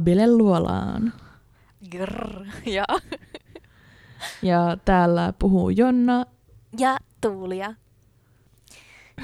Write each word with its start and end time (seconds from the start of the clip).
Bile 0.00 0.26
Luolaan. 0.26 1.12
Grrr, 1.90 2.46
ja, 2.66 2.84
Ja 4.42 4.76
täällä 4.84 5.32
puhuu 5.38 5.70
Jonna. 5.70 6.26
ja 6.78 6.98
Tuulia. 7.20 7.74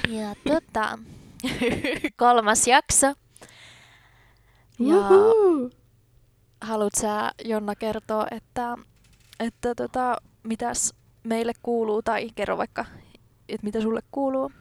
Ja 0.09 0.35
tota, 0.47 0.99
kolmas 2.17 2.67
jakso. 2.67 3.07
Ja 4.79 4.95
Uhu. 4.95 5.69
haluat 6.61 6.93
sä 6.97 7.31
Jonna 7.45 7.75
kertoa, 7.75 8.27
että, 8.31 8.77
että 9.39 9.75
tota, 9.75 10.17
mitäs 10.43 10.93
meille 11.23 11.53
kuuluu, 11.63 12.01
tai 12.01 12.29
kerro 12.35 12.57
vaikka, 12.57 12.85
että 13.49 13.65
mitä 13.65 13.81
sulle 13.81 14.01
kuuluu. 14.11 14.51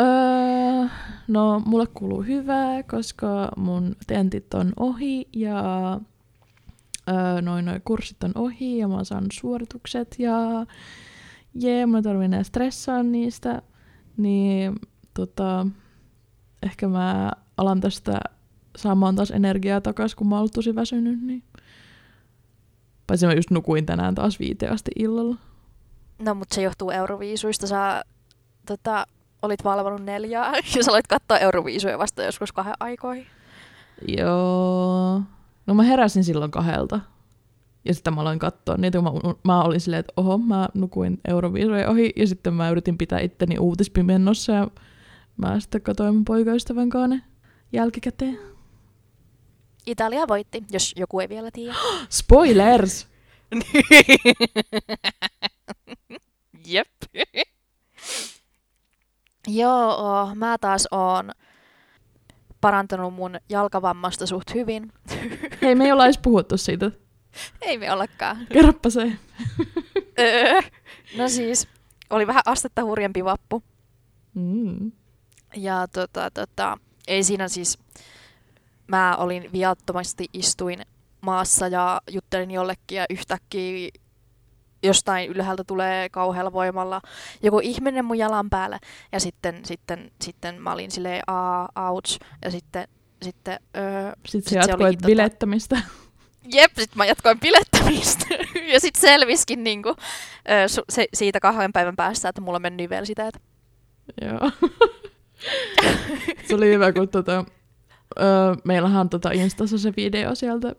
Öö, 0.00 0.88
no, 1.28 1.62
mulle 1.66 1.86
kuuluu 1.86 2.22
hyvää, 2.22 2.82
koska 2.82 3.48
mun 3.56 3.96
tentit 4.06 4.54
on 4.54 4.72
ohi 4.76 5.28
ja 5.32 5.60
öö, 7.08 7.42
noin 7.42 7.64
noin 7.64 7.82
kurssit 7.84 8.24
on 8.24 8.32
ohi 8.34 8.78
ja 8.78 8.88
mä 8.88 8.94
oon 8.94 9.04
saanut 9.04 9.32
suoritukset 9.32 10.16
ja 10.18 10.66
jee, 11.54 11.86
mun 11.86 11.96
ei 11.96 12.24
enää 12.24 12.42
stressaa 12.42 13.02
niistä, 13.02 13.62
niin 14.16 14.74
tota, 15.14 15.66
ehkä 16.62 16.88
mä 16.88 17.32
alan 17.56 17.80
tästä 17.80 18.20
saamaan 18.76 19.16
taas 19.16 19.30
energiaa 19.30 19.80
takas, 19.80 20.14
kun 20.14 20.28
mä 20.28 20.34
oon 20.34 20.40
ollut 20.40 20.52
tosi 20.52 20.74
väsynyt, 20.74 21.22
niin 21.22 21.42
Paitsi 23.08 23.26
mä 23.26 23.32
just 23.32 23.50
nukuin 23.50 23.86
tänään 23.86 24.14
taas 24.14 24.38
viiteen 24.38 24.72
asti 24.72 24.90
illalla. 24.96 25.36
No, 26.18 26.34
mutta 26.34 26.54
se 26.54 26.62
johtuu 26.62 26.90
Euroviisuista. 26.90 27.66
Sä 27.66 28.04
tota, 28.66 29.06
olit 29.42 29.64
valvonut 29.64 30.04
neljää, 30.04 30.52
ja 30.76 30.84
sä 30.84 30.90
aloit 30.90 31.06
katsoa 31.06 31.38
Euroviisuja 31.38 31.98
vasta 31.98 32.22
joskus 32.22 32.52
kahden 32.52 32.74
aikoihin. 32.80 33.26
Joo. 34.08 35.22
No 35.66 35.74
mä 35.74 35.82
heräsin 35.82 36.24
silloin 36.24 36.50
kahdelta. 36.50 37.00
Ja 37.84 37.94
sitten 37.94 38.14
mä 38.14 38.20
aloin 38.20 38.38
katsoa 38.38 38.76
niitä, 38.76 38.98
kun 38.98 39.04
mä, 39.24 39.34
mä 39.44 39.62
olin 39.62 39.80
silleen, 39.80 40.00
että 40.00 40.12
oho, 40.16 40.38
mä 40.38 40.68
nukuin 40.74 41.20
Euroviisujen 41.28 41.88
ohi. 41.88 42.12
Ja 42.16 42.26
sitten 42.26 42.54
mä 42.54 42.70
yritin 42.70 42.98
pitää 42.98 43.20
itteni 43.20 43.58
uutispimennossa 43.58 44.52
ja 44.52 44.68
mä 45.36 45.60
sitten 45.60 45.82
katsoin 45.82 46.14
mun 46.14 46.24
poikaystävän 46.24 46.88
kanssa 46.88 47.16
ne 47.16 47.22
jälkikäteen. 47.72 48.38
Italia 49.86 50.28
voitti, 50.28 50.62
jos 50.70 50.94
joku 50.96 51.20
ei 51.20 51.28
vielä 51.28 51.50
tiedä. 51.50 51.74
Spoilers! 52.10 53.08
Jep. 56.66 56.88
Joo, 59.48 60.34
mä 60.34 60.58
taas 60.58 60.88
oon 60.90 61.32
parantanut 62.60 63.14
mun 63.14 63.36
jalkavammasta 63.48 64.26
suht 64.26 64.54
hyvin. 64.54 64.92
Hei, 65.62 65.74
me 65.74 65.84
ei 65.84 65.92
olla 65.92 66.04
edes 66.04 66.18
puhuttu 66.18 66.56
siitä. 66.56 66.90
Ei 67.62 67.78
me 67.78 67.92
ollakaan. 67.92 68.46
Kerropa 68.52 68.90
se. 68.90 69.12
Öö. 70.20 70.60
no 71.16 71.28
siis, 71.28 71.68
oli 72.10 72.26
vähän 72.26 72.42
astetta 72.46 72.84
hurjempi 72.84 73.24
vappu. 73.24 73.62
Mm. 74.34 74.92
Ja 75.56 75.86
tota, 75.92 76.30
tota, 76.30 76.78
ei 77.08 77.24
siinä 77.24 77.48
siis, 77.48 77.78
mä 78.86 79.16
olin 79.16 79.52
viattomasti 79.52 80.26
istuin 80.32 80.82
maassa 81.20 81.68
ja 81.68 82.00
juttelin 82.10 82.50
jollekin 82.50 82.96
ja 82.96 83.06
yhtäkkiä 83.10 83.88
jostain 84.82 85.30
ylhäältä 85.30 85.64
tulee 85.64 86.08
kauhealla 86.08 86.52
voimalla 86.52 87.00
joku 87.42 87.60
ihminen 87.62 88.04
mun 88.04 88.18
jalan 88.18 88.50
päälle. 88.50 88.78
Ja 89.12 89.20
sitten, 89.20 89.64
sitten, 89.64 90.10
sitten 90.20 90.62
mä 90.62 90.72
olin 90.72 90.90
silleen, 90.90 91.22
aa, 91.26 91.68
ouch. 91.90 92.18
Ja 92.44 92.50
sitten, 92.50 92.88
sitten 93.22 93.58
öö, 93.76 94.10
Sitten 94.10 94.28
Sit 94.28 94.44
se 94.44 94.56
jatkoit 94.56 94.80
olikin 94.80 95.04
tota- 95.04 95.06
bilettämistä. 95.06 95.80
Jep, 96.52 96.72
sit 96.78 96.94
mä 96.94 97.06
jatkoin 97.06 97.40
bilettämistä. 97.40 98.26
ja 98.72 98.80
sit 98.80 98.94
selviskin 98.96 99.64
niinku, 99.64 99.88
ö, 99.88 100.66
su- 100.66 100.84
se, 100.88 101.06
siitä 101.14 101.40
kahden 101.40 101.72
päivän 101.72 101.96
päästä, 101.96 102.28
että 102.28 102.40
mulla 102.40 102.56
on 102.56 102.62
mennyt 102.62 102.76
nivelsitäät. 102.76 103.34
Joo. 104.22 104.50
se 106.48 106.54
oli 106.54 106.68
hyvä, 106.72 106.92
kun 106.92 107.08
tota, 107.08 107.44
öö, 108.20 108.54
meillähän 108.64 109.00
on 109.00 109.08
tota 109.08 109.30
Instassa 109.30 109.78
se 109.78 109.92
video 109.96 110.34
sieltä 110.34 110.74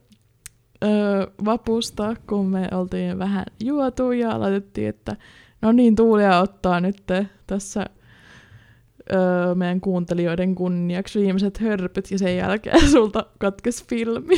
öö, 0.84 1.28
vapusta, 1.46 2.16
kun 2.28 2.46
me 2.46 2.68
oltiin 2.72 3.20
vähän 3.20 3.46
juotu 3.64 4.12
ja 4.12 4.40
laitettiin, 4.40 4.90
että 4.90 5.16
no 5.62 5.72
niin, 5.72 5.96
Tuulia 5.96 6.40
ottaa 6.40 6.80
nyt 6.80 7.04
tässä 7.48 7.86
öö, 9.14 9.56
meidän 9.56 9.82
kuuntelijoiden 9.82 10.56
kunniaksi 10.56 11.20
viimeiset 11.20 11.58
hörpyt 11.58 12.12
ja 12.12 12.18
sen 12.18 12.38
jälkeen 12.38 12.90
sulta 12.92 13.26
katkes 13.40 13.86
filmi. 13.88 14.38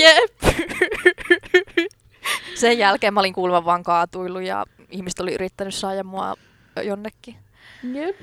Jep. 0.00 0.36
Sen 2.54 2.78
jälkeen 2.78 3.14
mä 3.14 3.20
olin 3.20 3.32
kuulemma 3.32 3.64
vaan 3.64 3.82
kaatuillut 3.82 4.42
ja 4.42 4.66
ihmiset 4.90 5.20
oli 5.20 5.34
yrittänyt 5.34 5.74
saada 5.74 6.04
mua 6.04 6.34
jonnekin. 6.84 7.36
Jep. 7.92 8.16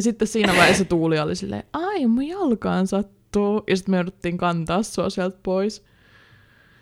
Sitten 0.00 0.28
siinä 0.28 0.52
vaiheessa 0.56 0.84
Tuuli 0.84 1.18
oli 1.18 1.36
silleen, 1.36 1.64
ai 1.72 2.06
mun 2.06 2.28
jalkaan 2.28 2.86
sattuu. 2.86 3.62
Ja 3.66 3.76
sitten 3.76 3.92
me 3.92 3.96
jouduttiin 3.96 4.38
kantaa 4.38 4.82
sua 4.82 5.10
sieltä 5.10 5.38
pois. 5.42 5.84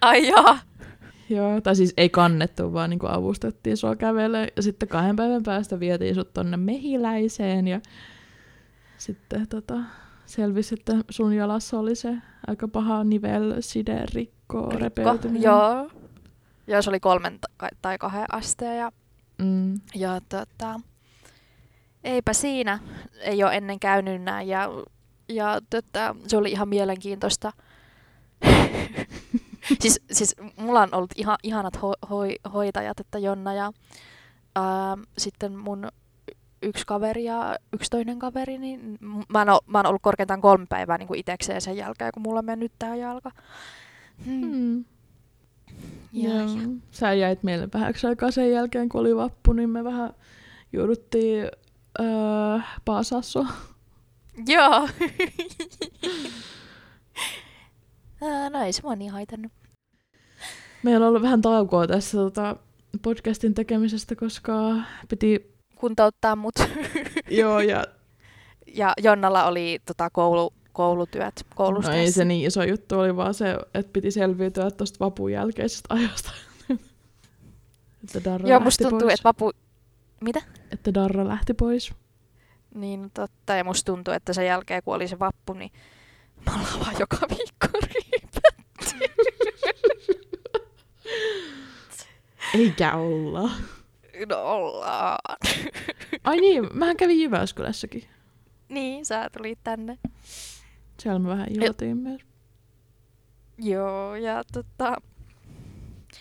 Ai 0.04 0.28
jaa. 0.28 0.58
Joo, 1.28 1.60
tai 1.60 1.76
siis 1.76 1.94
ei 1.96 2.08
kannettu, 2.08 2.72
vaan 2.72 2.90
niin 2.90 3.00
avustettiin 3.08 3.76
sua 3.76 3.96
kävelemään. 3.96 4.48
Ja 4.56 4.62
sitten 4.62 4.88
kahden 4.88 5.16
päivän 5.16 5.42
päästä 5.42 5.80
vietiin 5.80 6.14
sut 6.14 6.32
tonne 6.32 6.56
mehiläiseen 6.56 7.68
ja 7.68 7.80
sitten 8.98 9.48
tota, 9.48 9.74
selvisi, 10.26 10.74
että 10.74 10.92
sun 11.10 11.32
jalassa 11.32 11.78
oli 11.78 11.94
se 11.94 12.14
aika 12.46 12.68
paha 12.68 13.04
nivel 13.04 13.54
siderikko 13.60 14.68
repeytyminen. 14.70 15.42
Joo. 15.42 15.90
Joo, 16.66 16.82
se 16.82 16.90
oli 16.90 17.00
kolmen 17.00 17.38
ta- 17.40 17.68
tai 17.82 17.98
kahden 17.98 18.34
asteen 18.34 18.78
ja, 18.78 18.92
Mm. 19.38 19.74
ja 19.94 20.20
tota, 20.28 20.80
eipä 22.04 22.32
siinä. 22.32 22.78
Ei 23.20 23.44
ole 23.44 23.56
ennen 23.56 23.80
käynyt 23.80 24.22
näin 24.22 24.48
ja, 24.48 24.68
ja 25.28 25.60
tota, 25.70 26.16
se 26.26 26.36
oli 26.36 26.50
ihan 26.50 26.68
mielenkiintoista. 26.68 27.52
siis, 29.82 30.00
siis 30.12 30.34
mulla 30.56 30.82
on 30.82 30.88
ollut 30.94 31.10
ihan, 31.16 31.36
ihanat 31.42 31.76
ho- 31.76 32.08
hoi- 32.10 32.50
hoitajat, 32.52 33.00
että 33.00 33.18
Jonna 33.18 33.54
ja 33.54 33.72
ää, 34.56 34.96
sitten 35.18 35.56
mun 35.58 35.88
yksi 36.62 36.86
kaveri 36.86 37.24
ja 37.24 37.56
yksi 37.72 37.90
toinen 37.90 38.18
kaveri, 38.18 38.58
niin 38.58 38.98
mä 39.28 39.38
oon, 39.38 39.58
mä 39.66 39.78
oon 39.78 39.86
ollut 39.86 40.02
korkeintaan 40.02 40.40
kolme 40.40 40.66
päivää 40.68 40.98
niin 40.98 41.08
kuin 41.08 41.20
itekseen 41.20 41.60
sen 41.60 41.76
jälkeen, 41.76 42.12
kun 42.14 42.22
mulla 42.22 42.38
on 42.38 42.44
mennyt 42.44 42.72
tää 42.78 42.96
jalka. 42.96 43.30
Hmm. 44.24 44.46
Mm. 44.46 44.84
Ja, 46.12 46.28
Joo. 46.30 46.38
ja. 46.38 46.46
Sä 46.90 47.12
jäit 47.12 47.42
meille 47.42 47.68
vähäksi 47.74 48.06
aikaa 48.06 48.30
sen 48.30 48.50
jälkeen, 48.52 48.88
kun 48.88 49.00
oli 49.00 49.16
vappu, 49.16 49.52
niin 49.52 49.70
me 49.70 49.84
vähän 49.84 50.14
jouduttiin 50.72 51.44
öö, 52.00 52.58
paasaa 52.84 53.22
sua. 53.22 53.46
Joo. 54.46 54.88
Ää, 58.24 58.50
no 58.50 58.62
ei 58.62 58.72
se 58.72 58.82
mua 58.82 58.96
niin 58.96 59.10
haitannut. 59.10 59.52
Meillä 60.82 61.04
on 61.04 61.08
ollut 61.08 61.22
vähän 61.22 61.42
taukoa 61.42 61.86
tässä 61.86 62.18
tota, 62.18 62.56
podcastin 63.02 63.54
tekemisestä, 63.54 64.16
koska 64.16 64.76
piti... 65.08 65.54
Kuntouttaa 65.76 66.36
mut. 66.36 66.54
Joo, 67.30 67.60
ja 67.60 67.84
ja 68.74 68.92
Jonnalla 69.02 69.44
oli 69.44 69.78
tota, 69.86 70.10
koulu, 70.10 70.52
koulutyöt, 70.72 71.34
no 71.36 71.52
koulustressi. 71.54 72.00
ei 72.00 72.12
se 72.12 72.24
niin 72.24 72.46
iso 72.46 72.62
juttu, 72.62 72.98
oli 72.98 73.16
vaan 73.16 73.34
se, 73.34 73.56
että 73.74 73.92
piti 73.92 74.10
selviytyä 74.10 74.70
tuosta 74.70 75.04
vapun 75.04 75.32
jälkeisestä 75.32 75.94
ajasta. 75.94 76.30
että 78.04 78.24
Darra 78.24 78.48
Joo, 78.48 78.60
musta 78.60 78.84
tuntuu, 78.84 79.08
pois. 79.08 79.14
että 79.14 79.24
vapu... 79.24 79.50
Mitä? 80.20 80.42
että 80.72 80.94
Darra 80.94 81.28
lähti 81.28 81.54
pois. 81.54 81.92
Niin 82.74 83.10
totta, 83.14 83.54
ja 83.54 83.64
musta 83.64 83.92
tuntuu, 83.92 84.14
että 84.14 84.32
sen 84.32 84.46
jälkeen 84.46 84.82
kun 84.84 84.94
oli 84.94 85.08
se 85.08 85.18
vappu, 85.18 85.52
niin 85.52 85.70
me 86.46 86.52
ollaan 86.52 86.80
vaan 86.80 86.94
joka 87.00 87.16
viikko 87.30 87.66
Eikä 92.54 92.94
olla. 92.94 93.50
No 94.28 94.42
ollaan. 94.42 95.18
Ai 96.24 96.36
niin, 96.40 96.68
mähän 96.72 96.96
kävin 96.96 97.20
Jyväskylässäkin. 97.20 98.04
niin, 98.68 99.06
sä 99.06 99.30
tulit 99.36 99.58
tänne. 99.64 99.98
Siellä 101.00 101.18
me 101.18 101.28
vähän 101.28 101.46
juotiin 101.50 101.96
myös. 101.96 102.20
Joo, 103.58 104.14
ja 104.14 104.42
tota... 104.52 104.96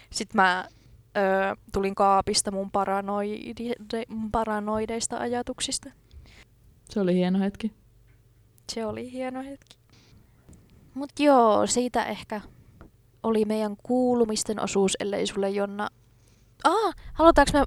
Sitten 0.09 0.41
mä 0.41 0.67
ö, 1.17 1.55
tulin 1.73 1.95
kaapista 1.95 2.51
mun, 2.51 2.71
paranoide, 2.71 3.73
paranoideista 4.31 5.17
ajatuksista. 5.17 5.91
Se 6.89 6.99
oli 6.99 7.13
hieno 7.15 7.39
hetki. 7.39 7.71
Se 8.71 8.85
oli 8.85 9.11
hieno 9.11 9.43
hetki. 9.43 9.77
Mut 10.93 11.11
joo, 11.19 11.67
siitä 11.67 12.05
ehkä 12.05 12.41
oli 13.23 13.45
meidän 13.45 13.77
kuulumisten 13.83 14.59
osuus, 14.59 14.97
ellei 14.99 15.27
sulle 15.27 15.49
Jonna... 15.49 15.89
Ah, 16.63 16.93
halutaanko 17.13 17.51
me 17.53 17.63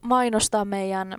mainostaa 0.00 0.64
meidän, 0.64 1.16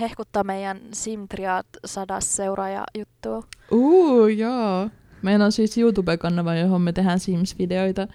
hehkuttaa 0.00 0.44
meidän 0.44 0.80
Simtriat 0.92 1.66
sadas 1.84 2.36
seuraaja 2.36 2.84
juttua? 2.98 3.42
Uu, 3.70 4.26
joo. 4.26 4.88
Meillä 5.22 5.44
on 5.44 5.52
siis 5.52 5.78
YouTube-kanava, 5.78 6.54
johon 6.54 6.80
me 6.80 6.92
tehdään 6.92 7.20
Sims-videoita. 7.20 8.08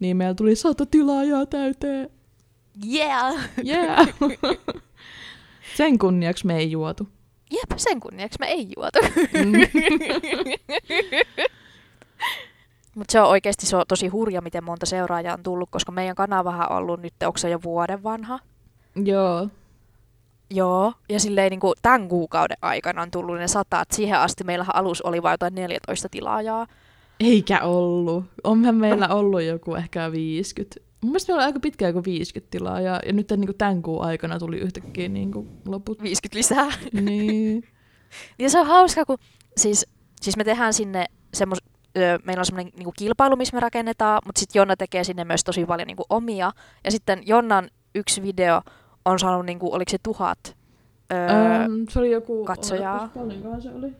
Niin 0.00 0.16
meillä 0.16 0.34
tuli 0.34 0.56
sata 0.56 0.86
tilaajaa 0.86 1.46
täyteen. 1.46 2.10
Yeah! 2.94 3.34
Yeah! 3.66 4.08
Sen 5.76 5.98
kunniaksi 5.98 6.46
me 6.46 6.56
ei 6.56 6.70
juotu. 6.70 7.08
Jep, 7.50 7.70
sen 7.76 8.00
kunniaksi 8.00 8.38
me 8.40 8.46
ei 8.46 8.68
juotu. 8.76 8.98
Mm. 9.32 9.52
Mutta 12.96 13.12
se 13.12 13.20
on 13.20 13.28
oikeasti 13.28 13.66
se 13.66 13.76
on 13.76 13.84
tosi 13.88 14.08
hurja, 14.08 14.40
miten 14.40 14.64
monta 14.64 14.86
seuraajaa 14.86 15.34
on 15.34 15.42
tullut, 15.42 15.68
koska 15.70 15.92
meidän 15.92 16.16
kanavahan 16.16 16.72
on 16.72 16.78
ollut 16.78 17.02
nyt, 17.02 17.14
onko 17.24 17.38
se 17.38 17.50
jo 17.50 17.58
vuoden 17.62 18.02
vanha? 18.02 18.38
Joo. 19.04 19.48
Joo, 20.50 20.92
ja 21.08 21.20
silleen 21.20 21.50
niin 21.50 21.60
kuin 21.60 21.74
tämän 21.82 22.08
kuukauden 22.08 22.56
aikana 22.62 23.02
on 23.02 23.10
tullut 23.10 23.36
ne 23.36 23.48
sataat. 23.48 23.88
Siihen 23.92 24.18
asti 24.18 24.44
meillähän 24.44 24.76
alus 24.76 25.02
oli 25.02 25.22
vain 25.22 25.32
jotain 25.32 25.54
14 25.54 26.08
tilaajaa. 26.08 26.66
Eikä 27.20 27.60
ollut. 27.60 28.24
Onhan 28.44 28.74
meillä 28.74 29.08
ollut 29.08 29.42
joku 29.42 29.74
ehkä 29.74 30.12
50. 30.12 30.80
Mun 31.00 31.10
mielestä 31.10 31.32
meillä 31.32 31.40
oli 31.40 31.46
aika 31.46 31.60
pitkään 31.60 31.92
kuin 31.92 32.04
50 32.04 32.50
tilaa, 32.50 32.80
ja, 32.80 33.00
nyt 33.12 33.30
niin 33.30 33.46
kuin 33.46 33.58
tämän 33.58 33.82
kuun 33.82 34.04
aikana 34.04 34.38
tuli 34.38 34.56
yhtäkkiä 34.56 35.08
niin 35.08 35.32
kuin 35.32 35.48
loput. 35.66 36.02
50 36.02 36.38
lisää. 36.38 36.72
Niin. 36.92 37.64
Ja 38.38 38.50
se 38.50 38.60
on 38.60 38.66
hauska, 38.66 39.04
kun 39.04 39.18
siis, 39.56 39.86
siis 40.20 40.36
me 40.36 40.44
tehdään 40.44 40.72
sinne 40.72 41.06
semmos, 41.34 41.58
meillä 42.24 42.40
on 42.40 42.46
semmoinen 42.46 42.72
niinku 42.76 42.92
kilpailu, 42.92 43.36
missä 43.36 43.56
me 43.56 43.60
rakennetaan, 43.60 44.22
mutta 44.26 44.38
sitten 44.38 44.60
Jonna 44.60 44.76
tekee 44.76 45.04
sinne 45.04 45.24
myös 45.24 45.44
tosi 45.44 45.66
paljon 45.66 45.86
niinku 45.86 46.04
omia. 46.10 46.52
Ja 46.84 46.90
sitten 46.90 47.22
Jonnan 47.26 47.70
yksi 47.94 48.22
video 48.22 48.62
on 49.04 49.18
saanut, 49.18 49.46
niinku, 49.46 49.74
oliko 49.74 49.90
se 49.90 49.98
tuhat 50.02 50.56
öö, 51.12 51.64
Öm, 51.64 51.86
se 51.88 51.98
oli 51.98 52.10
joku... 52.10 52.44
katsojaa. 52.44 53.08
Paljonkohan 53.14 53.62
se 53.62 53.70
oli? 53.70 53.92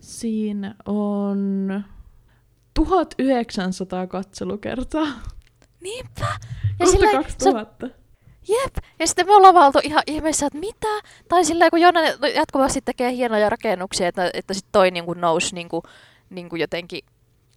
Siinä 0.00 0.74
on 0.86 1.84
1900 2.74 4.06
katselukertaa. 4.06 5.06
Niinpä! 5.80 6.26
Ja 6.80 6.86
Kohta 6.86 6.92
silleen, 6.92 7.12
se, 7.12 7.52
2000. 7.52 7.86
jep! 8.48 8.74
Ja 8.98 9.06
sitten 9.06 9.26
me 9.26 9.34
ollaan 9.34 9.56
oltu 9.56 9.78
ihan 9.82 10.02
ihmeessä, 10.06 10.46
että 10.46 10.58
mitä? 10.58 10.88
Tai 11.28 11.44
silleen, 11.44 11.70
kun 11.70 11.80
Jonna 11.80 12.00
jatkuvasti 12.34 12.80
tekee 12.84 13.12
hienoja 13.12 13.50
rakennuksia, 13.50 14.08
että, 14.08 14.30
että 14.34 14.54
sitten 14.54 14.72
toi 14.72 14.90
niinku 14.90 15.14
nousi 15.14 15.54
niinku, 15.54 15.82
niinku 16.30 16.56
jotenkin 16.56 17.04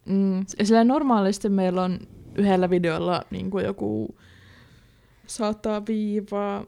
Mm. 0.07 0.45
Sillä 0.63 0.83
normaalisti 0.83 1.49
meillä 1.49 1.83
on 1.83 1.99
yhdellä 2.35 2.69
videolla 2.69 3.21
niin 3.29 3.51
kuin 3.51 3.65
joku 3.65 4.17
100 5.27 5.85
viivaa 5.87 6.65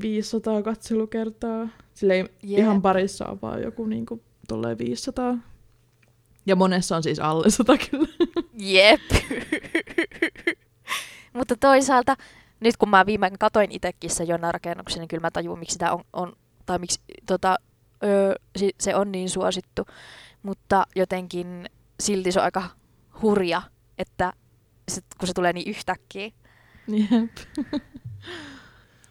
500 0.00 0.62
katselukertaa. 0.62 1.68
Sillä 1.94 2.14
ei 2.14 2.24
Jep. 2.42 2.58
ihan 2.58 2.82
parissa 2.82 3.26
on 3.26 3.38
vaan 3.42 3.62
joku 3.62 3.86
niin 3.86 4.06
kuin, 4.06 4.22
500. 4.78 5.38
Ja 6.46 6.56
monessa 6.56 6.96
on 6.96 7.02
siis 7.02 7.20
alle 7.20 7.50
100 7.50 7.76
kyllä. 7.90 8.08
Jep. 8.54 9.00
Mutta 11.32 11.56
toisaalta, 11.56 12.16
nyt 12.60 12.76
kun 12.76 12.88
mä 12.88 13.06
viime 13.06 13.30
katoin 13.38 13.72
itsekin 13.72 14.10
sen 14.10 14.28
Jonna 14.28 14.52
rakennuksen, 14.52 15.00
niin 15.00 15.08
kyllä 15.08 15.20
mä 15.20 15.30
tajun, 15.30 15.58
miksi 15.58 15.72
sitä 15.72 15.92
on, 15.92 16.04
on 16.12 16.32
tai 16.66 16.78
miksi 16.78 17.00
tota, 17.26 17.56
öö, 18.04 18.34
se 18.80 18.94
on 18.94 19.12
niin 19.12 19.30
suosittu. 19.30 19.86
Mutta 20.42 20.86
jotenkin 20.96 21.66
silti 22.00 22.32
se 22.32 22.38
on 22.40 22.44
aika 22.44 22.62
hurja, 23.22 23.62
että 23.98 24.32
sit, 24.88 25.04
kun 25.18 25.26
se 25.26 25.34
tulee 25.34 25.52
niin 25.52 25.70
yhtäkkiä. 25.70 26.30
Jep. 26.88 27.36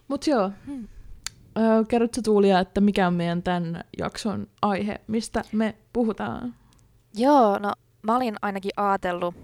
Mut 0.08 0.28
joo. 0.28 0.52
Hmm. 0.66 0.88
Öö, 1.58 1.84
kerrotko 1.88 2.22
Tuulia, 2.24 2.60
että 2.60 2.82
mikä 2.82 3.08
on 3.08 3.14
meidän 3.14 3.44
tämän 3.44 3.84
jakson 3.98 4.48
aihe, 4.62 5.02
mistä 5.08 5.44
me 5.52 5.78
puhutaan? 5.94 6.56
Joo, 7.14 7.60
no 7.60 7.74
mä 8.02 8.16
olin 8.16 8.36
ainakin 8.42 8.72
ajatellut, 8.78 9.36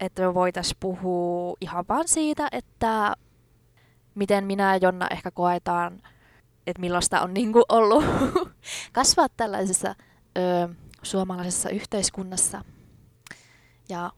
että 0.00 0.22
me 0.22 0.34
voitaisiin 0.34 0.76
puhua 0.80 1.56
ihan 1.60 1.84
vaan 1.88 2.08
siitä, 2.08 2.48
että 2.52 3.14
miten 4.14 4.44
minä 4.44 4.74
ja 4.74 4.78
Jonna 4.82 5.08
ehkä 5.10 5.30
koetaan, 5.30 6.02
että 6.66 6.80
millaista 6.80 7.20
on 7.20 7.34
niinku 7.34 7.62
ollut 7.68 8.04
kasvaa 8.92 9.26
tällaisessa 9.36 9.94
ö, 10.38 10.68
suomalaisessa 11.02 11.70
yhteiskunnassa. 11.70 12.64
Ja 13.88 14.12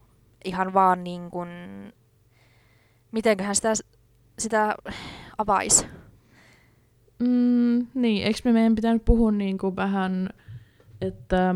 ihan 0.45 0.73
vaan 0.73 1.03
niin 1.03 1.31
kuin, 1.31 1.49
mitenköhän 3.11 3.55
sitä, 3.55 3.73
sitä 4.39 4.75
avaisi. 5.37 5.85
Mm, 7.19 7.87
niin, 7.93 8.27
eikö 8.27 8.39
me 8.45 8.51
meidän 8.51 8.75
pitänyt 8.75 9.05
puhua 9.05 9.31
niin 9.31 9.57
kuin 9.57 9.75
vähän, 9.75 10.29
että 11.01 11.55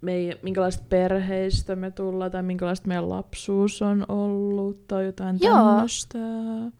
me, 0.00 0.12
minkälaista 0.42 0.84
perheistä 0.88 1.76
me 1.76 1.90
tullaan 1.90 2.30
tai 2.30 2.42
minkälaista 2.42 2.88
meidän 2.88 3.08
lapsuus 3.08 3.82
on 3.82 4.04
ollut 4.08 4.88
tai 4.88 5.04
jotain 5.04 5.38
Joo. 5.40 5.56
tämmöistä. 5.56 6.18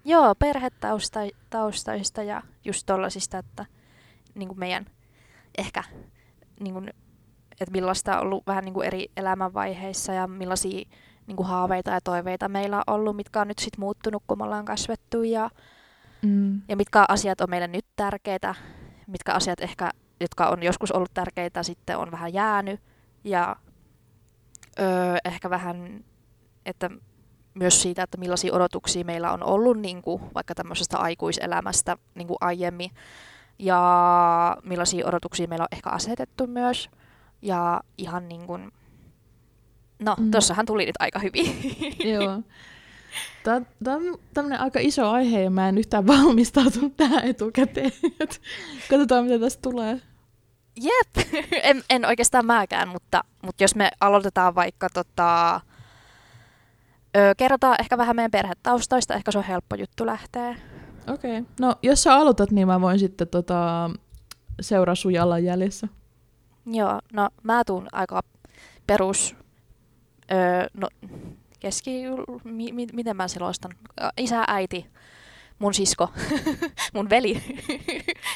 Joo, 0.05 0.35
perhetaustaista 0.35 2.23
ja 2.23 2.43
just 2.65 2.87
tollasista, 2.87 3.39
että 3.39 3.67
niin 4.35 4.49
kuin 4.49 4.59
meidän 4.59 4.87
ehkä, 5.59 5.85
niin 6.61 6.75
kuin, 6.75 6.89
että 7.61 7.73
millaista 7.73 8.17
on 8.17 8.23
ollut 8.23 8.47
vähän 8.47 8.65
niin 8.65 8.75
kuin 8.75 8.87
eri 8.87 9.07
elämänvaiheissa 9.17 10.13
ja 10.13 10.27
millaisia 10.27 10.89
niin 11.27 11.37
kuin 11.37 11.47
haaveita 11.47 11.91
ja 11.91 12.01
toiveita 12.01 12.49
meillä 12.49 12.77
on 12.77 12.95
ollut, 12.95 13.17
mitkä 13.17 13.41
on 13.41 13.49
nyt 13.49 13.59
sitten 13.59 13.81
muuttunut, 13.81 14.23
kun 14.27 14.39
me 14.39 14.45
ollaan 14.45 14.65
kasvettu 14.65 15.23
ja, 15.23 15.51
Mm. 16.23 16.63
ja 16.69 16.77
mitkä 16.77 17.05
asiat 17.09 17.41
on 17.41 17.51
meille 17.51 17.69
nyt 17.69 17.87
tärkeitä, 17.97 18.55
mitkä 19.07 19.33
asiat 19.33 19.61
ehkä, 19.61 19.91
jotka 20.21 20.49
on 20.49 20.63
joskus 20.63 20.93
ollut 20.93 21.15
tärkeitä, 21.15 21.63
sitten 21.63 21.99
on 21.99 22.11
vähän 22.11 22.33
jäänyt 22.33 22.81
ja 23.25 23.57
öö, 24.81 25.17
ehkä 25.25 25.51
vähän, 25.51 26.05
että 26.67 26.91
myös 27.55 27.83
siitä, 27.83 28.03
että 28.03 28.19
millaisia 28.19 28.55
odotuksia 28.55 29.05
meillä 29.05 29.33
on 29.33 29.43
ollut 29.43 29.81
niin 29.81 30.03
kuin, 30.03 30.23
vaikka 30.35 30.55
tämmöisestä 30.55 30.99
aikuiselämästä 30.99 31.97
niin 32.15 32.29
kuin 32.29 32.39
aiemmin 32.41 32.91
ja 33.63 34.57
millaisia 34.63 35.07
odotuksia 35.07 35.49
meillä 35.49 35.63
on 35.63 35.77
ehkä 35.77 35.91
asetettu 35.91 36.47
myös 36.47 36.91
ja 37.43 37.81
ihan 37.99 38.29
niin 38.29 38.47
kuin, 38.47 38.73
no 40.03 40.17
Mm. 40.19 40.31
tossahan 40.31 40.67
tuli 40.67 40.87
nyt 40.87 40.95
aika 40.99 41.19
hyvin. 41.19 41.57
Joo. 42.15 42.43
Tämä, 43.45 43.61
tämä 43.85 43.97
on 43.97 44.19
tämmöinen 44.35 44.61
aika 44.61 44.79
iso 44.83 45.11
aihe 45.11 45.43
ja 45.43 45.51
mä 45.51 45.69
en 45.69 45.79
yhtään 45.79 46.07
valmistautunut 46.07 46.97
tähän 46.97 47.25
etukäteen. 47.25 47.93
Et 48.21 48.41
Katsotaan, 48.91 49.25
mitä 49.25 49.39
tästä 49.39 49.63
tulee. 49.63 50.01
Jep, 50.77 51.27
en, 51.63 51.83
en 51.91 52.07
oikeastaan 52.07 52.47
mäkään, 52.47 52.89
mutta, 52.89 53.25
mutta 53.43 53.65
jos 53.65 53.75
me 53.75 53.91
aloitetaan 54.01 54.55
vaikka 54.55 54.89
tota, 54.95 55.61
ö, 57.17 57.35
kerrotaan 57.37 57.77
ehkä 57.81 57.99
vähän 57.99 58.17
meidän 58.17 58.31
perhetaustoista, 58.31 59.15
ehkä 59.15 59.33
se 59.33 59.39
on 59.39 59.45
helppo 59.45 59.77
juttu 59.77 60.07
lähteä. 60.07 60.55
Okei. 61.09 61.39
Okay. 61.39 61.53
No, 61.61 61.75
jos 61.83 62.03
sä 62.03 62.15
aloitat, 62.15 62.51
niin 62.51 62.67
mä 62.67 62.81
voin 62.81 62.99
sitten 62.99 63.29
tota, 63.29 63.91
seuraa 64.61 64.95
sun 64.95 65.13
jalanjäljessä. 65.13 65.89
Joo, 66.67 67.01
no 67.13 67.29
mä 67.43 67.63
tuun 67.67 67.89
aika 67.93 68.21
perus, 68.87 69.37
ö, 70.33 70.69
no 70.75 70.89
keski, 71.61 72.03
mi, 72.45 72.73
mi, 72.73 72.87
miten 72.93 73.17
mä 73.17 73.29
selostan, 73.29 73.73
isä, 74.17 74.45
äiti, 74.49 74.87
mun 75.59 75.75
sisko, 75.75 76.09
mun 76.95 77.11
veli, 77.11 77.35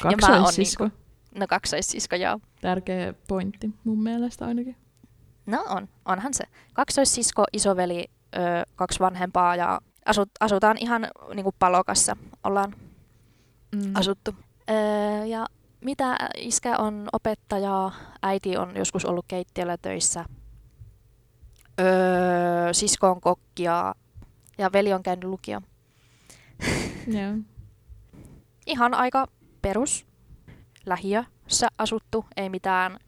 mä 0.03 0.09
oon 0.09 0.17
Kaksoissisko. 0.19 0.89
no 1.35 1.47
kaksoissisko, 1.47 2.15
joo. 2.15 2.39
Tärkeä 2.61 3.13
pointti 3.27 3.69
mun 3.83 4.03
mielestä 4.03 4.45
ainakin. 4.45 4.75
No 5.45 5.65
on, 5.69 5.89
onhan 6.05 6.33
se. 6.33 6.43
Kaksoissisko, 6.73 7.43
isoveli, 7.53 8.05
ö, 8.35 8.39
kaksi 8.75 8.99
vanhempaa 8.99 9.55
ja 9.55 9.79
asut, 10.07 10.29
asutaan 10.39 10.77
ihan 10.77 11.07
niinku 11.33 11.55
palokassa 11.59 12.17
ollaan 12.43 12.73
Mm. 13.75 13.91
asuttu. 13.95 14.35
Öö, 14.69 15.25
ja 15.25 15.45
mitä 15.81 16.17
iskä 16.37 16.77
on 16.77 17.07
opettaja, 17.13 17.91
äiti 18.21 18.57
on 18.57 18.75
joskus 18.75 19.05
ollut 19.05 19.25
keittiöllä 19.27 19.77
töissä, 19.77 20.25
öö, 21.79 22.73
sisko 22.73 23.09
on 23.09 23.21
kokkia 23.21 23.95
ja 24.57 24.71
veli 24.73 24.93
on 24.93 25.03
käynyt 25.03 25.23
lukio. 25.29 25.61
Joo. 27.07 27.33
Ihan 28.65 28.93
aika 28.93 29.27
perus 29.61 30.05
lähiössä 30.85 31.67
asuttu, 31.77 32.25
ei 32.37 32.49
mitään 32.49 32.99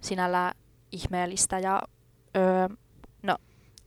sinällä 0.00 0.52
ihmeellistä 0.92 1.58
ja 1.58 1.82
öö, 2.36 2.68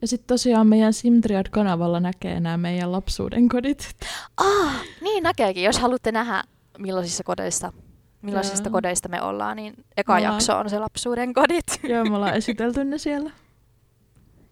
Ja 0.02 0.08
sitten 0.08 0.28
tosiaan 0.28 0.68
meidän 0.68 0.94
Simtriad-kanavalla 0.94 2.00
näkee 2.00 2.40
nämä 2.40 2.58
meidän 2.58 2.92
lapsuuden 2.92 3.50
kodit. 3.50 3.90
Ah, 4.38 4.82
niin 5.02 5.24
näkeekin. 5.24 5.64
Jos 5.64 5.80
haluatte 5.80 6.12
nähdä, 6.12 6.44
millaisissa 6.78 7.24
kodeista, 7.24 7.74
millaisista 8.22 8.68
Joo. 8.68 8.72
kodeista 8.72 9.10
me 9.10 9.22
ollaan, 9.22 9.56
niin 9.58 9.74
eka 9.98 10.16
ollaan- 10.16 10.34
jakso 10.34 10.58
on 10.58 10.70
se 10.70 10.80
lapsuuden 10.80 11.34
kodit. 11.34 11.66
Joo, 11.90 12.06
me 12.06 12.16
ollaan 12.16 12.34
esitelty 12.36 12.84
ne 12.84 12.98
siellä. 12.98 13.32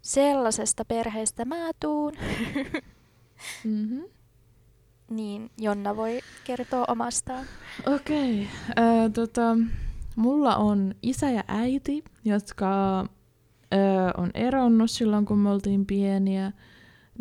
Sellaisesta 0.01 0.86
perheestä 0.86 1.46
mä 1.46 1.72
tuun. 1.80 2.13
Mm-hmm. 3.63 4.04
Niin 5.10 5.51
Jonna 5.58 5.96
voi 5.96 6.20
kertoa 6.44 6.86
omastaan. 6.88 7.46
Okei. 7.86 8.48
Okay. 8.72 8.86
Äh, 8.86 9.12
tota, 9.13 9.58
mulla 10.16 10.56
on 10.56 10.96
isä 11.01 11.30
ja 11.30 11.44
äiti, 11.48 12.04
jotka 12.25 13.06
ö, 13.74 13.77
on 14.17 14.31
eronnut 14.33 14.91
silloin, 14.91 15.25
kun 15.25 15.38
me 15.38 15.50
oltiin 15.50 15.86
pieniä. 15.86 16.51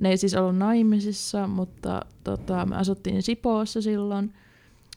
Ne 0.00 0.08
ei 0.10 0.16
siis 0.16 0.34
ollut 0.34 0.56
naimisissa, 0.56 1.46
mutta 1.46 2.02
tota, 2.24 2.66
me 2.66 2.76
asuttiin 2.76 3.22
Sipoossa 3.22 3.82
silloin. 3.82 4.32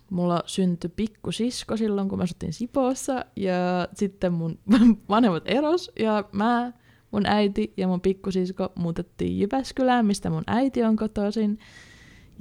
Mulla 0.10 0.44
syntyi 0.46 0.90
pikkusisko 0.96 1.78
silloin, 1.78 2.10
kun 2.10 2.18
me 2.18 2.24
asuttiin 2.24 2.54
Sipoossa. 2.54 3.26
Ja 3.36 3.88
sitten 3.94 4.34
mun 4.34 4.60
vanhemmat 5.10 5.44
eros. 5.46 5.92
Ja 6.00 6.24
mä, 6.32 6.74
mun 7.12 7.26
äiti 7.26 7.74
ja 7.78 7.88
mun 7.88 8.02
pikkusisko 8.02 8.72
muutettiin 8.76 9.40
Jyväskylään, 9.40 10.06
mistä 10.06 10.30
mun 10.30 10.44
äiti 10.48 10.84
on 10.84 10.96
kotoisin. 10.96 11.60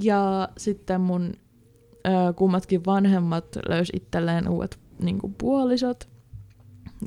Ja 0.02 0.48
sitten 0.56 1.00
mun 1.00 1.32
ö, 2.06 2.32
kummatkin 2.36 2.84
vanhemmat 2.86 3.44
löysi 3.68 3.92
itselleen 3.96 4.48
uudet 4.48 4.78
niin 5.02 5.18
kuin, 5.18 5.34
puolisot. 5.38 6.08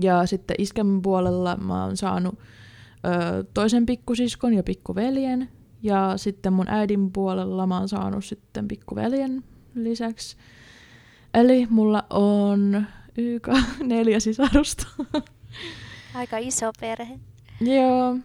Ja 0.02 0.26
sitten 0.26 0.56
iskän 0.60 1.02
puolella 1.02 1.56
mä 1.56 1.84
oon 1.86 1.98
saanut 1.98 2.40
ö, 2.40 3.44
toisen 3.54 3.86
pikkusiskon 3.86 4.54
ja 4.54 4.64
pikkuveljen. 4.64 5.50
Ja 5.84 6.14
sitten 6.16 6.54
mun 6.54 6.70
äidin 6.70 7.12
puolella 7.12 7.68
mä 7.68 7.80
oon 7.80 7.90
saanut 7.90 8.26
sitten 8.26 8.68
pikkuveljen 8.68 9.44
lisäksi. 9.76 10.38
Eli 11.34 11.68
mulla 11.70 12.04
on 12.10 12.86
YK 13.18 13.48
neljä 13.84 14.20
sisarusta. 14.20 14.88
Aika 16.16 16.38
iso 16.38 16.72
perhe. 16.80 17.20
Joo, 17.62 18.18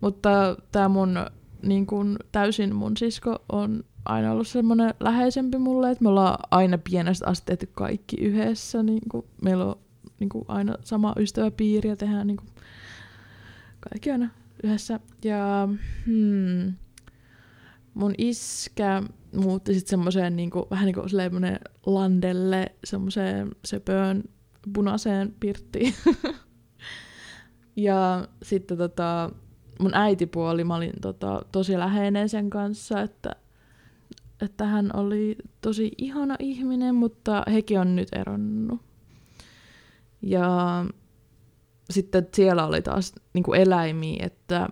mutta 0.00 0.56
tämä 0.72 0.88
mun 0.88 1.18
niin 1.62 1.86
kun, 1.86 2.16
täysin 2.32 2.74
mun 2.74 2.96
sisko 2.96 3.38
on 3.48 3.84
aina 4.04 4.32
ollut 4.32 4.48
semmoinen 4.48 4.94
läheisempi 5.00 5.58
mulle, 5.58 5.90
että 5.90 6.04
me 6.04 6.08
ollaan 6.08 6.38
aina 6.50 6.78
pienestä 6.78 7.26
asti 7.26 7.46
tehty 7.46 7.68
kaikki 7.74 8.16
yhdessä. 8.16 8.82
Niin 8.82 9.02
kun, 9.10 9.24
meillä 9.42 9.64
on 9.64 9.78
niin 10.20 10.28
kun, 10.28 10.44
aina 10.48 10.74
sama 10.84 11.14
ystäväpiiri 11.18 11.88
ja 11.88 11.96
tehdään 11.96 12.26
niin 12.26 12.36
kun, 12.36 12.48
kaikki 13.80 14.10
aina 14.10 14.30
yhdessä. 14.62 15.00
Ja 15.24 15.68
hmm, 16.06 16.74
mun 17.94 18.14
iskä 18.18 19.02
muutti 19.36 19.74
sitten 19.74 19.90
semmoiseen 19.90 20.36
niin 20.36 20.50
vähän 20.70 20.86
niin 20.86 20.94
kuin 20.94 21.58
landelle, 21.86 22.72
semmoiseen 22.84 23.50
söpöön 23.64 24.24
punaiseen 24.72 25.34
pirttiin. 25.40 25.94
ja 27.76 28.28
sitten 28.42 28.78
tota, 28.78 29.30
mun 29.80 29.94
äitipuoli, 29.94 30.64
mä 30.64 30.74
olin 30.74 30.92
tota, 31.00 31.42
tosi 31.52 31.78
läheinen 31.78 32.28
sen 32.28 32.50
kanssa, 32.50 33.00
että, 33.00 33.30
että 34.40 34.64
hän 34.64 34.90
oli 34.96 35.36
tosi 35.60 35.92
ihana 35.98 36.36
ihminen, 36.38 36.94
mutta 36.94 37.42
hekin 37.52 37.80
on 37.80 37.96
nyt 37.96 38.08
eronnut. 38.12 38.80
Ja 40.22 40.84
sitten 41.90 42.28
siellä 42.34 42.66
oli 42.66 42.82
taas 42.82 43.12
niin 43.32 43.42
kuin 43.42 43.60
eläimiä, 43.60 44.26
että 44.26 44.68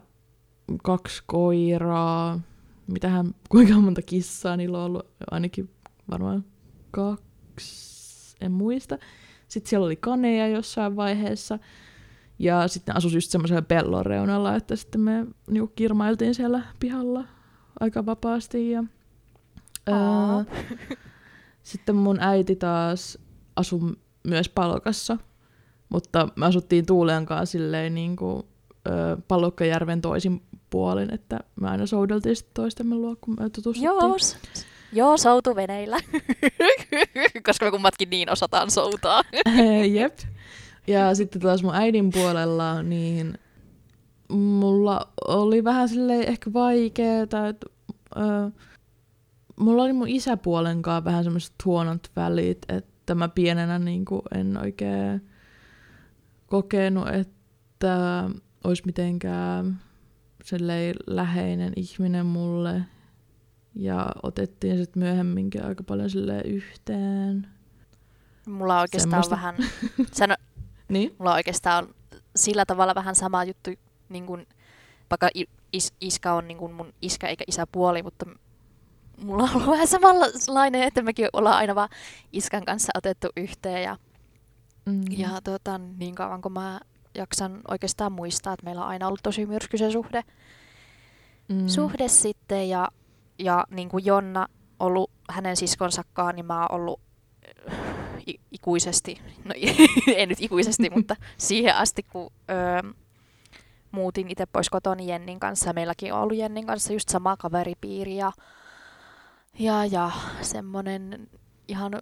kaksi 0.83 1.23
koiraa, 1.27 2.41
mitähän, 2.87 3.35
kuinka 3.49 3.75
monta 3.75 4.03
kissaa 4.03 4.57
niillä 4.57 4.79
on 4.79 4.85
ollut, 4.85 5.07
ainakin 5.31 5.71
varmaan 6.11 6.45
kaksi, 6.91 8.37
en 8.41 8.53
muista. 8.53 8.99
Sitten 9.49 9.71
siellä 9.71 9.87
oli 9.87 9.97
kaneja 9.97 10.49
jossain 10.49 10.97
vaiheessa. 10.97 11.59
Ja 12.39 12.69
sitten 12.69 12.97
asus 12.97 13.15
just 13.15 13.31
semmoisella 13.31 13.63
pellon 13.63 14.07
reunalla, 14.07 14.57
että 14.57 14.77
sitten 14.77 15.01
me 15.01 15.27
niinku 15.51 15.73
kirmailtiin 15.77 16.35
siellä 16.35 16.63
pihalla 16.81 17.25
aika 17.81 18.07
vapaasti. 18.07 18.71
Ja, 18.71 18.85
ää, 19.87 20.45
sitten 21.63 21.97
mun 21.97 22.19
äiti 22.21 22.57
taas 22.57 23.19
asui 23.57 23.81
myös 24.25 24.49
Palokassa, 24.49 25.19
mutta 25.89 26.29
me 26.37 26.47
asuttiin 26.47 26.87
Tuulen 26.87 27.27
kanssa 27.27 27.53
silleen 27.53 27.95
niin 27.95 28.17
kuin, 28.17 28.43
ää, 28.85 29.17
Palokkajärven 29.29 30.01
toisin 30.01 30.43
puolin, 30.71 31.15
että 31.15 31.41
me 31.61 31.69
aina 31.69 31.87
soudeltiin 31.87 32.37
sitten 32.37 32.55
toistemme 32.55 32.95
luo, 32.95 33.17
kun 33.21 33.37
me 33.41 33.51
tutustuttiin. 33.51 33.85
Joo, 33.85 34.19
joo 34.93 35.17
soutuveneillä, 35.17 35.97
koska 37.47 37.65
me 37.65 37.71
kummatkin 37.71 38.11
niin 38.11 38.31
osataan 38.31 38.71
soutaa. 38.71 39.23
Jep. 39.95 40.19
Ja 40.87 41.15
sitten 41.15 41.43
taas 41.43 41.63
mun 41.63 41.75
äidin 41.75 42.11
puolella, 42.11 42.83
niin 42.83 43.39
mulla 44.29 45.09
oli 45.29 45.65
vähän 45.65 45.89
sille 45.89 46.21
ehkä 46.21 46.53
vaikeeta, 46.53 47.49
että 47.49 47.67
äh, 48.17 48.53
mulla 49.57 49.83
oli 49.83 49.93
mun 49.93 50.09
isäpuolen 50.09 50.83
kanssa 50.83 51.05
vähän 51.05 51.25
semmoiset 51.25 51.55
huonot 51.65 52.11
välit, 52.17 52.59
että 52.69 53.15
mä 53.15 53.29
pienenä 53.29 53.79
niin 53.79 54.05
en 54.35 54.59
oikein 54.59 55.23
kokenut, 56.55 57.09
että 57.09 58.25
olisi 58.65 58.83
mitenkään 58.87 59.81
läheinen 61.07 61.73
ihminen 61.77 62.27
mulle. 62.27 62.83
Ja 63.75 64.07
otettiin 64.23 64.79
sitten 64.79 65.03
myöhemminkin 65.03 65.65
aika 65.65 65.83
paljon 65.83 66.11
yhteen. 66.45 67.47
Mulla 68.47 68.75
on 68.75 68.81
oikeastaan 68.81 69.11
Semmosta. 69.25 69.37
vähän... 69.37 69.57
Sano, 70.19 70.35
niin? 70.89 71.15
Mulla 71.19 71.31
on 71.31 71.37
oikeastaan 71.37 71.89
sillä 72.37 72.67
tavalla 72.67 72.95
vähän 72.95 73.15
sama 73.15 73.45
juttu, 73.45 73.71
niin 74.09 74.27
kuin, 74.27 74.47
vaikka 75.11 75.29
is, 75.73 75.93
iska 76.01 76.33
on 76.35 76.49
niin 76.49 76.59
kuin 76.59 76.73
mun 76.73 76.93
iskä 77.03 77.27
eikä 77.29 77.45
isäpuoli, 77.47 78.03
mutta 78.03 78.27
mulla 79.25 79.43
on 79.43 79.51
ollut 79.55 79.71
vähän 79.71 79.89
samanlainen, 79.89 80.83
että 80.83 81.03
mekin 81.03 81.29
ollaan 81.33 81.57
aina 81.57 81.75
vaan 81.75 81.89
iskän 82.33 82.65
kanssa 82.65 82.93
otettu 82.95 83.29
yhteen 83.37 83.83
ja, 83.83 83.97
mm. 84.87 85.03
ja 85.11 85.41
tota, 85.45 85.79
niin 85.79 86.15
kauan 86.15 86.43
kun 86.43 86.53
mä 86.53 86.81
jaksan 87.15 87.61
oikeastaan 87.69 88.13
muistaa, 88.13 88.53
että 88.53 88.65
meillä 88.65 88.83
on 88.83 88.89
aina 88.89 89.07
ollut 89.07 89.23
tosi 89.23 89.47
myrskyisen 89.47 89.93
suhde, 89.93 90.23
mm. 91.49 91.69
suhde 91.69 92.09
sitten 92.09 92.69
ja, 92.69 92.89
ja 93.39 93.65
niin 93.71 93.89
kuin 93.89 94.05
Jonna 94.05 94.47
ollut 94.81 95.11
hänen 95.31 95.57
siskonsakaan, 95.57 96.35
niin 96.35 96.47
mä 96.47 96.61
oon 96.61 96.73
ollut 96.73 97.01
ikuisesti, 98.53 99.21
no 99.45 99.55
ei 100.07 100.27
nyt 100.27 100.41
ikuisesti, 100.41 100.91
mutta 100.97 101.17
siihen 101.39 101.77
asti, 101.77 102.03
kun 102.03 102.31
öö, 102.51 102.93
muutin 103.91 104.29
itse 104.29 104.47
pois 104.47 104.71
kotoni 104.71 105.07
Jennin 105.07 105.41
kanssa. 105.41 105.73
Meilläkin 105.73 106.13
on 106.13 106.21
ollut 106.21 106.37
Jennin 106.37 106.67
kanssa 106.67 106.93
just 106.93 107.09
sama 107.09 107.37
kaveripiiri 107.37 108.17
ja, 108.17 108.33
ja, 109.59 109.85
ja 109.85 110.11
semmoinen 110.41 111.29
ihan 111.69 111.93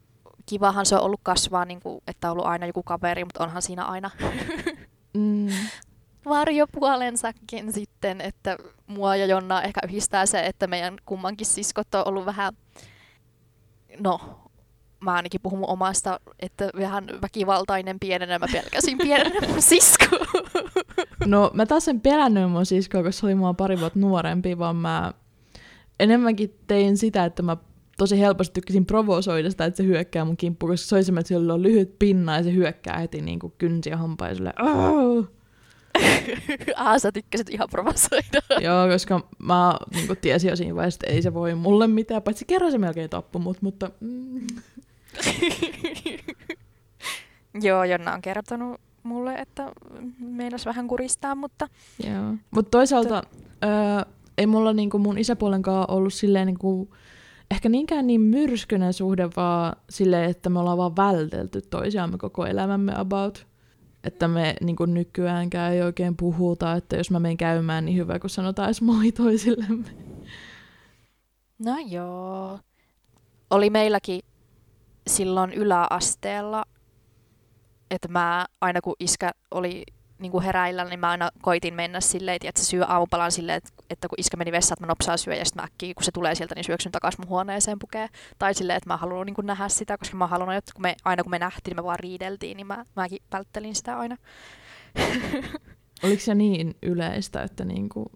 kivahan 0.46 0.86
se 0.86 0.96
on 0.96 1.02
ollut 1.02 1.20
kasvaa, 1.22 1.64
niin 1.64 1.80
kuin, 1.80 2.02
että 2.06 2.28
on 2.28 2.32
ollut 2.32 2.46
aina 2.46 2.66
joku 2.66 2.82
kaveri, 2.82 3.24
mutta 3.24 3.44
onhan 3.44 3.62
siinä 3.62 3.84
aina 3.84 4.10
mm. 5.14 5.48
varjopuolensakin 6.24 7.72
sitten, 7.72 8.20
että 8.20 8.56
mua 8.86 9.16
ja 9.16 9.26
Jonna 9.26 9.62
ehkä 9.62 9.80
yhdistää 9.84 10.26
se, 10.26 10.46
että 10.46 10.66
meidän 10.66 10.96
kummankin 11.06 11.46
siskot 11.46 11.94
on 11.94 12.08
ollut 12.08 12.26
vähän, 12.26 12.56
no 13.98 14.20
mä 15.00 15.12
ainakin 15.12 15.40
puhun 15.40 15.58
mun 15.58 15.68
omasta, 15.68 16.20
että 16.40 16.70
vähän 16.78 17.06
väkivaltainen 17.22 18.00
pienenä, 18.00 18.38
mä 18.38 18.46
pelkäsin 18.52 18.98
pienenä 18.98 19.48
mun 19.48 19.62
sisko. 19.72 20.04
No 21.24 21.50
mä 21.54 21.66
taas 21.66 21.88
en 21.88 22.00
pelännyt 22.00 22.50
mun 22.50 22.66
siskoa, 22.66 23.02
koska 23.02 23.20
se 23.20 23.26
oli 23.26 23.34
mua 23.34 23.54
pari 23.54 23.80
vuotta 23.80 23.98
nuorempi, 23.98 24.58
vaan 24.58 24.76
mä 24.76 25.12
enemmänkin 26.00 26.58
tein 26.66 26.96
sitä, 26.96 27.24
että 27.24 27.42
mä 27.42 27.56
tosi 27.98 28.20
helposti 28.20 28.54
tykkäsin 28.54 28.86
provosoida 28.86 29.50
sitä, 29.50 29.64
että 29.64 29.76
se 29.76 29.84
hyökkää 29.84 30.24
mun 30.24 30.36
kimppuun, 30.36 30.72
koska 30.72 30.86
se 30.86 30.94
oli 30.94 31.04
semmoinen, 31.04 31.20
että 31.20 31.28
sillä 31.28 31.54
on 31.54 31.62
lyhyt 31.62 31.98
pinna 31.98 32.36
ja 32.36 32.42
se 32.42 32.52
hyökkää 32.54 32.98
heti 32.98 33.20
niin 33.20 33.38
kuin 33.38 33.52
kynsi 33.58 33.90
ja 33.90 33.96
hampaa 33.96 34.28
ja 34.28 34.34
silleen, 34.34 34.54
Ah, 36.76 36.98
sä 37.02 37.12
tykkäsit 37.12 37.50
ihan 37.50 37.68
provosoida. 37.70 38.40
Joo, 38.66 38.88
koska 38.88 39.28
mä 39.38 39.74
niin 39.94 40.16
tiesin 40.20 40.50
jo 40.50 40.56
siinä 40.56 40.74
vaiheessa, 40.74 40.98
että 41.02 41.14
ei 41.14 41.22
se 41.22 41.34
voi 41.34 41.54
mulle 41.54 41.86
mitään, 41.86 42.22
paitsi 42.22 42.44
kerran 42.44 42.72
se 42.72 42.78
melkein 42.78 43.10
tappoi 43.10 43.42
mut, 43.42 43.62
mutta... 43.62 43.90
Mm. 44.00 44.46
Joo, 47.62 47.84
Jonna 47.84 48.14
on 48.14 48.22
kertonut 48.22 48.80
mulle, 49.02 49.34
että 49.34 49.72
meinas 50.18 50.66
vähän 50.66 50.88
kuristaa, 50.88 51.34
mutta... 51.34 51.68
Joo, 52.06 52.34
mutta 52.50 52.70
toisaalta 52.70 53.22
öö, 53.64 53.70
ei 54.38 54.46
mulla 54.46 54.72
niinku 54.72 54.98
mun 54.98 55.18
isäpuolenkaan 55.18 55.90
ollut 55.90 56.14
silleen 56.14 56.46
niinku, 56.46 56.94
ehkä 57.52 57.68
niinkään 57.68 58.06
niin 58.06 58.20
myrskyinen 58.20 58.92
suhde, 58.92 59.28
vaan 59.36 59.76
silleen, 59.90 60.30
että 60.30 60.50
me 60.50 60.58
ollaan 60.58 60.78
vaan 60.78 60.96
vältelty 60.96 61.62
toisiamme 61.62 62.18
koko 62.18 62.46
elämämme 62.46 62.92
about. 62.96 63.46
Että 64.04 64.28
me 64.28 64.54
niin 64.60 64.76
nykyäänkään 64.86 65.72
ei 65.72 65.82
oikein 65.82 66.16
puhuta, 66.16 66.72
että 66.72 66.96
jos 66.96 67.10
mä 67.10 67.20
menen 67.20 67.36
käymään, 67.36 67.84
niin 67.84 67.96
hyvä, 67.96 68.18
kun 68.18 68.30
sanotaan 68.30 68.66
edes 68.66 68.82
moi 68.82 69.12
toisillemme. 69.12 69.90
No 71.58 71.76
joo. 71.88 72.58
Oli 73.50 73.70
meilläkin 73.70 74.20
silloin 75.06 75.52
yläasteella, 75.52 76.64
että 77.90 78.08
mä 78.08 78.46
aina 78.60 78.80
kun 78.80 78.96
iskä 79.00 79.30
oli 79.50 79.84
niinku 80.22 80.40
heräillä, 80.40 80.84
niin 80.84 81.00
mä 81.00 81.10
aina 81.10 81.30
koitin 81.42 81.74
mennä 81.74 82.00
silleen, 82.00 82.38
että 82.42 82.60
se 82.60 82.66
syö 82.66 82.84
aamupalan 82.84 83.32
silleen, 83.32 83.56
että, 83.56 83.70
että 83.90 84.08
kun 84.08 84.20
iskä 84.20 84.36
meni 84.36 84.52
vessaan, 84.52 84.74
että 84.74 84.86
mä 84.86 84.90
nopsaa 84.90 85.16
syö 85.16 85.34
ja 85.34 85.44
sitten 85.44 85.62
mä 85.62 85.64
äkkiä, 85.64 85.94
kun 85.94 86.04
se 86.04 86.10
tulee 86.12 86.34
sieltä, 86.34 86.54
niin 86.54 86.64
syöksyn 86.64 86.92
takaisin 86.92 87.20
mun 87.20 87.28
huoneeseen 87.28 87.78
pukee. 87.78 88.08
Tai 88.38 88.54
silleen, 88.54 88.76
että 88.76 88.90
mä 88.90 88.96
haluan 88.96 89.26
niinku 89.26 89.42
nähdä 89.42 89.68
sitä, 89.68 89.98
koska 89.98 90.16
mä 90.16 90.26
haluan, 90.26 90.56
että 90.56 90.72
kun 90.74 90.82
me, 90.82 90.96
aina 91.04 91.22
kun 91.22 91.30
me 91.30 91.38
nähtiin, 91.38 91.70
niin 91.70 91.76
me 91.76 91.84
vaan 91.84 91.98
riideltiin, 91.98 92.56
niin 92.56 92.66
mä, 92.66 92.84
mäkin 92.96 93.22
välttelin 93.32 93.74
sitä 93.74 93.98
aina. 93.98 94.16
Oliko 96.04 96.22
se 96.22 96.34
niin 96.34 96.76
yleistä, 96.82 97.42
että 97.42 97.64
niinku 97.64 98.12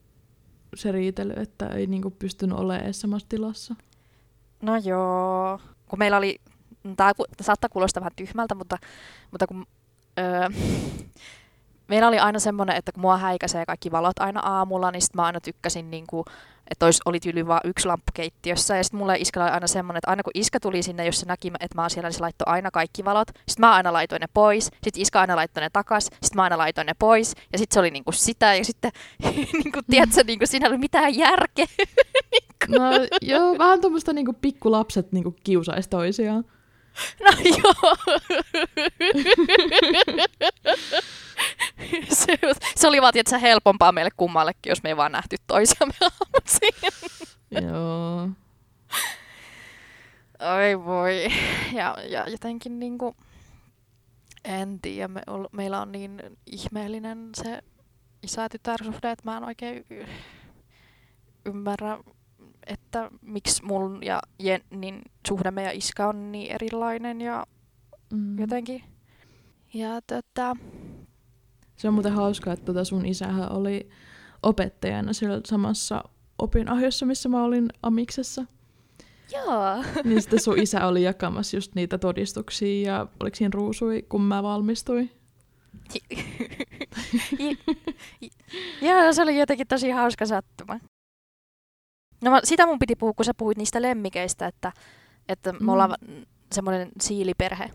se 0.75 0.93
riitely, 0.93 1.33
että 1.37 1.67
ei 1.67 1.87
niinku 1.87 2.11
pystynyt 2.11 2.59
olemaan 2.59 2.85
edes 2.85 3.01
samassa 3.01 3.29
tilassa? 3.29 3.75
No 4.63 4.77
joo. 4.77 5.61
Kun 5.89 5.99
meillä 5.99 6.17
oli, 6.17 6.41
tämä 6.97 7.13
saattaa 7.41 7.71
kuulostaa 7.71 8.01
vähän 8.01 8.17
tyhmältä, 8.17 8.55
mutta, 8.55 8.79
mutta 9.31 9.47
kun 9.47 9.67
öö, 10.19 10.49
meillä 11.89 12.09
oli 12.09 12.19
aina 12.19 12.39
semmoinen, 12.39 12.77
että 12.77 12.93
kun 12.93 13.01
mua 13.01 13.17
häikäisee 13.19 13.67
kaikki 13.67 13.91
valot 13.91 14.19
aina 14.19 14.41
aamulla, 14.41 14.91
niin 14.91 15.03
sit 15.03 15.15
mä 15.15 15.25
aina 15.25 15.41
tykkäsin, 15.41 15.91
niin 15.91 16.05
kuin, 16.07 16.25
että 16.71 16.85
olisi, 16.85 17.01
oli 17.05 17.21
tyyli 17.21 17.47
vaan 17.47 17.61
yksi 17.65 17.87
lamppu 17.89 18.13
keittiössä. 18.15 18.77
Ja 18.77 18.85
sitten 18.85 18.99
mulle 18.99 19.17
iskä 19.19 19.43
oli 19.43 19.51
aina 19.51 19.67
semmoinen, 19.67 19.99
että 19.99 20.11
aina 20.11 20.23
kun 20.23 20.31
iskä 20.35 20.61
tuli 20.61 20.83
sinne, 20.83 21.07
jos 21.07 21.21
se 21.21 21.27
näki, 21.27 21.53
että 21.61 21.75
mä 21.75 21.83
oon 21.83 21.91
siellä, 21.91 22.09
niin 22.09 22.15
se 22.15 22.21
laittoi 22.21 22.53
aina 22.53 22.71
kaikki 22.71 23.05
valot. 23.05 23.29
Sitten 23.29 23.61
mä 23.61 23.75
aina 23.75 23.93
laitoin 23.93 24.21
ne 24.21 24.27
pois. 24.35 24.65
Sitten 24.65 25.03
iskä 25.03 25.21
aina 25.21 25.37
laittoi 25.37 25.61
ne 25.61 25.71
takas. 25.71 26.05
Sitten 26.05 26.31
mä 26.35 26.43
aina 26.43 26.59
laitoin 26.59 26.87
ne 26.87 26.95
pois. 26.99 27.35
Ja 27.53 27.59
sitten 27.59 27.75
se 27.75 27.81
oli 27.81 27.91
niinku 27.91 28.13
sitä. 28.13 28.55
Ja 28.55 28.65
sitten, 28.65 28.93
niinku, 29.63 29.81
tiedätkö, 29.91 30.25
niinku, 30.27 30.47
siinä 30.47 30.69
oli 30.69 30.79
mitään 30.79 31.17
järkeä. 31.17 31.67
No 32.69 32.91
joo, 33.23 33.59
vähän 33.59 33.81
tuommoista 33.81 34.13
niinku 34.13 34.33
pikkulapset 34.33 35.13
niinku 35.13 35.37
kiusaisi 35.45 35.89
toisiaan. 35.89 36.45
No 37.21 37.31
joo. 37.59 37.97
Se, 42.09 42.39
se 42.77 42.89
oli 42.89 43.03
vaan 43.03 43.13
tietysti 43.13 43.43
helpompaa 43.43 43.93
meille 43.93 44.11
kummallekin, 44.17 44.71
jos 44.71 44.83
me 44.83 44.89
ei 44.89 44.97
vaan 44.97 45.13
nähty 45.13 45.37
toisiamme 45.47 45.95
aamuisin. 46.01 46.93
joo. 47.71 48.29
Oi 50.57 50.85
voi. 50.85 51.27
Ja, 51.73 51.97
ja 52.09 52.25
jotenkin 52.29 52.79
niinku, 52.79 53.17
en 54.45 54.81
tiedä, 54.81 55.09
me, 55.09 55.23
meillä 55.53 55.81
on 55.81 55.93
niin 55.93 56.23
ihmeellinen 56.47 57.29
se 57.35 57.63
isä-tytär-suhde, 58.23 59.11
että 59.11 59.25
mä 59.25 59.37
en 59.37 59.45
oikein 59.45 59.85
ymmärrä, 61.45 61.99
että 62.67 63.11
miksi 63.23 63.65
mun 63.65 64.03
ja 64.03 64.21
Jennin 64.39 65.03
suhde 65.29 65.51
meidän 65.51 65.75
iska 65.75 66.09
on 66.09 66.33
niin 66.33 66.53
erilainen 66.53 67.21
ja 67.21 67.47
mm. 68.13 68.39
jotenkin. 68.39 68.85
Ja 69.75 70.01
tota... 70.07 70.57
Se 71.77 71.89
on 71.89 71.95
muuten 71.95 72.13
hauskaa, 72.13 72.53
että 72.53 72.65
tota 72.65 72.85
sun 72.85 73.07
isähän 73.07 73.53
oli 73.53 73.89
opettajana 74.43 75.13
siellä 75.13 75.41
samassa 75.47 76.05
opinahjossa, 76.39 77.07
missä 77.07 77.29
mä 77.29 77.45
olin 77.45 77.69
Amiksessa. 77.83 78.45
Joo. 79.33 79.85
Niin 80.05 80.23
sitten 80.23 80.41
sun 80.41 80.59
isä 80.59 80.87
oli 80.87 81.03
jakamassa 81.03 81.57
just 81.57 81.75
niitä 81.75 81.99
todistuksia 81.99 82.93
ja 82.93 83.07
oliko 83.21 83.37
siinä 83.37 83.51
ruusui, 83.55 84.03
kun 84.09 84.23
mä 84.23 84.43
valmistuin? 84.43 85.11
Joo, 88.83 89.13
se 89.13 89.23
oli 89.23 89.39
jotenkin 89.39 89.67
tosi 89.67 89.91
hauska 89.91 90.27
sattuma. 90.27 90.81
No 92.25 92.41
sitä 92.45 92.67
mun 92.67 92.79
piti 92.79 92.97
puhua, 92.97 93.13
kun 93.15 93.25
sä 93.25 93.33
puhuit 93.37 93.59
niistä 93.59 93.83
lemmikeistä, 93.83 94.47
että, 94.47 94.73
että 95.29 95.53
me 95.53 95.59
mm. 95.61 95.69
ollaan 95.69 95.95
semmoinen 96.53 96.89
siiliperhe. 97.01 97.71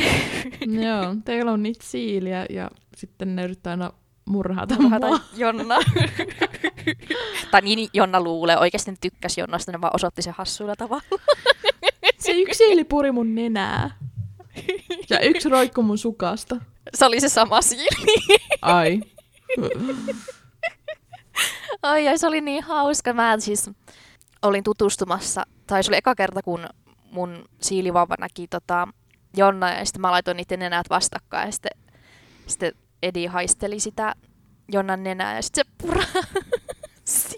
Joo, 0.84 1.16
teillä 1.24 1.52
on 1.52 1.62
niitä 1.62 1.84
siiliä 1.84 2.46
ja 2.50 2.70
sitten 2.96 3.36
ne 3.36 3.44
yrittää 3.44 3.70
aina 3.70 3.92
murhata, 4.24 4.74
murhata 4.78 5.20
Jonna. 5.36 5.76
tai 7.50 7.60
niin 7.60 7.88
Jonna 7.92 8.20
luulee. 8.20 8.58
Oikeasti 8.58 8.90
ne 8.90 8.96
tykkäsi 9.00 9.40
Jonnasta, 9.40 9.72
ne 9.72 9.80
vaan 9.80 9.96
osoitti 9.96 10.22
se 10.22 10.30
hassuilla 10.30 10.76
tavalla. 10.76 11.02
se 12.24 12.32
yksi 12.32 12.58
siili 12.58 12.84
puri 12.84 13.12
mun 13.12 13.34
nenää. 13.34 13.90
Ja 15.10 15.20
yksi 15.20 15.48
roikku 15.48 15.82
mun 15.82 15.98
sukasta. 15.98 16.56
Se 16.94 17.06
oli 17.06 17.20
se 17.20 17.28
sama 17.28 17.62
siili. 17.62 18.38
Ai. 18.62 19.00
Ai, 21.82 22.08
ai, 22.08 22.18
se 22.18 22.26
oli 22.26 22.40
niin 22.40 22.62
hauska. 22.62 23.12
Mä 23.12 23.36
siis 23.38 23.70
olin 24.42 24.64
tutustumassa, 24.64 25.46
tai 25.66 25.82
se 25.82 25.90
oli 25.90 25.96
eka 25.96 26.14
kerta, 26.14 26.42
kun 26.42 26.68
mun 27.10 27.44
siilivauva 27.60 28.14
näki 28.18 28.48
tota, 28.48 28.88
Jonna, 29.36 29.74
ja 29.74 29.84
sitten 29.84 30.00
mä 30.00 30.10
laitoin 30.10 30.36
niiden 30.36 30.58
nenät 30.58 30.90
vastakkain, 30.90 31.46
ja 31.46 31.52
sitten, 31.52 31.78
sitten 32.46 32.72
Edi 33.02 33.26
haisteli 33.26 33.80
sitä 33.80 34.14
Jonnan 34.72 35.02
nenää, 35.02 35.36
ja 35.36 35.42
sitten 35.42 35.64
se 35.64 35.72
pura. 35.82 36.02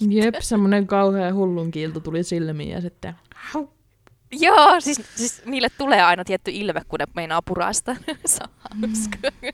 Jep, 0.11 0.35
semmonen 0.41 0.87
kauhea 0.87 1.35
hullun 1.35 1.71
kiilto 1.71 2.01
tuli 2.01 2.23
silmiin, 2.23 2.71
ja 2.71 2.81
sitten... 2.81 3.15
Joo, 4.33 4.81
siis, 4.81 5.01
siis 5.15 5.43
niille 5.45 5.69
tulee 5.79 6.03
aina 6.03 6.25
tietty 6.25 6.51
ilme, 6.55 6.83
kun 6.89 6.99
ne 6.99 7.07
meinaa 7.15 7.43
purasta. 7.43 7.97
se 8.27 8.45
on 8.45 8.51
hauska. 8.59 9.19
Mm. 9.43 9.49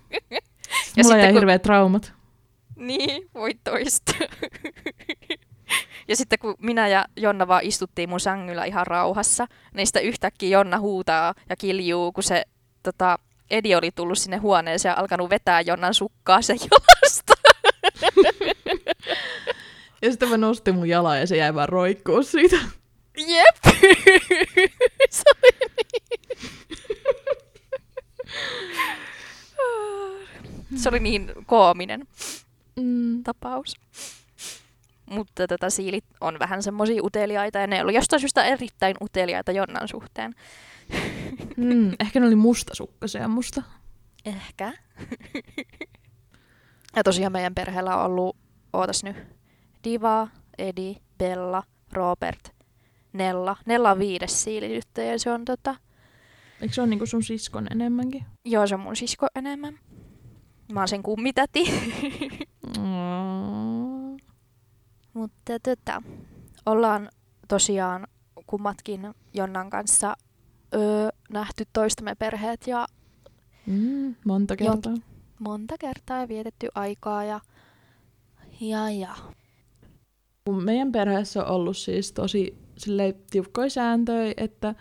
ja 0.96 1.04
Mulla 1.04 1.16
jäi 1.16 1.26
kun... 1.26 1.35
hirveät 1.35 1.62
traumat. 1.62 2.12
Niin, 2.76 3.30
voi 3.35 3.50
toista. 3.64 4.12
ja 6.08 6.16
sitten 6.16 6.38
kun 6.38 6.54
minä 6.58 6.88
ja 6.88 7.04
Jonna 7.16 7.48
vaan 7.48 7.64
istuttiin 7.64 8.08
mun 8.08 8.20
sängyllä 8.20 8.64
ihan 8.64 8.86
rauhassa, 8.86 9.46
niin 9.74 9.86
sitten 9.86 10.04
yhtäkkiä 10.04 10.58
Jonna 10.58 10.78
huutaa 10.78 11.34
ja 11.48 11.56
kiljuu, 11.56 12.12
kun 12.12 12.22
se 12.22 12.44
tota, 12.82 13.18
Edi 13.50 13.74
oli 13.74 13.90
tullut 13.90 14.18
sinne 14.18 14.36
huoneeseen 14.36 14.90
ja 14.90 14.96
alkanut 14.96 15.30
vetää 15.30 15.60
Jonnan 15.60 15.94
sukkaa 15.94 16.42
sen 16.42 16.58
jalasta. 16.60 17.34
ja 20.02 20.10
sitten 20.10 20.28
mä 20.28 20.36
nostin 20.36 20.74
mun 20.74 20.88
jalan 20.88 21.20
ja 21.20 21.26
se 21.26 21.36
jäi 21.36 21.54
vaan 21.54 21.68
roikkuu 21.68 22.22
siitä. 22.22 22.56
Jep! 23.16 23.56
se 25.10 25.22
oli 25.36 25.50
niin. 25.92 26.20
se 30.82 30.88
oli 30.88 31.00
niin 31.00 31.32
koominen 31.46 32.06
mm. 32.76 33.22
tapaus. 33.22 33.74
Mutta 35.10 35.46
tota, 35.46 35.70
siilit 35.70 36.04
on 36.20 36.38
vähän 36.38 36.62
semmoisia 36.62 37.02
uteliaita 37.02 37.58
ja 37.58 37.66
ne 37.66 37.82
oli 37.82 37.94
jostain 37.94 38.20
syystä 38.20 38.44
erittäin 38.44 38.96
uteliaita 39.00 39.52
Jonnan 39.52 39.88
suhteen. 39.88 40.34
Mm, 41.56 41.92
ehkä 42.00 42.20
ne 42.20 42.26
oli 42.26 42.34
mustasukkaisia 42.34 43.28
musta. 43.28 43.62
Ehkä. 44.24 44.72
ja 46.96 47.02
tosiaan 47.04 47.32
meidän 47.32 47.54
perheellä 47.54 47.96
on 47.96 48.04
ollut, 48.04 48.36
ootas 48.72 49.04
nyt, 49.04 49.16
Diva, 49.84 50.28
Edi, 50.58 50.96
Bella, 51.18 51.62
Robert, 51.92 52.54
Nella. 53.12 53.56
Nella 53.66 53.90
on 53.90 53.98
viides 53.98 54.44
siilityttö 54.44 55.02
ja 55.02 55.18
se 55.18 55.30
on 55.30 55.44
tota... 55.44 55.76
Eikö 56.60 56.74
se 56.74 56.80
ole 56.80 56.90
niinku 56.90 57.06
sun 57.06 57.22
siskon 57.22 57.66
enemmänkin? 57.70 58.24
Joo, 58.44 58.66
se 58.66 58.74
on 58.74 58.80
mun 58.80 58.96
sisko 58.96 59.26
enemmän. 59.34 59.78
Mä 60.72 60.80
oon 60.80 60.88
sen 60.88 61.02
kummitäti. 61.02 61.64
mm. 62.78 63.34
Mutta 65.24 65.58
tota, 65.62 66.02
ollaan 66.66 67.08
tosiaan 67.48 68.06
kummatkin 68.46 69.14
Jonnan 69.34 69.70
kanssa 69.70 70.16
öö, 70.74 71.08
nähty 71.32 71.64
toistamme 71.72 72.14
perheet 72.14 72.66
ja 72.66 72.87
mm, 73.66 74.14
monta 74.24 74.56
kertaa. 74.56 74.92
Jonkin, 74.92 75.04
monta 75.38 75.74
kertaa 75.80 76.20
ja 76.20 76.28
vietetty 76.28 76.68
aikaa 76.74 77.24
ja, 77.24 77.40
ja, 78.60 78.90
ja. 78.90 79.14
Meidän 80.64 80.92
perheessä 80.92 81.44
on 81.44 81.50
ollut 81.50 81.76
siis 81.76 82.12
tosi 82.12 82.58
tiukkoja 83.30 83.70
sääntöjä, 83.70 84.34
että 84.37 84.74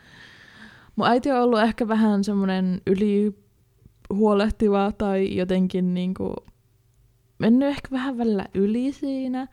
mun 0.95 1.08
äiti 1.08 1.32
on 1.32 1.41
ollut 1.41 1.62
ehkä 1.62 1.88
vähän 1.88 2.23
semmoinen 2.23 2.82
yli 2.88 3.36
huolehtiva 4.13 4.91
tai 4.97 5.36
jotenkin 5.36 5.93
niinku 5.93 6.36
mennyt 7.39 7.69
ehkä 7.69 7.88
vähän 7.91 8.17
välillä 8.17 8.45
yli 8.53 8.91
siinä. 8.91 9.47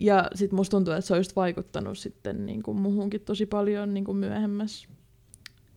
Ja 0.00 0.28
sitten 0.34 0.56
musta 0.56 0.70
tuntuu, 0.70 0.94
että 0.94 1.06
se 1.06 1.12
on 1.14 1.20
just 1.20 1.36
vaikuttanut 1.36 1.98
sitten 1.98 2.46
niinku 2.46 2.74
muhunkin 2.74 3.20
tosi 3.20 3.46
paljon 3.46 3.94
niinku 3.94 4.14
myöhemmässä 4.14 4.88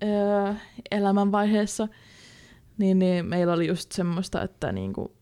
öö, 0.03 0.53
elämänvaiheessa. 0.91 1.87
Niin, 2.77 2.99
niin 2.99 3.25
meillä 3.25 3.53
oli 3.53 3.67
just 3.67 3.91
semmoista, 3.91 4.41
että 4.41 4.71
niinku 4.71 5.15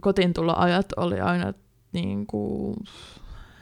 kotiin 0.00 0.32
ajat 0.56 0.92
oli 0.96 1.20
aina 1.20 1.52
niinku, 1.92 2.74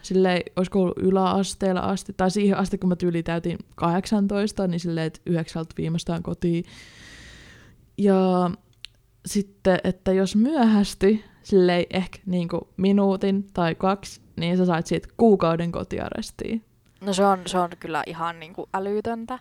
silleen, 0.03 0.43
olisiko 0.57 0.83
ollut 0.83 0.99
yläasteella 0.99 1.81
asti, 1.81 2.13
tai 2.13 2.31
siihen 2.31 2.59
asti, 2.59 2.79
kun 2.79 2.89
mä 2.89 2.97
tyyli 2.97 3.23
täytin 3.23 3.59
18, 3.77 4.67
niin 4.67 4.81
silleen, 4.81 5.07
että 5.07 5.21
yhdeksältä 5.27 5.75
viimeistään 5.79 6.23
kotiin 6.23 6.65
ja 7.99 8.51
sitten, 9.27 9.79
että 9.85 10.13
jos 10.13 10.37
myöhästi, 10.37 11.25
silleen 11.43 11.87
ehkä 11.91 12.19
niin 12.27 12.49
kuin 12.49 12.63
minuutin 12.77 13.47
tai 13.55 13.75
kaksi, 13.75 14.21
niin 14.41 14.57
sä 14.57 14.67
sait 14.67 14.87
siitä 14.87 15.09
kuukauden 15.17 15.73
kotiarestiin. 15.73 16.65
No 17.01 17.13
se 17.13 17.25
on, 17.25 17.39
se 17.47 17.59
on 17.59 17.71
kyllä 17.81 18.03
ihan 18.07 18.41
niin 18.41 18.55
kuin 18.55 18.69
älytöntä. 18.75 19.39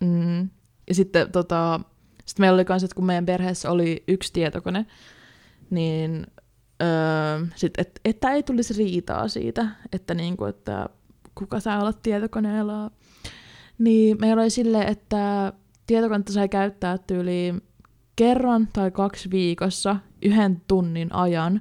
Mm. 0.00 0.48
Ja 0.88 0.94
sitten 0.94 1.32
tota, 1.32 1.80
sit 2.26 2.38
meillä 2.38 2.56
oli 2.56 2.64
kans, 2.64 2.84
että 2.84 2.94
kun 2.94 3.06
meidän 3.06 3.26
perheessä 3.26 3.70
oli 3.70 4.04
yksi 4.08 4.32
tietokone, 4.32 4.86
niin 5.70 6.26
öö, 6.82 7.46
sit, 7.54 7.72
et, 7.78 8.00
että 8.04 8.30
ei 8.30 8.42
tulisi 8.42 8.74
riitaa 8.74 9.28
siitä, 9.28 9.68
että, 9.92 10.14
niinku, 10.14 10.44
että 10.44 10.88
kuka 11.34 11.60
saa 11.60 11.80
olla 11.80 11.92
tietokoneella. 11.92 12.90
Niin 13.78 14.16
meillä 14.20 14.42
oli 14.42 14.50
silleen, 14.50 14.88
että 14.88 15.52
tietokonetta 15.86 16.32
sai 16.32 16.48
käyttää 16.48 16.98
tyyliin 16.98 17.62
kerran 18.16 18.68
tai 18.72 18.90
kaksi 18.90 19.30
viikossa 19.30 19.96
yhden 20.22 20.62
tunnin 20.68 21.14
ajan. 21.14 21.60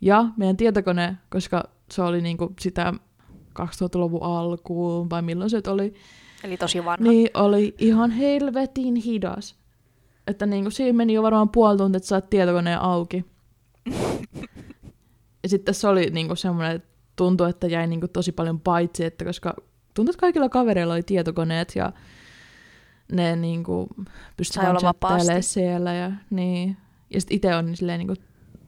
Ja 0.00 0.24
meidän 0.36 0.56
tietokone, 0.56 1.16
koska 1.30 1.75
se 1.90 2.02
oli 2.02 2.20
niinku 2.20 2.54
sitä 2.60 2.94
2000-luvun 3.60 4.22
alkuun, 4.22 5.10
vai 5.10 5.22
milloin 5.22 5.50
se 5.50 5.62
oli, 5.66 5.94
Eli 6.44 6.56
tosi 6.56 6.84
vanha. 6.84 7.10
niin 7.10 7.30
oli 7.34 7.74
ihan 7.78 8.10
helvetin 8.10 8.96
hidas. 8.96 9.56
Että 10.26 10.46
niinku 10.46 10.70
siinä 10.70 10.96
meni 10.96 11.12
jo 11.12 11.22
varmaan 11.22 11.48
puoli 11.48 11.76
tuntia, 11.76 11.96
että 11.96 12.08
saat 12.08 12.30
tietokoneen 12.30 12.80
auki. 12.80 13.24
ja 15.42 15.48
sitten 15.48 15.74
se 15.74 15.88
oli 15.88 16.10
niinku 16.10 16.36
semmoinen, 16.36 16.76
että 16.76 16.88
tuntui, 17.16 17.50
että 17.50 17.66
jäi 17.66 17.86
niinku 17.86 18.08
tosi 18.08 18.32
paljon 18.32 18.60
paitsi, 18.60 19.04
että 19.04 19.24
koska 19.24 19.54
tuntui, 19.94 20.10
että 20.10 20.20
kaikilla 20.20 20.48
kavereilla 20.48 20.94
oli 20.94 21.02
tietokoneet 21.02 21.76
ja 21.76 21.92
ne 23.12 23.36
niinku 23.36 23.88
pystyi 24.36 24.62
siellä. 25.40 25.94
Ja, 25.94 26.12
niin. 26.30 26.76
ja 27.10 27.20
sitten 27.20 27.36
itse 27.36 27.54
on 27.54 27.76
silleen, 27.76 27.98
niinku, 27.98 28.14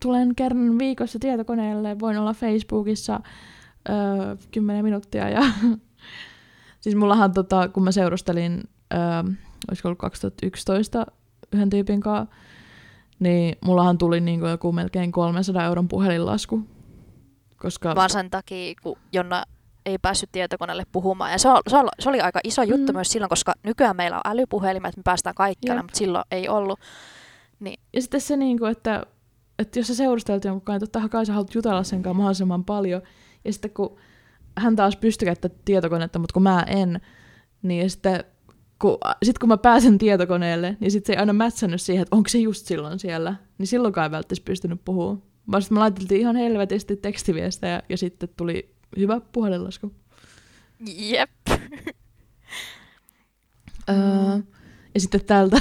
tulen 0.01 0.35
kerran 0.35 0.79
viikossa 0.79 1.19
tietokoneelle, 1.19 1.99
voin 2.01 2.19
olla 2.19 2.35
Facebookissa 2.35 3.21
öö, 3.89 4.37
10 4.51 4.85
minuuttia. 4.85 5.29
Ja 5.29 5.41
siis 6.81 6.97
mullahan, 6.97 7.33
tota, 7.33 7.69
kun 7.69 7.85
mä 7.85 7.93
seurustelin, 7.93 8.63
öö, 8.95 9.33
olisiko 9.69 9.89
ollut 9.89 9.99
2011 9.99 11.07
yhden 11.53 11.71
tyypin 11.71 12.01
kanssa, 12.01 12.35
niin 13.19 13.57
mullahan 13.65 13.99
tuli 13.99 14.21
niinku 14.21 14.47
joku 14.47 14.73
melkein 14.73 15.13
300 15.13 15.65
euron 15.65 15.89
puhelinlasku. 15.89 16.63
Koska, 17.57 17.95
Vaan 17.95 18.11
sen 18.11 18.31
takia, 18.31 18.75
kun 18.83 18.97
Jonna 19.13 19.45
ei 19.87 19.99
päässyt 19.99 20.33
tietokoneelle 20.33 20.85
puhumaan. 20.93 21.33
Ja 21.33 21.39
se, 21.39 21.49
on, 21.49 21.59
se, 21.69 21.77
oli, 21.77 21.89
se 22.01 22.09
oli 22.09 22.21
aika 22.21 22.41
iso 22.45 22.63
juttu 22.63 22.93
Mm. 22.93 22.97
myös 22.97 23.09
silloin, 23.13 23.29
koska 23.29 23.53
nykyään 23.63 23.97
meillä 23.97 24.17
on 24.17 24.31
älypuhelimet, 24.33 24.97
me 24.97 25.03
päästään 25.03 25.35
kaikkialle, 25.35 25.83
mutta 25.83 25.99
silloin 25.99 26.25
ei 26.31 26.49
ollut. 26.49 26.79
ja 27.95 28.03
sitten 28.03 28.21
se, 28.21 28.37
niinku, 28.37 28.65
että, 28.65 29.07
että 29.59 29.79
jos 29.79 29.87
sä 29.87 29.95
seurustelet 29.95 30.45
jonkun 30.45 30.63
kanssa, 30.63 30.87
totta 30.87 31.09
kai 31.09 31.27
sä 31.27 31.33
haluat 31.33 31.55
jutella 31.55 31.83
sen 31.83 32.03
kanssa 32.03 32.17
mahdollisimman 32.17 32.65
paljon. 32.65 33.03
Ja 33.45 33.53
sitten 33.53 33.71
kun 33.71 33.99
hän 34.59 34.77
taas 34.77 34.97
pystyy 34.97 35.27
käyttämään 35.27 35.61
tietokonetta, 35.65 36.19
mutta 36.19 36.33
kun 36.33 36.43
mä 36.43 36.63
en, 36.63 37.01
niin 37.63 37.91
sitten 37.91 38.25
kun, 38.79 38.99
sit 39.23 39.39
kun 39.39 39.49
mä 39.49 39.57
pääsen 39.57 39.99
tietokoneelle, 39.99 40.77
niin 40.81 40.91
sitten 40.91 41.07
se 41.07 41.13
ei 41.13 41.21
aina 41.21 41.33
mätsännyt 41.33 41.83
siihen, 41.83 42.03
että 42.03 42.17
onko 42.17 42.29
se 42.29 42.39
just 42.39 42.67
silloin 42.67 42.99
siellä. 42.99 43.35
Niin 43.59 43.67
silloinkaan 43.67 44.05
ei 44.05 44.11
välttämättä 44.11 44.45
pystynyt 44.45 44.81
puhua. 44.85 45.19
Vaan 45.51 45.63
sitten 45.63 45.77
me 45.77 45.81
laitettiin 45.81 46.21
ihan 46.21 46.37
helvetisti 46.37 46.97
tekstiviestejä 46.97 47.83
ja 47.89 47.99
sitten 47.99 48.29
tuli 48.37 48.75
hyvä 48.99 49.21
puhelinlasku. 49.33 49.95
Jep. 50.97 51.31
Öö, 53.89 53.97
ja 54.95 55.01
sitten 55.01 55.25
tältä, 55.25 55.61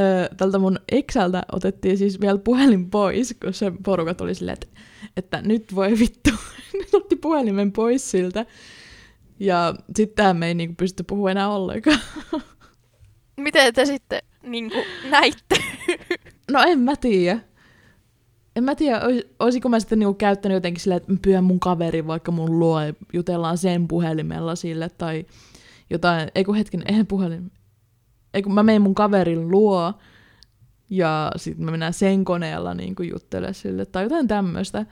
öö, 0.00 0.28
tältä 0.36 0.58
mun 0.58 0.78
Exältä 0.92 1.42
otettiin 1.52 1.98
siis 1.98 2.20
vielä 2.20 2.38
puhelin 2.38 2.90
pois, 2.90 3.36
kun 3.42 3.54
se 3.54 3.72
porukat 3.84 4.20
oli 4.20 4.34
silleen, 4.34 4.58
että, 4.62 4.80
että 5.16 5.42
nyt 5.42 5.74
voi 5.74 5.98
vittu. 5.98 6.30
nyt 6.78 6.94
otti 6.94 7.16
puhelimen 7.16 7.72
pois 7.72 8.10
siltä. 8.10 8.46
Ja 9.40 9.74
sittenhän 9.96 10.36
me 10.36 10.46
ei 10.46 10.54
niinku 10.54 10.74
pysty 10.74 11.02
puhumaan 11.02 11.30
enää 11.30 11.48
ollenkaan. 11.48 12.00
Miten 13.36 13.74
te 13.74 13.84
sitten 13.84 14.22
niin 14.42 14.70
kuin, 14.70 14.84
näitte? 15.10 15.56
No 16.50 16.62
en 16.62 16.78
mä 16.78 16.96
tiedä. 16.96 17.40
En 18.56 18.64
mä 18.64 18.74
tiedä, 18.74 19.00
olisiko 19.38 19.68
mä 19.68 19.80
sitten 19.80 19.98
niinku 19.98 20.14
käyttänyt 20.14 20.56
jotenkin 20.56 20.80
silleen, 20.80 20.96
että 20.96 21.12
pyydän 21.22 21.44
mun 21.44 21.60
kaveri 21.60 22.06
vaikka 22.06 22.32
mun 22.32 22.58
luo 22.58 22.80
ja 22.80 22.94
jutellaan 23.12 23.58
sen 23.58 23.88
puhelimella 23.88 24.56
sille 24.56 24.88
tai 24.88 25.26
jotain. 25.90 26.28
Ei 26.34 26.44
kun 26.44 26.54
hetken, 26.54 26.82
eihän 26.88 27.06
puhelin. 27.06 27.52
Ei 28.34 28.42
kun 28.42 28.54
mä 28.54 28.62
menen 28.62 28.82
mun 28.82 28.94
kaverin 28.94 29.50
luo 29.50 29.94
ja 30.90 31.32
sitten 31.36 31.64
mä 31.64 31.70
mennään 31.70 31.92
sen 31.92 32.24
koneella 32.24 32.74
niinku 32.74 33.02
juttele 33.02 33.52
sille 33.52 33.86
tai 33.86 34.02
jotain 34.02 34.28
tämmöistä. 34.28 34.86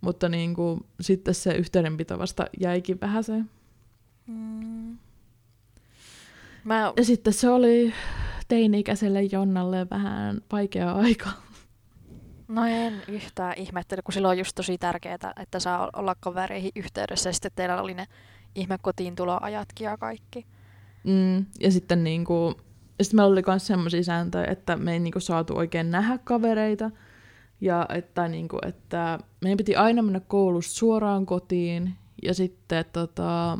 Mutta 0.00 0.28
niinku, 0.28 0.86
sitten 1.00 1.34
se 1.34 1.54
yhteydenpito 1.54 2.18
vasta 2.18 2.46
jäikin 2.60 3.00
vähän 3.00 3.24
se. 3.24 3.42
Mm. 4.26 4.98
Mä, 6.64 6.92
Ja 6.96 7.04
sitten 7.04 7.32
se 7.32 7.50
oli 7.50 7.92
teini-ikäiselle 8.48 9.22
Jonnalle 9.22 9.86
vähän 9.90 10.40
vaikea 10.52 10.92
aika. 10.92 11.30
no 12.48 12.64
en 12.66 13.02
yhtään 13.08 13.54
ihmettele, 13.56 14.02
kun 14.02 14.12
silloin 14.12 14.30
on 14.30 14.38
just 14.38 14.54
tosi 14.54 14.78
tärkeää, 14.78 15.32
että 15.40 15.60
saa 15.60 15.90
olla 15.96 16.14
kavereihin 16.20 16.72
yhteydessä 16.76 17.28
ja 17.28 17.32
sitten 17.32 17.52
teillä 17.54 17.82
oli 17.82 17.94
ne 17.94 18.06
ihme 18.54 18.78
kotiin 18.82 19.14
tuloajatkin 19.14 19.84
ja 19.84 19.96
kaikki. 19.96 20.46
Mm, 21.04 21.46
ja 21.60 21.70
sitten 21.70 22.04
niinku, 22.04 22.54
ja 22.98 23.04
sitten 23.04 23.16
meillä 23.16 23.32
oli 23.32 23.42
myös 23.46 23.66
semmoisia 23.66 24.02
sääntöjä, 24.02 24.44
että 24.44 24.76
me 24.76 24.92
ei 24.92 25.00
niinku 25.00 25.20
saatu 25.20 25.56
oikein 25.56 25.90
nähdä 25.90 26.18
kavereita. 26.24 26.90
Ja 27.60 27.86
että, 27.94 28.28
niinku, 28.28 28.58
että 28.66 29.18
meidän 29.40 29.56
piti 29.56 29.76
aina 29.76 30.02
mennä 30.02 30.20
koulusta 30.20 30.74
suoraan 30.74 31.26
kotiin. 31.26 31.94
Ja 32.22 32.34
sitten 32.34 32.84
tota, 32.92 33.58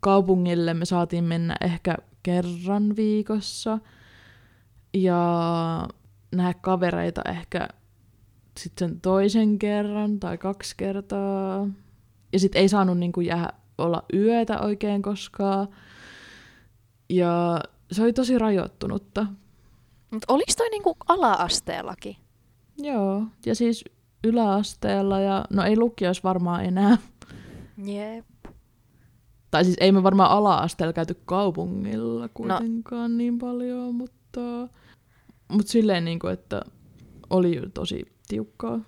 kaupungille 0.00 0.74
me 0.74 0.84
saatiin 0.84 1.24
mennä 1.24 1.56
ehkä 1.60 1.96
kerran 2.22 2.96
viikossa. 2.96 3.78
Ja 4.94 5.88
nähdä 6.34 6.54
kavereita 6.54 7.22
ehkä 7.28 7.68
sitten 8.58 8.88
sen 8.88 9.00
toisen 9.00 9.58
kerran 9.58 10.20
tai 10.20 10.38
kaksi 10.38 10.74
kertaa. 10.76 11.68
Ja 12.32 12.38
sitten 12.38 12.62
ei 12.62 12.68
saanut 12.68 12.98
niinku 12.98 13.20
jäädä 13.20 13.52
olla 13.78 14.04
yötä 14.14 14.60
oikein 14.60 15.02
koskaan. 15.02 15.68
Ja 17.08 17.60
se 17.92 18.02
oli 18.02 18.12
tosi 18.12 18.38
rajoittunutta. 18.38 19.26
Mutta 20.10 20.32
oliko 20.32 20.52
toi 20.56 20.70
niinku 20.70 20.96
ala-asteellakin? 21.08 22.16
Joo, 22.78 23.22
ja 23.46 23.54
siis 23.54 23.84
yläasteella 24.24 25.20
ja 25.20 25.44
no 25.50 25.62
ei 25.62 25.78
lukiossa 25.78 26.22
varmaan 26.24 26.64
enää. 26.64 26.98
Jep. 27.84 28.24
Tai 29.50 29.64
siis 29.64 29.76
ei 29.80 29.92
me 29.92 30.02
varmaan 30.02 30.30
ala-asteella 30.30 30.92
käyty 30.92 31.16
kaupungilla 31.24 32.28
kuitenkaan 32.28 33.10
no. 33.10 33.16
niin 33.18 33.38
paljon, 33.38 33.94
mutta, 33.94 34.40
mutta 35.48 35.72
silleen 35.72 36.04
niin 36.04 36.18
kuin, 36.18 36.32
että 36.32 36.62
oli 37.30 37.62
tosi 37.74 38.12
tiukkaa. 38.28 38.80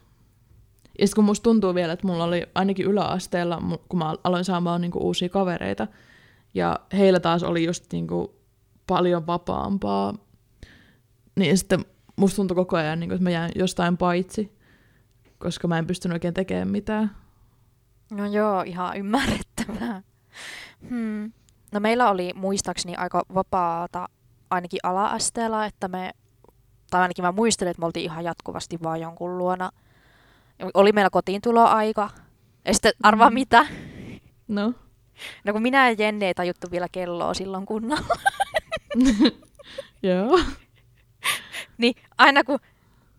Ja 0.98 1.06
sitten 1.06 1.14
kun 1.14 1.24
musta 1.24 1.42
tuntuu 1.42 1.74
vielä, 1.74 1.92
että 1.92 2.06
mulla 2.06 2.24
oli 2.24 2.46
ainakin 2.54 2.86
yläasteella, 2.86 3.62
kun 3.88 3.98
mä 3.98 4.14
aloin 4.24 4.44
saamaan 4.44 4.80
niin 4.80 4.90
kuin 4.90 5.02
uusia 5.02 5.28
kavereita, 5.28 5.86
ja 6.54 6.80
heillä 6.92 7.20
taas 7.20 7.42
oli 7.42 7.64
just 7.64 7.92
niin 7.92 8.06
kuin 8.06 8.28
paljon 8.86 9.26
vapaampaa, 9.26 10.14
niin 11.36 11.58
sitten 11.58 11.84
musta 12.16 12.36
tuntui 12.36 12.54
koko 12.54 12.76
ajan, 12.76 13.00
niin 13.00 13.08
kuin, 13.08 13.14
että 13.16 13.24
mä 13.24 13.30
jäin 13.30 13.52
jostain 13.54 13.96
paitsi, 13.96 14.58
koska 15.38 15.68
mä 15.68 15.78
en 15.78 15.86
pystynyt 15.86 16.14
oikein 16.14 16.34
tekemään 16.34 16.68
mitään. 16.68 17.10
No 18.10 18.26
joo, 18.26 18.62
ihan 18.62 18.96
ymmärrettävää. 18.96 20.02
Hmm. 20.88 21.32
No 21.72 21.80
meillä 21.80 22.10
oli 22.10 22.32
muistaakseni 22.34 22.96
aika 22.96 23.22
vapaata 23.34 24.08
ainakin 24.50 24.80
ala-asteella, 24.82 25.66
että 25.66 25.88
me, 25.88 26.10
tai 26.90 27.02
ainakin 27.02 27.24
mä 27.24 27.32
muistelen, 27.32 27.70
että 27.70 27.80
me 27.80 27.86
oltiin 27.86 28.04
ihan 28.04 28.24
jatkuvasti 28.24 28.78
vaan 28.82 29.00
jonkun 29.00 29.38
luona. 29.38 29.70
Oli 30.74 30.92
meillä 30.92 31.10
kotiin 31.10 31.42
tuloaika. 31.42 32.10
Ja 32.64 32.72
sitten 32.74 32.92
arvaa 33.02 33.30
Mhm. 33.30 33.34
mitä? 33.34 33.66
No, 34.48 34.72
No 35.44 35.52
kun 35.52 35.62
minä 35.62 35.90
ja 35.90 35.96
Jenni 35.98 36.26
ei 36.26 36.34
tajuttu 36.34 36.66
vielä 36.70 36.86
kelloa 36.92 37.34
silloin 37.34 37.66
kunnolla. 37.66 38.16
joo. 40.02 40.40
niin 41.78 41.94
aina 42.18 42.44
kun 42.44 42.58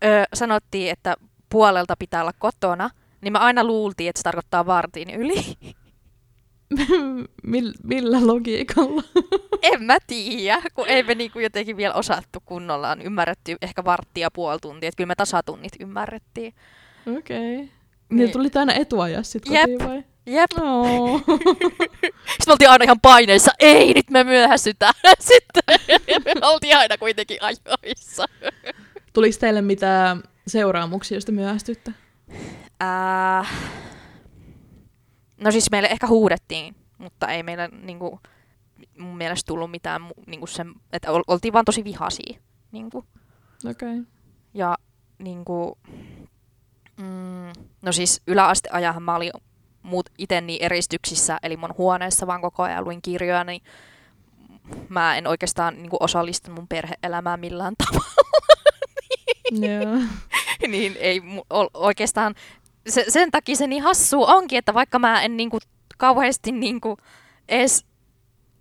ö, 0.03 0.23
sanottiin, 0.33 0.91
että 0.91 1.15
puolelta 1.49 1.95
pitää 1.99 2.21
olla 2.21 2.33
kotona, 2.39 2.89
niin 3.21 3.33
me 3.33 3.39
aina 3.39 3.63
luultiin, 3.63 4.09
että 4.09 4.19
se 4.19 4.23
tarkoittaa 4.23 4.65
vartin 4.65 5.09
yli. 5.09 5.57
Mill, 7.43 7.71
millä 7.83 8.27
logiikalla? 8.27 9.03
En 9.61 9.83
mä 9.83 9.97
tiedä, 10.07 10.61
kun 10.73 10.87
ei 10.87 11.03
me 11.03 11.15
niinku 11.15 11.39
jotenkin 11.39 11.77
vielä 11.77 11.93
osattu 11.93 12.39
kunnollaan. 12.45 13.01
Ymmärretty 13.01 13.55
ehkä 13.61 13.83
varttia 13.83 14.31
puoli 14.31 14.59
tuntia, 14.61 14.87
että 14.87 14.97
kyllä 14.97 15.07
me 15.07 15.15
tasatunnit 15.15 15.73
ymmärrettiin. 15.79 16.53
Okei. 17.17 17.55
Okay. 17.55 17.57
Niin. 17.57 17.71
Niin 18.09 18.31
tulit 18.31 18.55
aina 18.55 18.73
etuajassa 18.73 19.31
sit 19.31 19.43
Jep. 19.49 19.61
kotiin 19.61 19.89
vai? 19.89 20.03
Jep. 20.25 20.51
No. 20.57 20.83
Sitten 21.17 22.47
me 22.47 22.51
oltiin 22.51 22.69
aina 22.69 22.83
ihan 22.83 22.99
paineissa, 23.01 23.51
ei 23.59 23.93
nyt 23.93 24.09
me 24.09 24.23
myöhästytään. 24.23 24.93
Sitten 25.19 25.63
me 26.25 26.47
oltiin 26.47 26.77
aina 26.77 26.97
kuitenkin 26.97 27.37
ajoissa. 27.41 28.25
Tuliko 29.13 29.37
teille 29.39 29.61
mitään 29.61 30.23
seuraamuksia, 30.47 31.17
jos 31.17 31.25
te 31.25 31.31
myöhästytte? 31.31 31.93
Äh, 32.83 33.51
no 35.37 35.51
siis 35.51 35.71
meille 35.71 35.87
ehkä 35.87 36.07
huudettiin, 36.07 36.75
mutta 36.97 37.27
ei 37.27 37.43
meillä 37.43 37.67
niinku, 37.67 38.19
mun 38.97 39.17
mielestä 39.17 39.47
tullut 39.47 39.71
mitään, 39.71 40.01
niinku 40.27 40.47
sen, 40.47 40.73
että 40.93 41.11
ol- 41.11 41.23
oltiin 41.27 41.53
vaan 41.53 41.65
tosi 41.65 41.83
vihaisia. 41.83 42.39
Niinku. 42.71 42.97
Okei. 43.69 43.89
Okay. 43.89 44.03
Ja 44.53 44.77
niinku, 45.19 45.77
mm, 46.97 47.51
no 47.81 47.91
siis 47.91 48.21
yläasteajahan 48.27 49.03
mä 49.03 49.15
olin 49.15 49.31
muut 49.83 50.09
itse 50.17 50.41
niin 50.41 50.63
eristyksissä, 50.63 51.39
eli 51.43 51.57
mun 51.57 51.75
huoneessa 51.77 52.27
vaan 52.27 52.41
koko 52.41 52.63
ajan 52.63 52.83
luin 52.83 53.01
kirjoja, 53.01 53.43
niin 53.43 53.61
mä 54.89 55.15
en 55.17 55.27
oikeastaan 55.27 55.75
niin 55.75 55.89
osallistunut 55.99 56.59
mun 56.59 56.67
perheelämään 56.67 57.39
millään 57.39 57.73
tavalla. 57.85 58.21
Joo. 59.51 60.01
niin 60.67 60.95
ei 60.99 61.21
oikeastaan, 61.73 62.35
se, 62.89 63.05
sen 63.07 63.31
takia 63.31 63.55
se 63.55 63.67
niin 63.67 63.83
hassu 63.83 64.23
onkin, 64.23 64.57
että 64.57 64.73
vaikka 64.73 64.99
mä 64.99 65.21
en 65.21 65.37
niinku 65.37 65.59
kauheasti 65.97 66.51
niinku 66.51 66.97
edes 67.49 67.85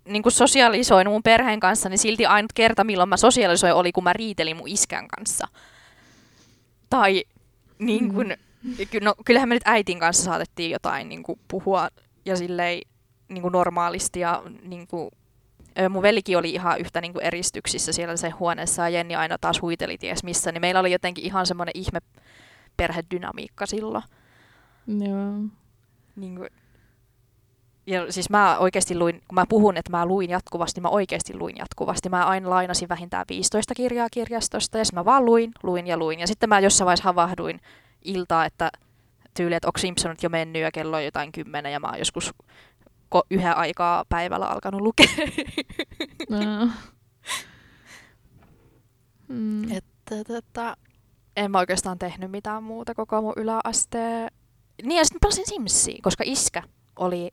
niinku 0.05 0.31
sosialisoinut 0.31 1.15
mun 1.15 1.23
perheen 1.23 1.61
kanssa, 1.61 1.89
niin 1.89 1.99
silti 1.99 2.27
ainut 2.27 2.53
kerta, 2.53 2.85
milloin 2.85 3.09
mä 3.09 3.17
sosialisoin, 3.17 3.75
oli 3.75 3.93
kun 3.93 4.05
mä 4.05 4.13
riitelin 4.13 4.57
mun 4.57 4.69
iskän 4.69 5.09
kanssa. 5.09 5.49
Tai 6.91 7.25
niin 7.79 8.15
kun, 8.15 8.27
mm. 8.27 8.50
No, 9.01 9.15
kyllähän 9.25 9.49
me 9.49 9.55
nyt 9.55 9.63
äitin 9.67 10.01
kanssa 10.01 10.25
saatettiin 10.25 10.71
jotain 10.71 11.09
niin 11.09 11.23
kuin, 11.23 11.41
puhua 11.49 11.89
ja 12.25 12.37
silleen 12.37 12.81
niin 13.29 13.43
kuin 13.43 13.53
normaalisti 13.53 14.21
ja 14.21 14.43
niin 14.63 14.87
kuin, 14.87 15.11
mun 15.91 16.03
velikin 16.03 16.39
oli 16.39 16.51
ihan 16.51 16.81
yhtä 16.81 17.01
niin 17.01 17.13
kuin 17.13 17.25
eristyksissä 17.25 17.93
siellä 17.93 18.17
se 18.17 18.31
huoneessa 18.31 18.83
ja 18.83 18.89
Jenni 18.89 19.17
aina 19.17 19.39
taas 19.41 19.63
huiteli 19.63 19.99
ties 19.99 20.25
missä, 20.25 20.53
niin 20.53 20.61
meillä 20.61 20.81
oli 20.81 20.93
jotenkin 20.93 21.25
ihan 21.25 21.47
semmoinen 21.47 21.73
ihme 21.75 21.99
perhedynamiikka 22.77 23.67
silloin. 23.67 24.05
Joo. 24.87 25.51
Niin 26.17 26.37
kuin, 26.37 26.49
ja 27.87 28.13
siis 28.13 28.31
mä 28.31 28.59
oikeasti 28.59 28.99
luin, 28.99 29.15
kun 29.15 29.35
mä 29.35 29.45
puhun, 29.49 29.77
että 29.77 29.91
mä 29.91 30.07
luin 30.07 30.31
jatkuvasti, 30.31 30.81
mä 30.81 30.89
oikeasti 30.89 31.39
luin 31.39 31.57
jatkuvasti. 31.57 32.09
Mä 32.09 32.27
aina 32.27 32.51
lainasin 32.51 32.89
vähintään 32.89 33.25
15 33.29 33.75
kirjaa 33.75 34.09
kirjastosta 34.13 34.79
ja 34.79 34.85
mä 34.93 35.05
vaan 35.05 35.25
luin, 35.25 35.51
luin 35.63 35.87
ja 35.87 35.97
luin. 35.97 36.21
Ja 36.21 36.27
sitten 36.27 36.49
mä 36.49 36.61
jossain 36.61 36.87
vaiheessa 36.87 37.05
havahduin 37.05 37.61
iltaa, 38.05 38.45
että 38.45 38.71
tyyli, 39.35 39.55
että 39.55 39.69
onko 39.69 39.79
Simpsonit 39.79 40.23
jo 40.23 40.29
mennyt 40.29 40.63
ja 40.63 40.73
kello 40.73 40.97
on 40.97 41.05
jotain 41.05 41.33
kymmenen 41.33 41.73
ja 41.73 41.81
mä 41.81 41.87
oon 41.87 41.99
joskus 41.99 42.35
ko- 43.15 43.27
yhden 43.31 43.57
aikaa 43.57 44.05
päivällä 44.09 44.47
alkanut 44.47 44.81
lukea. 44.81 45.07
No. 46.31 46.39
mm. 49.29 49.73
Että 49.73 50.25
tota, 50.27 50.77
en 51.37 51.51
mä 51.51 51.59
oikeastaan 51.59 51.99
tehnyt 51.99 52.31
mitään 52.31 52.63
muuta 52.63 52.95
koko 52.95 53.23
mun 53.23 53.33
yläasteen. 53.37 54.31
Niin 54.83 54.99
ja 54.99 55.05
sitten 55.05 55.21
pelasin 55.21 55.47
Simsia, 55.47 55.99
koska 56.03 56.25
iskä 56.27 56.63
oli 56.97 57.31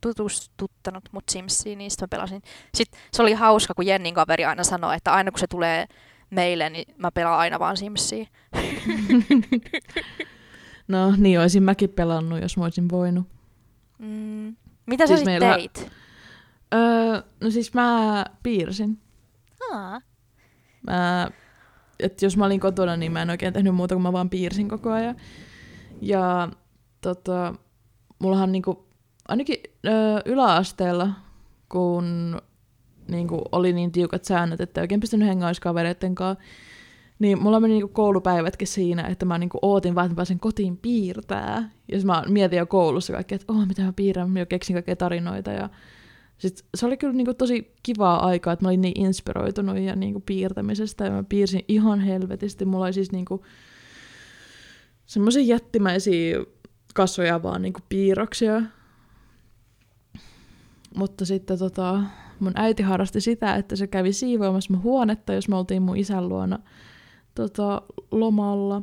tutustuttanut 0.00 1.04
mut 1.12 1.24
Simsiin, 1.30 1.78
niin 1.78 1.90
sitten 1.90 2.06
mä 2.06 2.16
pelasin. 2.16 2.42
Sitten 2.74 3.00
se 3.12 3.22
oli 3.22 3.32
hauska, 3.32 3.74
kun 3.74 3.86
Jennin 3.86 4.14
kaveri 4.14 4.44
aina 4.44 4.64
sanoi, 4.64 4.96
että 4.96 5.12
aina 5.12 5.30
kun 5.30 5.40
se 5.40 5.46
tulee 5.46 5.86
meille, 6.34 6.70
niin 6.70 6.94
mä 6.98 7.10
pelaan 7.10 7.38
aina 7.38 7.58
vaan 7.58 7.76
Simsia. 7.76 8.26
no 10.88 11.14
niin, 11.16 11.40
olisin 11.40 11.62
mäkin 11.62 11.90
pelannut, 11.90 12.42
jos 12.42 12.56
mä 12.56 12.64
olisin 12.64 12.90
voinut. 12.90 13.28
Mm. 13.98 14.56
Mitä 14.86 15.06
siis 15.06 15.20
sä 15.20 15.24
meillä... 15.24 15.54
teit? 15.54 15.90
Öö, 16.74 17.22
no 17.40 17.50
siis 17.50 17.74
mä 17.74 18.24
piirsin. 18.42 18.98
Aa. 19.72 20.00
Mä, 20.82 21.28
et 22.00 22.22
jos 22.22 22.36
mä 22.36 22.44
olin 22.44 22.60
kotona, 22.60 22.96
niin 22.96 23.12
mä 23.12 23.22
en 23.22 23.30
oikein 23.30 23.52
tehnyt 23.52 23.74
muuta 23.74 23.94
kuin 23.94 24.02
mä 24.02 24.12
vaan 24.12 24.30
piirsin 24.30 24.68
koko 24.68 24.92
ajan. 24.92 25.16
Ja 26.00 26.48
tota, 27.00 27.54
mullahan 28.18 28.52
niinku, 28.52 28.88
ainakin 29.28 29.56
öö, 29.86 30.20
yläasteella, 30.24 31.10
kun 31.68 32.40
niinku, 33.08 33.42
oli 33.52 33.72
niin 33.72 33.92
tiukat 33.92 34.24
säännöt, 34.24 34.60
että 34.60 34.80
oikein 34.80 35.00
pystynyt 35.00 35.28
hengaamaan 35.28 35.54
kavereiden 35.60 36.14
kanssa, 36.14 36.44
niin 37.18 37.42
mulla 37.42 37.60
meni 37.60 37.74
niinku 37.74 37.88
koulupäivätkin 37.88 38.68
siinä, 38.68 39.02
että 39.02 39.26
mä 39.26 39.38
niinku 39.38 39.58
ootin 39.62 39.94
vaan, 39.94 40.06
että 40.06 40.14
mä 40.14 40.16
pääsen 40.16 40.40
kotiin 40.40 40.76
piirtää. 40.76 41.70
Ja 41.92 41.98
mä 42.04 42.24
mietin 42.28 42.58
jo 42.58 42.66
koulussa 42.66 43.12
kaikkea, 43.12 43.36
että 43.36 43.52
oh, 43.52 43.66
mitä 43.66 43.82
mä 43.82 43.92
piirrän, 43.92 44.30
mä 44.30 44.38
jo 44.38 44.46
keksin 44.46 44.74
kaikkea 44.74 44.96
tarinoita. 44.96 45.50
Ja 45.50 45.68
sit 46.38 46.64
se 46.74 46.86
oli 46.86 46.96
kyllä 46.96 47.12
niinku 47.12 47.34
tosi 47.34 47.74
kivaa 47.82 48.26
aikaa, 48.26 48.52
että 48.52 48.64
mä 48.64 48.68
olin 48.68 48.80
niin 48.80 49.00
inspiroitunut 49.00 49.78
ja 49.78 49.96
niinku 49.96 50.20
piirtämisestä. 50.20 51.04
Ja 51.04 51.10
mä 51.10 51.24
piirsin 51.28 51.64
ihan 51.68 52.00
helvetisti. 52.00 52.64
Mulla 52.64 52.84
oli 52.84 52.92
siis 52.92 53.12
niinku 53.12 53.44
semmoisia 55.06 55.42
jättimäisiä 55.42 56.38
kasvoja 56.94 57.42
vaan 57.42 57.62
niinku 57.62 57.80
piirroksia. 57.88 58.62
Mutta 60.96 61.24
sitten 61.24 61.58
tota, 61.58 62.00
mun 62.40 62.52
äiti 62.54 62.82
harrasti 62.82 63.20
sitä, 63.20 63.54
että 63.54 63.76
se 63.76 63.86
kävi 63.86 64.12
siivoamassa 64.12 64.72
mun 64.72 64.82
huonetta, 64.82 65.32
jos 65.32 65.48
me 65.48 65.56
oltiin 65.56 65.82
mun 65.82 65.96
isän 65.96 66.28
luona 66.28 66.58
tota, 67.34 67.82
lomalla. 68.10 68.82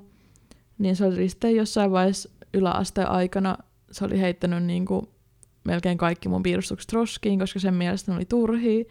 Niin 0.78 0.96
se 0.96 1.06
oli 1.06 1.30
sitten 1.30 1.56
jossain 1.56 1.92
vaiheessa 1.92 2.30
yläasteen 2.54 3.10
aikana, 3.10 3.58
se 3.92 4.06
oli 4.06 4.20
heittänyt 4.20 4.64
niin 4.64 4.86
kuin 4.86 5.08
melkein 5.64 5.98
kaikki 5.98 6.30
mun 6.30 6.44
piirustukset 6.44 6.94
roskiin, 6.94 7.40
koska 7.40 7.60
sen 7.60 7.74
mielestä 7.74 8.12
ne 8.12 8.16
oli 8.16 8.26
turhia. 8.26 8.86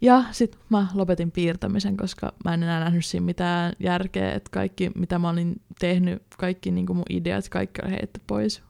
Ja 0.00 0.24
sitten 0.30 0.60
mä 0.68 0.86
lopetin 0.94 1.30
piirtämisen, 1.30 1.96
koska 1.96 2.32
mä 2.44 2.54
en 2.54 2.62
enää 2.62 2.80
nähnyt 2.80 3.04
siinä 3.04 3.26
mitään 3.26 3.72
järkeä, 3.80 4.32
että 4.32 4.50
kaikki 4.52 4.90
mitä 4.94 5.18
mä 5.18 5.30
olin 5.30 5.60
tehnyt, 5.78 6.22
kaikki 6.38 6.70
niin 6.70 6.86
kuin 6.86 6.96
mun 6.96 7.06
ideat, 7.10 7.48
kaikki 7.48 7.80
oli 7.84 7.90
heitetty 7.90 8.20
pois. 8.26 8.62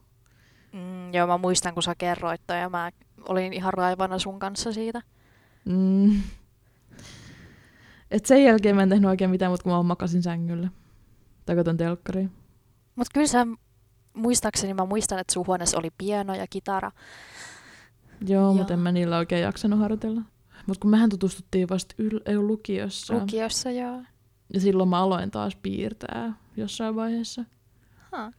Mm, 0.73 1.15
joo, 1.15 1.27
mä 1.27 1.39
muistan, 1.39 1.75
kun 1.75 1.83
sä 1.83 1.95
kerroit 1.95 2.41
toi, 2.47 2.61
ja 2.61 2.69
mä 2.69 2.91
olin 3.29 3.53
ihan 3.53 3.75
raivana 3.75 4.19
sun 4.19 4.39
kanssa 4.39 4.73
siitä. 4.73 5.03
Mm. 5.65 6.23
Et 8.11 8.27
sen 8.27 8.45
jälkeen 8.45 8.77
mä 8.77 8.83
en 8.83 8.89
tehnyt 8.89 9.11
oikein 9.11 9.31
mitään, 9.31 9.53
mutta 9.53 9.65
kun 9.65 9.73
mä 9.73 9.83
makasin 9.83 10.23
sängyllä. 10.23 10.69
Tai 11.47 11.57
katon 11.57 11.77
telkkariin. 11.77 12.33
Mut 12.97 13.07
kyllä 13.15 13.27
sä, 13.27 13.47
muistaakseni 14.15 14.75
mä 14.75 14.85
muistan, 14.85 15.19
että 15.19 15.33
sun 15.33 15.47
huoneessa 15.47 15.79
oli 15.79 15.91
piano 15.99 16.35
ja 16.35 16.47
kitara. 16.51 16.91
Joo, 18.27 18.51
ja... 18.51 18.57
mutta 18.57 18.75
en 18.75 18.81
mä 18.81 18.93
niillä 18.93 19.19
oikein 19.19 19.43
jaksanut 19.43 19.79
harjoitella. 19.79 20.23
Mutta 20.67 20.81
kun 20.81 20.91
mehän 20.91 21.11
tutustuttiin 21.11 21.69
vasta 21.69 21.95
yl- 22.03 22.23
ei 22.27 22.39
lukiossa. 22.39 23.15
Lukiossa, 23.15 23.71
joo. 23.71 24.03
Ja 24.55 24.61
silloin 24.61 24.89
mä 24.89 24.99
aloin 24.99 25.31
taas 25.31 25.57
piirtää 25.57 26.33
jossain 26.57 26.97
vaiheessa. 26.97 27.45
Huh. 28.17 28.35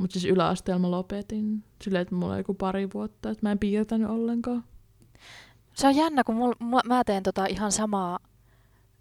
Mutta 0.00 0.12
siis 0.12 0.32
yläasteella 0.32 0.78
mä 0.78 0.90
lopetin. 0.90 1.64
Silleen, 1.82 2.02
että 2.02 2.14
mulla 2.14 2.32
oli 2.32 2.40
joku 2.40 2.54
pari 2.54 2.88
vuotta, 2.94 3.30
että 3.30 3.46
mä 3.46 3.52
en 3.52 3.58
piirtänyt 3.58 4.10
ollenkaan. 4.10 4.64
Se 5.74 5.86
on 5.86 5.96
jännä, 5.96 6.24
kun 6.24 6.34
mul, 6.34 6.54
mä 6.84 7.04
teen 7.04 7.22
tota 7.22 7.46
ihan 7.46 7.72
samaa 7.72 8.18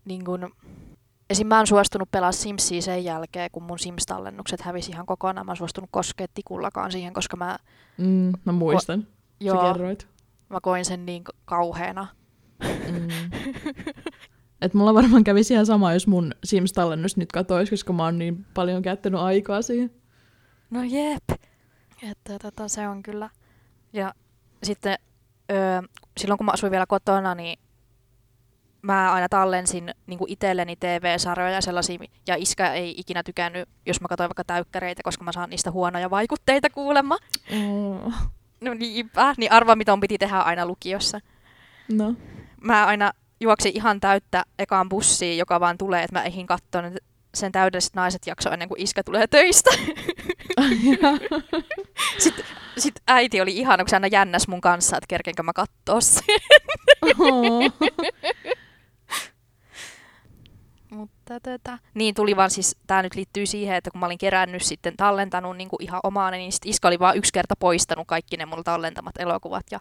niin 0.05 0.25
kun, 0.25 0.49
esim. 1.29 1.47
mä 1.47 1.57
oon 1.57 1.67
suostunut 1.67 2.11
pelaa 2.11 2.31
Simsia 2.31 2.81
sen 2.81 3.03
jälkeen, 3.03 3.49
kun 3.51 3.63
mun 3.63 3.79
Sims-tallennukset 3.79 4.61
hävisi 4.61 4.91
ihan 4.91 5.05
kokonaan. 5.05 5.45
Mä 5.45 5.49
oon 5.49 5.57
suostunut 5.57 5.89
koskea 5.91 6.27
tikullakaan 6.33 6.91
siihen, 6.91 7.13
koska 7.13 7.37
mä... 7.37 7.57
Mm, 7.97 8.31
mä 8.45 8.51
muistan. 8.51 9.07
Ko- 9.09 9.35
joo, 9.39 9.73
kerroit. 9.73 10.07
Mä 10.49 10.59
koin 10.61 10.85
sen 10.85 11.05
niin 11.05 11.23
kauheena. 11.45 12.07
Mm. 12.91 13.07
Et 14.61 14.73
mulla 14.73 14.93
varmaan 14.93 15.23
kävisi 15.23 15.53
ihan 15.53 15.65
sama, 15.65 15.93
jos 15.93 16.07
mun 16.07 16.31
Sims-tallennus 16.45 17.17
nyt 17.17 17.31
katoisi, 17.31 17.69
koska 17.69 17.93
mä 17.93 18.03
oon 18.03 18.19
niin 18.19 18.45
paljon 18.53 18.81
käyttänyt 18.81 19.19
aikaa 19.19 19.61
siihen. 19.61 19.98
No 20.69 20.83
jep. 20.83 21.23
Että 22.11 22.39
tota, 22.41 22.67
se 22.67 22.87
on 22.87 23.03
kyllä. 23.03 23.29
Ja 23.93 24.13
sitten 24.63 24.97
öö, 25.51 25.81
silloin 26.17 26.37
kun 26.37 26.45
mä 26.45 26.51
asuin 26.51 26.71
vielä 26.71 26.85
kotona, 26.85 27.35
niin 27.35 27.59
mä 28.81 29.13
aina 29.13 29.29
tallensin 29.29 29.93
niin 30.07 30.19
itselleni 30.27 30.75
TV-sarjoja 30.75 31.61
sellaisia, 31.61 31.99
ja 32.27 32.35
iskä 32.35 32.73
ei 32.73 32.93
ikinä 32.97 33.23
tykännyt, 33.23 33.69
jos 33.85 34.01
mä 34.01 34.07
katsoin 34.07 34.29
vaikka 34.29 34.43
täykkäreitä, 34.43 35.01
koska 35.03 35.23
mä 35.23 35.31
saan 35.31 35.49
niistä 35.49 35.71
huonoja 35.71 36.09
vaikutteita 36.09 36.69
kuulemma. 36.69 37.17
Mm. 37.51 38.13
No 38.61 38.73
niinpä, 38.73 39.33
niin 39.37 39.51
arva 39.51 39.75
mitä 39.75 39.93
on 39.93 39.99
piti 39.99 40.17
tehdä 40.17 40.39
aina 40.39 40.65
lukiossa. 40.65 41.19
No. 41.91 42.13
Mä 42.61 42.85
aina 42.85 43.11
juoksin 43.39 43.71
ihan 43.75 43.99
täyttä 43.99 44.43
ekaan 44.59 44.89
bussiin, 44.89 45.37
joka 45.37 45.59
vaan 45.59 45.77
tulee, 45.77 46.03
että 46.03 46.19
mä 46.19 46.23
eihin 46.23 46.47
katson 46.47 46.83
sen 47.33 47.51
täydelliset 47.51 47.93
naiset 47.93 48.27
jakso 48.27 48.51
ennen 48.51 48.67
kuin 48.67 48.81
iskä 48.81 49.03
tulee 49.03 49.27
töistä. 49.27 49.69
sitten 52.23 52.45
sit 52.77 52.95
äiti 53.07 53.41
oli 53.41 53.57
ihana, 53.57 53.83
kun 53.83 53.89
se 53.89 53.95
aina 53.95 54.07
jännäs 54.07 54.47
mun 54.47 54.61
kanssa, 54.61 54.97
että 54.97 55.07
kerkenkö 55.07 55.43
mä 55.43 55.53
kattoo 55.53 56.01
sen. 56.01 56.23
Mutta 60.91 61.39
tätä. 61.39 61.79
Niin 61.93 62.15
tuli 62.15 62.35
vaan 62.35 62.51
siis, 62.51 62.77
tää 62.87 63.03
nyt 63.03 63.15
liittyy 63.15 63.45
siihen, 63.45 63.75
että 63.75 63.91
kun 63.91 63.99
mä 63.99 64.05
olin 64.05 64.17
kerännyt 64.17 64.63
sitten 64.63 64.97
tallentanut 64.97 65.57
niin 65.57 65.69
kuin 65.69 65.83
ihan 65.83 65.99
omaani, 66.03 66.37
niin 66.37 66.51
sit 66.51 66.65
Iska 66.65 66.87
oli 66.87 66.99
vaan 66.99 67.17
yksi 67.17 67.33
kerta 67.33 67.55
poistanut 67.59 68.07
kaikki 68.07 68.37
ne 68.37 68.45
mulla 68.45 68.63
tallentamat 68.63 69.17
elokuvat 69.19 69.65
ja 69.71 69.79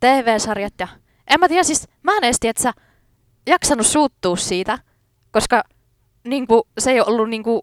TV-sarjat. 0.00 0.74
Ja 0.78 0.88
en 1.30 1.40
mä 1.40 1.48
tiedä, 1.48 1.62
siis 1.62 1.88
mä 2.02 2.16
en 2.16 2.24
edes 2.24 2.40
tiedä, 2.40 2.50
että 2.50 2.62
sä 2.62 2.72
jaksanut 3.46 3.86
suuttua 3.86 4.36
siitä, 4.36 4.78
koska 5.30 5.62
niin 6.24 6.46
kuin, 6.46 6.62
se 6.78 6.90
ei 6.90 7.00
ollut 7.00 7.30
niin 7.30 7.42
kuin, 7.42 7.62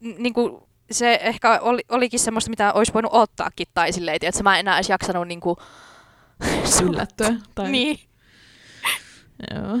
niin 0.00 0.34
kuin, 0.34 0.62
se 0.94 1.18
ehkä 1.22 1.60
oli, 1.60 1.82
olikin 1.88 2.20
semmoista, 2.20 2.50
mitä 2.50 2.72
olisi 2.72 2.94
voinut 2.94 3.12
ottaakin 3.14 3.66
tai 3.74 3.92
silleen, 3.92 4.18
että 4.20 4.42
mä 4.42 4.54
en 4.54 4.60
enää 4.60 4.76
edes 4.76 4.88
jaksanut 4.88 5.28
niin 5.28 5.40
kuin, 5.40 5.56
yllättyä. 6.84 7.34
Tai... 7.54 7.70
niin. 7.70 7.98
Joo. 9.54 9.78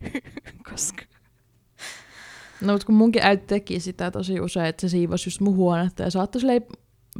koska 0.70 1.02
No, 2.60 2.72
mutta 2.72 2.86
kun 2.86 2.94
munkin 2.94 3.22
äiti 3.22 3.46
teki 3.46 3.80
sitä 3.80 4.10
tosi 4.10 4.40
usein, 4.40 4.66
että 4.66 4.80
se 4.80 4.88
siivosi 4.88 5.28
just 5.28 5.40
mun 5.40 5.56
huonetta 5.56 6.02
ja 6.02 6.10
saattoi 6.10 6.40
silleen 6.40 6.62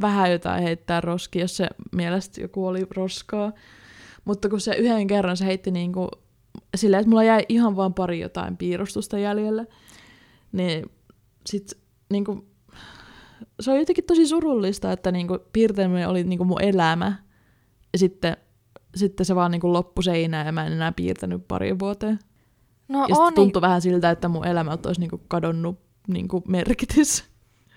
vähän 0.01 0.33
jotain 0.33 0.63
heittää 0.63 1.01
roskia, 1.01 1.43
jos 1.43 1.57
se 1.57 1.69
mielestä 1.93 2.41
joku 2.41 2.67
oli 2.67 2.87
roskaa. 2.91 3.53
Mutta 4.25 4.49
kun 4.49 4.61
se 4.61 4.75
yhden 4.75 5.07
kerran 5.07 5.37
se 5.37 5.47
heitti 5.47 5.71
niinku 5.71 6.09
silleen, 6.77 7.01
että 7.01 7.09
mulla 7.09 7.25
jäi 7.25 7.45
ihan 7.49 7.77
vaan 7.77 7.95
pari 7.95 8.21
jotain 8.21 8.57
piirustusta 8.57 9.19
jäljellä, 9.19 9.65
niin 10.53 10.91
sit 11.47 11.79
niinku, 12.11 12.48
se 13.61 13.71
on 13.71 13.79
jotenkin 13.79 14.05
tosi 14.05 14.27
surullista, 14.27 14.93
että 14.93 15.13
niinku 15.13 15.39
piirtäminen 15.53 16.09
oli 16.09 16.25
niinku 16.25 16.45
mun 16.45 16.63
elämä 16.63 17.13
ja 17.93 17.99
sitten, 17.99 18.37
sitten 18.95 19.27
se 19.27 19.35
vaan 19.35 19.51
niinku 19.51 19.73
loppui 19.73 20.05
seinään 20.05 20.47
ja 20.47 20.53
mä 20.53 20.67
en 20.67 20.73
enää 20.73 20.93
piirtänyt 20.93 21.49
pari 21.49 21.79
vuoteen. 21.79 22.19
No 22.89 22.99
ja 22.99 23.05
on, 23.05 23.09
sitten 23.09 23.35
tuntui 23.35 23.63
vähän 23.63 23.81
siltä, 23.81 24.11
että 24.11 24.29
mun 24.29 24.47
elämältä 24.47 24.89
olisi 24.89 25.01
niinku 25.01 25.21
kadonnut 25.29 25.79
niinku 26.09 26.43
merkitys. 26.49 27.25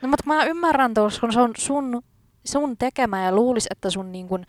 No, 0.02 0.08
mutta 0.08 0.24
mä 0.26 0.46
ymmärrän 0.46 0.94
tuossa, 0.94 1.22
kun 1.22 1.34
se 1.34 1.42
on 1.42 1.54
sun, 1.58 2.02
sun 2.44 2.78
tekemä 2.78 3.26
ja 3.26 3.36
luulis, 3.36 3.68
että 3.72 3.90
sun 3.90 4.12
niin 4.12 4.28
kun, 4.28 4.46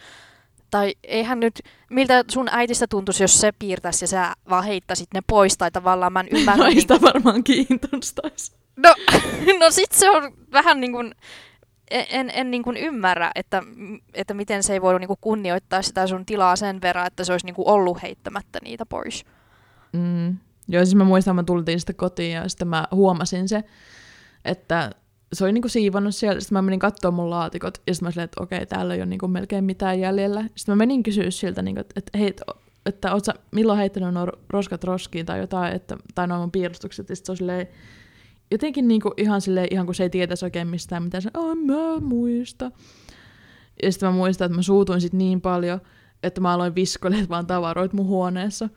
tai 0.71 0.95
eihän 1.05 1.40
nyt, 1.40 1.61
miltä 1.90 2.25
sun 2.29 2.49
äitistä 2.51 2.87
tuntuisi, 2.87 3.25
jos 3.25 3.40
se 3.40 3.53
piirtäisi 3.59 4.05
ja 4.05 4.09
sä 4.09 4.33
vaan 4.51 4.64
heittäisit 4.64 5.09
ne 5.14 5.21
pois, 5.27 5.59
tai 5.59 5.71
tavallaan 5.71 6.12
mä 6.12 6.21
en 6.21 6.29
ymmärrä. 6.31 6.57
No 6.57 6.64
ei 6.64 6.75
niin 6.75 6.83
sitä 6.83 7.01
varmaan 7.01 7.45
kiinnostaisi. 7.45 8.62
No, 8.77 8.95
no 9.61 9.71
sit 9.71 9.93
se 9.93 10.11
on 10.11 10.33
vähän 10.53 10.81
niin 10.81 10.93
kuin, 10.93 11.15
en, 11.91 12.31
en 12.35 12.51
niin 12.51 12.63
kuin 12.63 12.77
ymmärrä, 12.77 13.31
että, 13.35 13.63
että 14.15 14.35
miten 14.35 14.63
se 14.63 14.73
ei 14.73 14.83
voinut 14.83 15.01
niin 15.01 15.09
kuin 15.09 15.19
kunnioittaa 15.21 15.83
sitä 15.83 16.07
sun 16.07 16.27
tilaa 16.27 16.57
sen 16.57 16.81
verran, 16.81 17.07
että 17.07 17.25
se 17.25 17.33
olisi 17.33 17.47
niin 17.47 17.55
kuin 17.55 17.69
ollut 17.69 18.03
heittämättä 18.03 18.59
niitä 18.65 18.87
pois. 18.87 19.25
Mm. 19.93 20.37
Joo, 20.69 20.85
siis 20.85 20.95
mä 20.95 21.05
muistan, 21.05 21.37
mä 21.37 21.43
tultiin 21.43 21.81
sitten 21.81 21.97
kotiin 21.97 22.33
ja 22.33 22.49
sitten 22.49 22.69
mä 22.69 22.89
huomasin 22.91 23.49
se, 23.49 23.65
että 24.45 24.91
se 25.33 25.45
oli 25.45 25.53
niinku 25.53 25.69
siivonnut 25.69 26.15
siellä. 26.15 26.41
Sitten 26.41 26.57
mä 26.57 26.63
menin 26.63 26.81
katsoa 26.81 27.11
mun 27.11 27.31
laatikot 27.31 27.83
ja 27.87 27.95
sitten 27.95 28.07
mä 28.07 28.11
silleen, 28.11 28.25
että 28.25 28.43
okei, 28.43 28.67
täällä 28.67 28.95
ei 28.95 29.01
ole 29.01 29.07
niinku 29.07 29.29
melkein 29.29 29.65
mitään 29.65 30.01
jäljellä. 30.01 30.45
Sitten 30.57 30.73
mä 30.73 30.77
menin 30.77 31.03
kysyä 31.03 31.31
siltä, 31.31 31.63
niinku, 31.63 31.81
että, 31.81 31.95
että 31.97 32.19
hei, 32.19 32.35
että 32.87 33.15
oot 33.15 33.25
sä 33.25 33.35
milloin 33.51 33.79
heittänyt 33.79 34.15
nuo 34.15 34.27
roskat 34.49 34.85
roskiin 34.85 35.27
tai 35.27 35.39
jotain, 35.39 35.75
että, 35.75 35.97
tai 36.15 36.27
nuo 36.27 36.39
mun 36.39 36.51
piirustukset. 36.51 37.09
Ja 37.09 37.17
sitten 37.17 37.27
se 37.27 37.33
on 37.33 37.37
silleen, 37.37 37.69
jotenkin 38.53 38.88
niinku 38.88 39.15
ihan 39.17 39.41
silleen, 39.41 39.69
ihan 39.71 39.87
kun 39.87 39.95
se 39.95 40.03
ei 40.03 40.11
tietäisi 40.11 40.45
oikein 40.45 40.69
mistään 40.69 41.03
mitä 41.03 41.21
se, 41.21 41.31
oh, 41.35 41.57
mä 41.57 42.01
muista. 42.01 42.71
Ja 43.83 43.93
sitten 43.93 44.09
mä 44.09 44.15
muistan, 44.15 44.47
että 44.47 44.57
mä 44.57 44.62
suutuin 44.62 45.01
sit 45.01 45.12
niin 45.12 45.41
paljon, 45.41 45.81
että 46.23 46.41
mä 46.41 46.53
aloin 46.53 46.75
viskoilemaan 46.75 47.29
vaan 47.29 47.47
tavaroit 47.47 47.93
mun 47.93 48.07
huoneessa. 48.07 48.69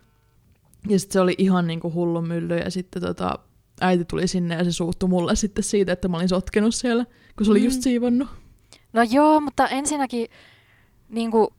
Ja 0.89 0.99
sitten 0.99 1.13
se 1.13 1.19
oli 1.19 1.35
ihan 1.37 1.67
niinku 1.67 1.93
hullu 1.93 2.21
mylly 2.21 2.57
ja 2.57 2.71
sitten 2.71 3.01
tota, 3.01 3.39
äiti 3.81 4.05
tuli 4.05 4.27
sinne 4.27 4.55
ja 4.55 4.63
se 4.63 4.71
suuttui 4.71 5.09
mulle 5.09 5.35
sitten 5.35 5.63
siitä, 5.63 5.91
että 5.91 6.07
mä 6.07 6.17
olin 6.17 6.29
sotkenut 6.29 6.75
siellä, 6.75 7.05
kun 7.37 7.45
se 7.45 7.51
oli 7.51 7.59
mm. 7.59 7.65
just 7.65 7.81
siivonnut. 7.81 8.27
No 8.93 9.01
joo, 9.03 9.41
mutta 9.41 9.67
ensinnäkin 9.67 10.27
niinku, 11.09 11.53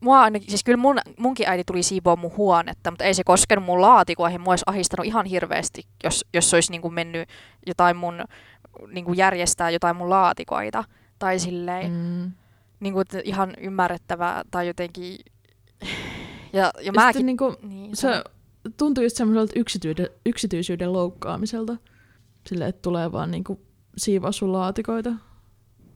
mua 0.00 0.20
ainakin, 0.20 0.50
siis 0.50 0.64
kyllä 0.64 0.76
mun, 0.76 0.98
munkin 1.18 1.48
äiti 1.48 1.64
tuli 1.64 1.82
siivoa 1.82 2.16
mun 2.16 2.36
huonetta, 2.36 2.90
mutta 2.90 3.04
ei 3.04 3.14
se 3.14 3.24
koskenut 3.24 3.64
mun 3.64 3.80
laatikoihin. 3.80 4.40
Mua 4.40 4.52
olisi 4.52 4.64
ahistanut 4.66 5.06
ihan 5.06 5.26
hirveästi, 5.26 5.82
jos, 6.04 6.24
jos 6.34 6.50
se 6.50 6.56
olisi 6.56 6.72
niinku 6.72 6.90
mennyt 6.90 7.28
jotain 7.66 7.96
mun, 7.96 8.24
niinku 8.88 9.12
järjestää 9.12 9.70
jotain 9.70 9.96
mun 9.96 10.10
laatikoita. 10.10 10.84
Tai 11.18 11.38
silleen, 11.38 11.92
mm. 11.92 12.32
niinku, 12.80 13.02
ihan 13.24 13.54
ymmärrettävää 13.60 14.42
tai 14.50 14.66
jotenkin... 14.66 15.18
Ja, 16.52 16.70
ja, 16.82 16.92
mäkin... 16.92 17.26
Niinku, 17.26 17.56
niin, 17.62 17.96
se 17.96 18.24
tuntui 18.76 19.04
just 19.04 19.16
semmoiselta 19.16 19.52
yksityisyyden, 19.56 20.08
yksityisyyden 20.26 20.92
loukkaamiselta. 20.92 21.76
Sille, 22.46 22.66
että 22.66 22.82
tulee 22.82 23.12
vaan 23.12 23.30
niinku 23.30 23.60
siivoa 23.96 24.32
sun 24.32 24.52
laatikoita. 24.52 25.10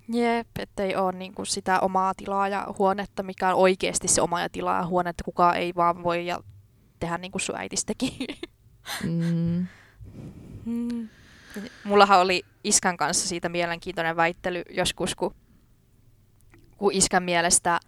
Jep, 0.09 0.49
ettei 0.59 0.97
ole 0.97 1.13
niinku 1.13 1.45
sitä 1.45 1.81
omaa 1.81 2.15
tilaa 2.15 2.49
ja 2.49 2.67
huonetta, 2.79 3.23
mikä 3.23 3.49
on 3.49 3.55
oikeasti 3.55 4.09
se 4.09 4.23
oma 4.23 4.41
ja 4.41 4.49
tilaa 4.49 4.79
ja 4.79 4.87
huone, 4.87 5.11
että 5.11 5.25
kukaan 5.25 5.57
ei 5.57 5.75
vaan 5.75 6.03
voi 6.03 6.27
ja 6.27 6.41
tehdä 7.01 7.19
niin 7.19 7.33
kuin 7.33 7.43
sun 7.43 7.57
äitis 7.57 7.85
teki. 7.85 8.27
Mm. 9.03 9.67
Mm. 10.65 11.09
Mullahan 11.85 12.21
oli 12.21 12.43
iskän 12.65 12.97
kanssa 12.97 13.29
siitä 13.29 13.49
mielenkiintoinen 13.49 14.17
väittely 14.17 14.63
joskus, 14.71 15.15
kun, 15.15 15.35
kun 16.77 16.93
iskän 16.93 17.23
mielestä 17.23 17.81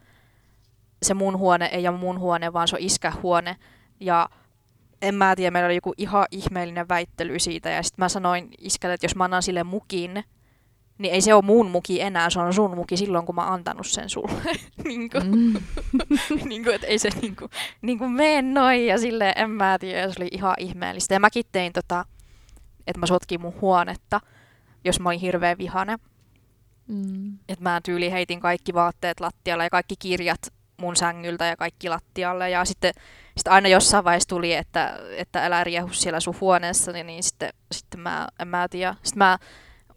se 1.03 1.15
mun 1.15 1.39
huone 1.39 1.67
ei 1.67 1.89
ole 1.89 1.99
mun 1.99 2.19
huone, 2.19 2.53
vaan 2.53 2.69
se 2.69 2.77
on 2.77 2.83
iskähuone. 2.83 3.57
Ja 4.01 4.29
en 5.03 5.15
mä 5.15 5.37
tiedä, 5.37 5.51
meillä 5.51 5.67
oli 5.67 5.75
joku 5.75 5.95
ihan 5.97 6.27
ihmeellinen 6.31 6.89
väittely 6.89 7.39
siitä. 7.39 7.71
Ja 7.71 7.83
sitten 7.83 8.03
mä 8.03 8.09
sanoin 8.09 8.49
iskälle, 8.59 8.95
että 8.95 9.05
jos 9.05 9.17
mä 9.17 9.25
annan 9.25 9.43
sille 9.43 9.65
mukin, 9.65 10.25
niin 10.99 11.15
ei 11.15 11.21
se 11.21 11.35
ole 11.35 11.45
mun 11.45 11.71
muki 11.71 12.01
enää, 12.01 12.31
se 12.31 12.41
on 12.41 12.55
sun 12.55 12.77
muki 12.77 12.97
silloin, 12.97 13.27
kun 13.27 13.35
mä 13.35 13.45
oon 13.45 13.53
antanut 13.53 13.87
sen 13.87 14.11
sulle. 14.11 14.57
niin 14.85 15.11
kuin, 15.11 15.37
mm. 15.37 15.55
niin 16.49 16.65
kuin, 16.65 16.75
että 16.75 16.87
ei 16.87 16.99
se 16.99 17.09
niin 17.23 17.37
kuin, 17.37 17.51
niin 17.83 17.99
kuin 17.99 18.11
mene 18.11 18.43
noin 18.43 18.87
ja 18.87 18.99
silleen 18.99 19.33
en 19.37 19.51
mä 19.51 19.79
tiedä, 19.79 20.13
se 20.13 20.23
oli 20.23 20.29
ihan 20.33 20.55
ihmeellistä. 20.59 21.15
Ja 21.15 21.21
mäkin 21.21 21.45
tein 21.53 21.73
tota, 21.73 22.05
että 22.87 23.01
mä 23.01 23.07
sotkin 23.07 23.41
mun 23.41 23.61
huonetta, 23.61 24.21
jos 24.85 25.01
mä 25.01 25.09
olin 25.09 25.21
hirveän 25.21 25.59
vihane. 25.59 25.97
Mm. 26.89 27.39
Että 27.49 27.63
mä 27.63 27.81
tyyli 27.85 28.13
heitin 28.13 28.41
kaikki 28.41 28.75
vaatteet 28.75 29.21
lattialle 29.21 29.65
ja 29.65 29.71
kaikki 29.71 29.95
kirjat 29.99 30.41
mun 30.77 30.97
sängyltä 30.97 31.45
ja 31.45 31.57
kaikki 31.57 31.89
lattialle. 31.89 32.51
Ja 32.51 32.65
sitten, 32.65 32.93
sitten 33.37 33.53
aina 33.53 33.69
jossain 33.69 34.05
vaiheessa 34.05 34.29
tuli, 34.29 34.55
että, 34.55 34.99
että 35.17 35.47
älä 35.47 35.65
riehu 35.65 35.89
siellä 35.93 36.21
sun 36.21 36.37
huoneessa, 36.41 36.93
niin, 36.93 37.07
niin 37.07 37.23
sitten, 37.23 37.51
sitten 37.73 38.01
mä, 38.01 38.29
en 38.41 38.49
mä 38.49 38.69
tiedä. 38.69 38.95
Sitten 39.03 39.19
mä 39.19 39.39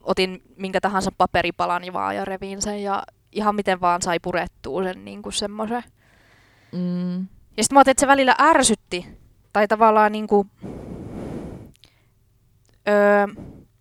otin 0.02 0.42
minkä 0.58 0.82
tahansa 0.82 1.12
paperipalan 1.18 1.84
vaan 1.94 2.16
ja 2.16 2.26
revin 2.26 2.62
sen 2.62 2.84
ja 2.84 3.04
ihan 3.32 3.56
miten 3.56 3.82
vaan 3.82 4.02
sai 4.02 4.20
purettua 4.20 4.84
sen 4.84 5.06
niin 5.06 5.22
kuin 5.22 5.34
semmoisen. 5.34 5.84
Mm. 6.72 7.20
Ja 7.58 7.64
sitten 7.64 7.76
mä 7.76 7.82
että 7.88 8.02
se 8.02 8.08
välillä 8.08 8.36
ärsytti. 8.42 9.06
Tai 9.54 9.68
tavallaan 9.68 10.12
niin 10.12 10.28
kuin, 10.28 10.52
öö, 12.88 13.28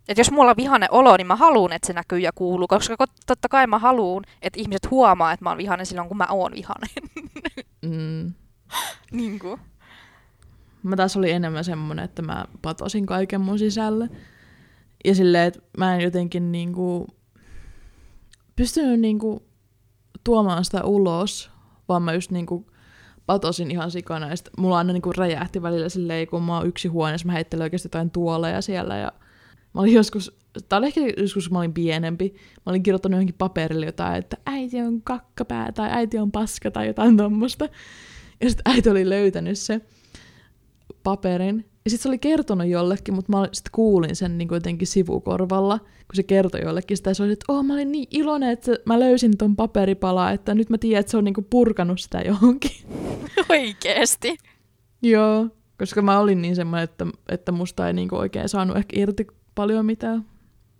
että 0.07 0.19
jos 0.19 0.31
mulla 0.31 0.51
on 0.51 0.57
vihane 0.57 0.87
olo, 0.91 1.17
niin 1.17 1.27
mä 1.27 1.35
haluan, 1.35 1.73
että 1.73 1.87
se 1.87 1.93
näkyy 1.93 2.19
ja 2.19 2.31
kuuluu, 2.35 2.67
koska 2.67 2.95
totta 3.25 3.49
kai 3.49 3.67
mä 3.67 3.79
haluan, 3.79 4.23
että 4.41 4.59
ihmiset 4.59 4.91
huomaa, 4.91 5.31
että 5.31 5.45
mä 5.45 5.49
oon 5.49 5.57
vihainen 5.57 5.85
silloin, 5.85 6.07
kun 6.07 6.17
mä 6.17 6.27
oon 6.29 6.51
vihainen. 6.51 6.89
Mm. 7.81 8.33
niin 9.11 9.39
kuin. 9.39 9.59
Mä 10.83 10.95
taas 10.95 11.17
oli 11.17 11.31
enemmän 11.31 11.63
semmonen, 11.63 12.05
että 12.05 12.21
mä 12.21 12.45
patosin 12.61 13.05
kaiken 13.05 13.41
mun 13.41 13.59
sisälle. 13.59 14.09
Ja 15.05 15.15
silleen, 15.15 15.47
että 15.47 15.59
mä 15.77 15.95
en 15.95 16.01
jotenkin 16.01 16.51
niinku 16.51 17.07
pystynyt 18.55 18.99
niinku 18.99 19.43
tuomaan 20.23 20.65
sitä 20.65 20.83
ulos, 20.83 21.51
vaan 21.89 22.03
mä 22.03 22.13
just 22.13 22.31
niinku 22.31 22.71
patosin 23.25 23.71
ihan 23.71 23.91
sikana. 23.91 24.29
Ja 24.29 24.35
mulla 24.57 24.77
aina 24.77 24.93
niinku 24.93 25.11
räjähti 25.11 25.61
välillä 25.61 25.89
silleen, 25.89 26.27
kun 26.27 26.43
mä 26.43 26.57
oon 26.57 26.67
yksi 26.67 26.87
huoneessa, 26.87 27.27
mä 27.27 27.33
heittelen 27.33 27.63
oikeasti 27.63 27.85
jotain 27.85 28.11
tuoleja 28.11 28.61
siellä. 28.61 28.97
Ja 28.97 29.11
mä 29.73 29.81
olin 29.81 29.93
joskus, 29.93 30.37
oli 30.71 30.85
ehkä 30.87 31.01
joskus, 31.17 31.47
kun 31.47 31.55
mä 31.55 31.59
olin 31.59 31.73
pienempi, 31.73 32.33
mä 32.35 32.69
olin 32.69 32.83
kirjoittanut 32.83 33.15
johonkin 33.15 33.35
paperille 33.37 33.85
jotain, 33.85 34.15
että 34.15 34.37
äiti 34.45 34.81
on 34.81 35.01
kakkapää 35.01 35.71
tai 35.71 35.89
äiti 35.91 36.17
on 36.17 36.31
paska 36.31 36.71
tai 36.71 36.87
jotain 36.87 37.17
tommosta. 37.17 37.69
Ja 38.41 38.49
sitten 38.49 38.73
äiti 38.73 38.89
oli 38.89 39.09
löytänyt 39.09 39.59
se 39.59 39.81
paperin 41.03 41.65
ja 41.89 41.91
sitten 41.91 42.03
se 42.03 42.09
oli 42.09 42.17
kertonut 42.17 42.67
jollekin, 42.67 43.13
mutta 43.13 43.31
mä 43.31 43.47
sitten 43.51 43.71
kuulin 43.71 44.15
sen 44.15 44.37
niin 44.37 44.49
jotenkin 44.51 44.87
sivukorvalla, 44.87 45.79
kun 45.79 46.15
se 46.15 46.23
kertoi 46.23 46.61
jollekin 46.61 46.97
sitä. 46.97 47.13
Se 47.13 47.23
oli, 47.23 47.31
että 47.31 47.45
oh, 47.53 47.63
mä 47.63 47.73
olin 47.73 47.91
niin 47.91 48.07
iloinen, 48.11 48.49
että 48.49 48.71
mä 48.85 48.99
löysin 48.99 49.37
ton 49.37 49.55
paperipalaa, 49.55 50.31
että 50.31 50.55
nyt 50.55 50.69
mä 50.69 50.77
tiedän, 50.77 50.99
että 50.99 51.11
se 51.11 51.17
on 51.17 51.23
niin 51.23 51.47
purkanut 51.49 51.99
sitä 51.99 52.21
johonkin. 52.21 52.71
Oikeesti? 53.49 54.37
Joo, 55.01 55.47
koska 55.77 56.01
mä 56.01 56.19
olin 56.19 56.41
niin 56.41 56.55
semmoinen, 56.55 56.83
että, 56.83 57.05
että 57.29 57.51
musta 57.51 57.87
ei 57.87 57.93
niin 57.93 58.13
oikein 58.13 58.49
saanut 58.49 58.77
ehkä 58.77 58.99
irti 58.99 59.27
paljon 59.55 59.85
mitään. 59.85 60.25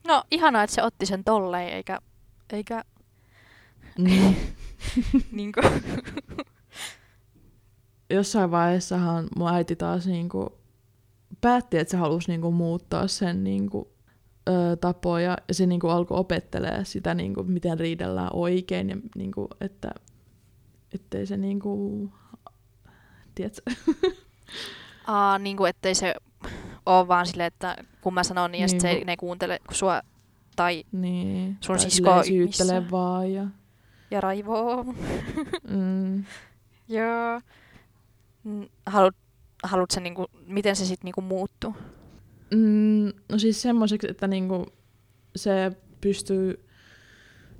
No, 0.07 0.23
ihanaa, 0.31 0.63
että 0.63 0.75
se 0.75 0.83
otti 0.83 1.05
sen 1.05 1.23
tolleen, 1.23 1.73
eikä... 1.73 1.99
eikä... 2.53 2.83
Mm. 3.97 4.35
niin 5.31 5.51
kuin... 5.55 5.83
Jossain 8.09 8.51
vaiheessahan 8.51 9.27
mun 9.35 9.49
äiti 9.49 9.75
taas 9.75 10.07
niinku 10.07 10.58
päätti, 11.41 11.77
että 11.77 11.91
se 11.91 11.97
halusi 11.97 12.31
niinku 12.31 12.51
muuttaa 12.51 13.07
sen 13.07 13.43
niinku, 13.43 13.91
ö, 14.49 14.75
tapoja 14.75 15.37
ja 15.47 15.53
se 15.53 15.65
niinku 15.65 15.87
alkoi 15.87 16.19
opettelee 16.19 16.85
sitä, 16.85 17.13
niinku, 17.13 17.43
miten 17.43 17.79
riidellään 17.79 18.29
oikein 18.33 18.89
ja 18.89 18.97
niinku, 19.15 19.47
että 19.61 19.91
ettei 20.93 21.25
se 21.25 21.37
niinku, 21.37 22.09
tiedätkö? 23.35 23.61
Aa, 25.07 25.39
niinku 25.39 25.65
ettei 25.65 25.95
se 25.95 26.15
ole 26.85 27.07
vaan 27.07 27.25
silleen, 27.25 27.47
että 27.47 27.75
kun 28.01 28.13
mä 28.13 28.23
sanon 28.23 28.51
niin, 28.51 28.61
ja 28.61 28.67
niin, 28.67 28.81
se 28.81 29.01
ne 29.05 29.17
kuuntele 29.17 29.59
kun 29.67 29.75
sua 29.75 30.01
tai 30.55 30.83
niin, 30.91 31.57
sun 31.61 31.75
tai 31.75 31.89
sisko 31.89 32.23
syyttelee 32.23 32.91
vaan 32.91 33.33
ja... 33.33 33.47
Ja 34.11 34.21
raivoo. 34.21 34.83
mm. 35.69 36.23
Joo. 36.89 37.41
Haluat 38.85 39.15
haluat 39.63 39.91
se, 39.91 39.99
niinku, 39.99 40.25
miten 40.45 40.75
se 40.75 40.85
sitten 40.85 41.05
niinku 41.05 41.21
muuttuu? 41.21 41.75
Mm, 42.53 43.11
no 43.29 43.39
siis 43.39 43.61
semmoiseksi, 43.61 44.07
että 44.09 44.27
niinku 44.27 44.65
se 45.35 45.71
pystyy 46.01 46.65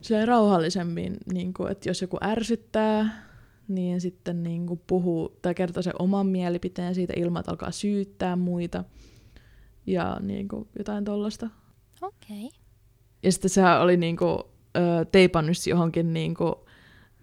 se 0.01 0.25
rauhallisemmin, 0.25 1.17
niinku, 1.33 1.65
että 1.65 1.89
jos 1.89 2.01
joku 2.01 2.17
ärsyttää, 2.23 3.25
niin 3.67 4.01
sitten 4.01 4.43
niinku 4.43 4.75
puhuu 4.87 5.37
tai 5.41 5.55
kertoo 5.55 5.83
sen 5.83 5.93
oman 5.99 6.27
mielipiteen 6.27 6.95
siitä 6.95 7.13
ilman, 7.15 7.39
että 7.39 7.51
alkaa 7.51 7.71
syyttää 7.71 8.35
muita 8.35 8.83
ja 9.87 10.17
niinku 10.21 10.67
jotain 10.77 11.05
tollasta. 11.05 11.49
Okei. 12.01 12.45
Okay. 12.45 12.59
Ja 13.23 13.31
sitten 13.31 13.49
se 13.49 13.61
oli 13.65 13.97
niinku, 13.97 14.25
ö, 14.77 15.05
teipannut 15.11 15.67
johonkin 15.67 16.13
niinku 16.13 16.65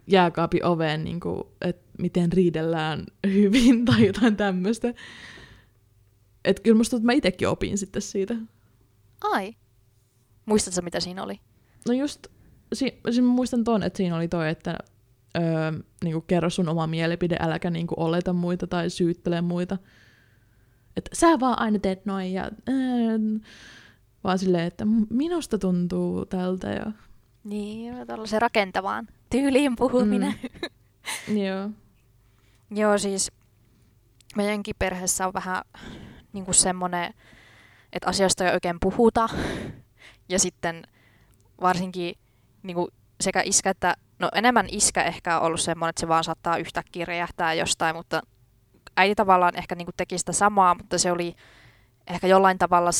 jääkaapin 0.06 0.64
oveen, 0.64 1.04
niinku, 1.04 1.52
että 1.60 1.86
miten 1.98 2.32
riidellään 2.32 3.06
hyvin 3.26 3.84
tai 3.84 4.06
jotain 4.06 4.36
tämmöistä. 4.36 4.94
Että 6.44 6.62
kyllä 6.62 6.76
musta 6.76 6.96
että 6.96 7.06
mä 7.06 7.12
itsekin 7.12 7.48
opin 7.48 7.78
sitten 7.78 8.02
siitä. 8.02 8.34
Ai. 9.20 9.54
Muistatko 10.46 10.82
mitä 10.82 11.00
siinä 11.00 11.22
oli? 11.22 11.40
No 11.88 11.94
just, 11.94 12.26
si- 12.72 13.00
si- 13.10 13.22
mä 13.22 13.28
muistan 13.28 13.64
ton, 13.64 13.82
että 13.82 13.96
siinä 13.96 14.16
oli 14.16 14.28
toi, 14.28 14.48
että 14.48 14.78
öö, 15.36 15.72
niinku, 16.04 16.20
kerro 16.20 16.50
sun 16.50 16.68
oma 16.68 16.86
mielipide, 16.86 17.36
äläkä 17.40 17.70
niinku, 17.70 17.94
oleta 17.98 18.32
muita 18.32 18.66
tai 18.66 18.90
syyttele 18.90 19.40
muita. 19.40 19.78
Että 20.96 21.10
sä 21.12 21.40
vaan 21.40 21.58
aina 21.58 21.78
teet 21.78 22.06
noin 22.06 22.32
ja... 22.32 22.50
Öö, 22.68 23.18
vaan 24.24 24.38
silleen, 24.38 24.66
että 24.66 24.84
minusta 25.10 25.58
tuntuu 25.58 26.26
tältä 26.26 26.68
ja... 26.70 26.92
Niin, 27.44 28.06
tällaisen 28.06 28.42
rakentavaan 28.42 29.08
tyyliin 29.30 29.76
puhuminen. 29.76 30.34
Mm. 31.28 31.36
Joo. 31.36 31.70
Joo, 32.70 32.98
siis 32.98 33.32
meidänkin 34.36 34.74
perheessä 34.78 35.26
on 35.26 35.32
vähän 35.32 35.62
niin 36.32 36.44
kuin 36.44 36.54
semmoinen, 36.54 37.14
että 37.92 38.08
asioista 38.08 38.44
ei 38.44 38.54
oikein 38.54 38.76
puhuta. 38.80 39.28
Ja 40.28 40.38
sitten 40.38 40.82
varsinkin 41.60 42.14
niin 42.62 42.74
kuin 42.74 42.88
sekä 43.20 43.42
iskä 43.44 43.70
että, 43.70 43.94
no 44.18 44.28
enemmän 44.34 44.66
iskä 44.70 45.02
ehkä 45.02 45.38
on 45.38 45.46
ollut 45.46 45.60
semmoinen, 45.60 45.90
että 45.90 46.00
se 46.00 46.08
vaan 46.08 46.24
saattaa 46.24 46.56
yhtäkkiä 46.56 47.04
räjähtää 47.04 47.54
jostain, 47.54 47.96
mutta 47.96 48.22
äiti 48.96 49.14
tavallaan 49.14 49.56
ehkä 49.56 49.74
niin 49.74 49.86
kuin 49.86 49.94
teki 49.96 50.18
sitä 50.18 50.32
samaa, 50.32 50.74
mutta 50.74 50.98
se 50.98 51.12
oli 51.12 51.34
ehkä 52.06 52.26
jollain 52.26 52.58
tavalla 52.58 52.92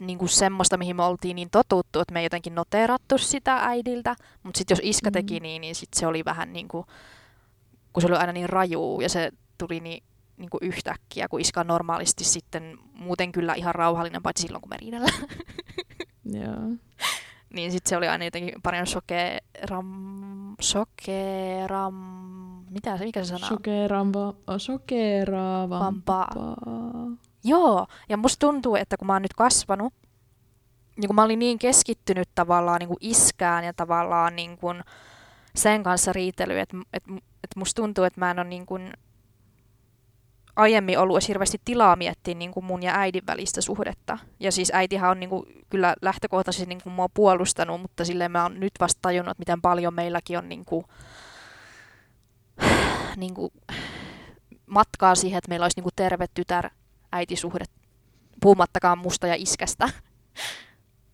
niin 0.00 0.18
kuin 0.18 0.28
semmoista, 0.28 0.76
mihin 0.76 0.96
me 0.96 1.02
oltiin 1.02 1.34
niin 1.36 1.50
totuttu, 1.50 2.00
että 2.00 2.12
me 2.12 2.20
ei 2.20 2.24
jotenkin 2.24 2.54
noteerattu 2.54 3.18
sitä 3.18 3.56
äidiltä, 3.56 4.16
mutta 4.42 4.58
sitten 4.58 4.74
jos 4.74 4.80
iskä 4.82 5.10
teki 5.10 5.40
Mm. 5.40 5.42
niin, 5.42 5.60
niin 5.60 5.74
sit 5.74 5.88
se 5.94 6.06
oli 6.06 6.24
vähän 6.24 6.52
niin 6.52 6.68
kuin, 6.68 6.86
kun 7.92 8.00
se 8.00 8.06
oli 8.06 8.16
aina 8.16 8.32
niin 8.32 8.48
raju 8.48 9.00
ja 9.00 9.08
se 9.08 9.30
tuli 9.58 9.80
niin, 9.80 10.02
niin 10.36 10.50
kuin 10.50 10.60
yhtäkkiä, 10.62 11.28
kun 11.28 11.40
iskä 11.40 11.60
on 11.60 11.66
normaalisti 11.66 12.24
sitten 12.24 12.78
muuten 12.94 13.32
kyllä 13.32 13.54
ihan 13.54 13.74
rauhallinen, 13.74 14.22
paitsi 14.22 14.42
silloin 14.42 14.62
kun 14.62 14.70
me 14.70 14.76
riidellään. 14.76 15.18
Joo. 16.40 16.76
niin 17.54 17.72
sitten 17.72 17.90
se 17.90 17.96
oli 17.96 18.08
aina 18.08 18.24
jotenkin 18.24 18.54
paljon 18.62 18.86
sokeram... 18.86 20.56
Sokeram... 20.60 21.94
Mitä 22.70 22.96
se, 22.98 23.04
mikä 23.04 23.24
se 23.24 23.28
sana 23.28 23.46
on? 23.46 23.48
Shokeraava, 23.48 24.34
shokeraavampaa. 24.58 26.28
Joo, 27.48 27.86
ja 28.08 28.16
musta 28.16 28.46
tuntuu, 28.46 28.76
että 28.76 28.96
kun 28.96 29.06
mä 29.06 29.12
oon 29.12 29.22
nyt 29.22 29.34
kasvanut, 29.34 29.94
niin 30.96 31.08
kun 31.08 31.16
mä 31.16 31.22
olin 31.22 31.38
niin 31.38 31.58
keskittynyt 31.58 32.28
tavallaan 32.34 32.78
niin 32.78 32.88
kuin 32.88 32.98
iskään 33.00 33.64
ja 33.64 33.72
tavallaan 33.72 34.36
niin 34.36 34.58
kuin 34.58 34.82
sen 35.54 35.82
kanssa 35.82 36.12
riitelyyn, 36.12 36.60
että, 36.60 36.76
että, 36.92 37.12
että 37.14 37.58
musta 37.58 37.82
tuntuu, 37.82 38.04
että 38.04 38.20
mä 38.20 38.30
en 38.30 38.38
ole 38.38 38.48
niin 38.48 38.66
kuin 38.66 38.92
aiemmin 40.56 40.98
ollut 40.98 41.28
hirveästi 41.28 41.60
tilaa 41.64 41.96
miettiä 41.96 42.34
niin 42.34 42.50
kuin 42.50 42.64
mun 42.64 42.82
ja 42.82 42.94
äidin 42.94 43.26
välistä 43.26 43.60
suhdetta. 43.60 44.18
Ja 44.40 44.52
siis 44.52 44.70
äitihän 44.74 45.10
on 45.10 45.20
niin 45.20 45.30
kuin 45.30 45.46
kyllä 45.70 45.94
lähtökohtaisesti 46.02 46.66
niin 46.66 46.82
kuin 46.82 46.92
mua 46.92 47.08
puolustanut, 47.08 47.80
mutta 47.80 48.04
silleen 48.04 48.30
mä 48.30 48.42
oon 48.42 48.60
nyt 48.60 48.72
vasta 48.80 48.98
tajunnut, 49.02 49.30
että 49.30 49.40
miten 49.40 49.62
paljon 49.62 49.94
meilläkin 49.94 50.38
on 50.38 50.48
niin 50.48 50.64
kuin, 50.64 50.84
niin 53.16 53.34
kuin 53.34 53.52
matkaa 54.66 55.14
siihen, 55.14 55.38
että 55.38 55.48
meillä 55.48 55.64
olisi 55.64 55.78
niin 55.78 55.82
kuin 55.82 55.96
terve 55.96 56.26
tytär 56.34 56.70
äitisuhde, 57.12 57.64
puhumattakaan 58.40 58.98
musta 58.98 59.26
ja 59.26 59.34
iskästä. 59.34 59.88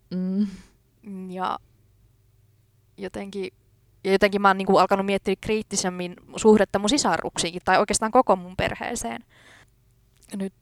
Mm. 0.09 0.47
Ja 1.31 1.59
jotenkin, 2.97 3.53
ja 4.03 4.11
jotenkin 4.11 4.41
mä 4.41 4.49
oon 4.49 4.57
niin 4.57 4.65
kuin 4.65 4.81
alkanut 4.81 5.05
miettiä 5.05 5.35
kriittisemmin 5.41 6.15
suhdetta 6.35 6.79
mun 6.79 6.89
sisarruksiinkin, 6.89 7.61
tai 7.65 7.79
oikeastaan 7.79 8.11
koko 8.11 8.35
mun 8.35 8.55
perheeseen 8.57 9.23
nyt. 10.35 10.53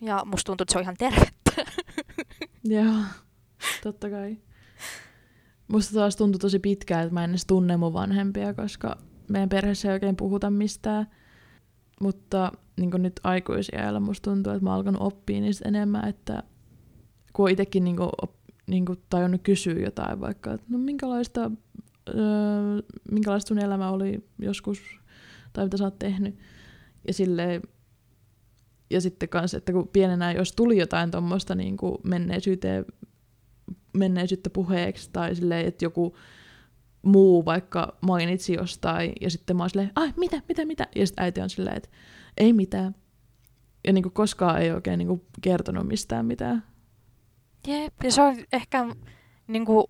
Ja 0.00 0.22
musta 0.24 0.46
tuntuu, 0.46 0.62
että 0.62 0.72
se 0.72 0.78
on 0.78 0.82
ihan 0.82 0.96
tervettä. 0.98 1.52
Joo, 2.64 2.94
totta 3.82 4.10
kai. 4.10 4.36
Musta 5.68 5.94
taas 5.94 6.16
tuntui 6.16 6.38
tosi 6.38 6.58
pitkään, 6.58 7.02
että 7.02 7.14
mä 7.14 7.24
en 7.24 7.30
edes 7.30 7.46
tunne 7.46 7.76
mun 7.76 7.92
vanhempia, 7.92 8.54
koska 8.54 8.96
meidän 9.28 9.48
perheessä 9.48 9.88
ei 9.88 9.92
oikein 9.92 10.16
puhuta 10.16 10.50
mistään. 10.50 11.06
Mutta 12.00 12.52
niin 12.76 12.90
nyt 12.98 13.20
aikuisiällä 13.24 14.00
musta 14.00 14.30
tuntuu, 14.30 14.52
että 14.52 14.64
mä 14.64 14.70
oon 14.70 14.76
alkanut 14.76 15.02
oppia 15.02 15.40
niistä 15.40 15.68
enemmän, 15.68 16.08
että 16.08 16.42
kun 17.32 17.44
on 17.44 17.50
itsekin 17.50 17.84
niin 17.84 17.96
kuin, 17.96 18.10
niin 18.66 18.84
kuin 18.84 18.98
tajunnut 19.10 19.42
kysyä 19.42 19.74
jotain 19.74 20.20
vaikka, 20.20 20.52
että 20.52 20.66
no 20.68 20.78
minkälaista, 20.78 21.50
öö, 22.08 22.82
minkälaista 23.10 23.48
sun 23.48 23.58
elämä 23.58 23.90
oli 23.90 24.24
joskus, 24.38 24.82
tai 25.52 25.64
mitä 25.64 25.76
sä 25.76 25.84
oot 25.84 25.98
tehnyt. 25.98 26.38
Ja 27.06 27.14
silleen, 27.14 27.62
ja 28.90 29.00
sitten 29.00 29.28
kanssa, 29.28 29.56
että 29.58 29.72
kun 29.72 29.88
pienenä, 29.88 30.32
jos 30.32 30.52
tuli 30.52 30.78
jotain 30.78 31.10
tuommoista 31.10 31.54
niin 31.54 31.76
menneisyyteen, 32.04 32.84
menneisyyttä 33.96 34.50
puheeksi, 34.50 35.10
tai 35.12 35.34
silleen, 35.34 35.66
että 35.66 35.84
joku 35.84 36.16
muu 37.08 37.44
vaikka 37.44 37.96
mainitsi 38.00 38.52
jostain, 38.52 39.12
ja 39.20 39.30
sitten 39.30 39.56
mä 39.56 39.62
oon 39.62 39.70
silleen, 39.70 39.92
ai 39.94 40.12
mitä, 40.16 40.42
mitä, 40.48 40.64
mitä, 40.64 40.86
ja 40.96 41.06
sitten 41.06 41.24
äiti 41.24 41.40
on 41.40 41.50
silleen, 41.50 41.76
että 41.76 41.88
ei 42.36 42.52
mitään. 42.52 42.94
Ja 43.86 43.92
niin 43.92 44.02
kuin 44.02 44.12
koskaan 44.12 44.62
ei 44.62 44.72
oikein 44.72 44.98
niin 44.98 45.08
kuin 45.08 45.22
kertonut 45.40 45.86
mistään 45.86 46.26
mitään. 46.26 46.62
Jep, 47.66 47.94
ja 48.04 48.12
se 48.12 48.22
on 48.22 48.36
ehkä 48.52 48.86
niin 49.46 49.64
kuin, 49.64 49.84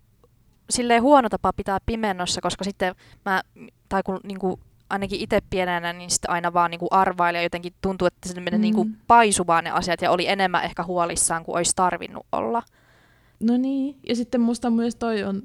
silleen 0.70 1.02
huono 1.02 1.28
tapa 1.28 1.52
pitää 1.52 1.78
pimennossa, 1.86 2.40
koska 2.40 2.64
sitten 2.64 2.94
mä, 3.24 3.42
tai 3.88 4.02
kun 4.02 4.20
niin 4.24 4.38
kuin, 4.38 4.60
ainakin 4.90 5.20
itse 5.20 5.40
pienenä, 5.50 5.92
niin 5.92 6.10
sitten 6.10 6.30
aina 6.30 6.52
vaan 6.52 6.70
niin 6.70 6.78
kuin 6.78 6.88
arvaili 6.92 7.38
ja 7.38 7.42
jotenkin 7.42 7.74
tuntuu, 7.82 8.06
että 8.06 8.28
se 8.28 8.40
menee 8.40 8.58
Mm. 8.58 8.62
niin 8.62 8.74
kuin 8.74 8.96
paisuvaan 9.06 9.64
ne 9.64 9.70
asiat 9.70 10.02
ja 10.02 10.10
oli 10.10 10.28
enemmän 10.28 10.64
ehkä 10.64 10.84
huolissaan 10.84 11.44
kuin 11.44 11.56
olisi 11.56 11.72
tarvinnut 11.76 12.26
olla. 12.32 12.62
No 13.40 13.56
niin, 13.56 13.96
ja 14.08 14.16
sitten 14.16 14.40
musta 14.40 14.70
myös 14.70 14.94
toi 14.96 15.22
on 15.24 15.42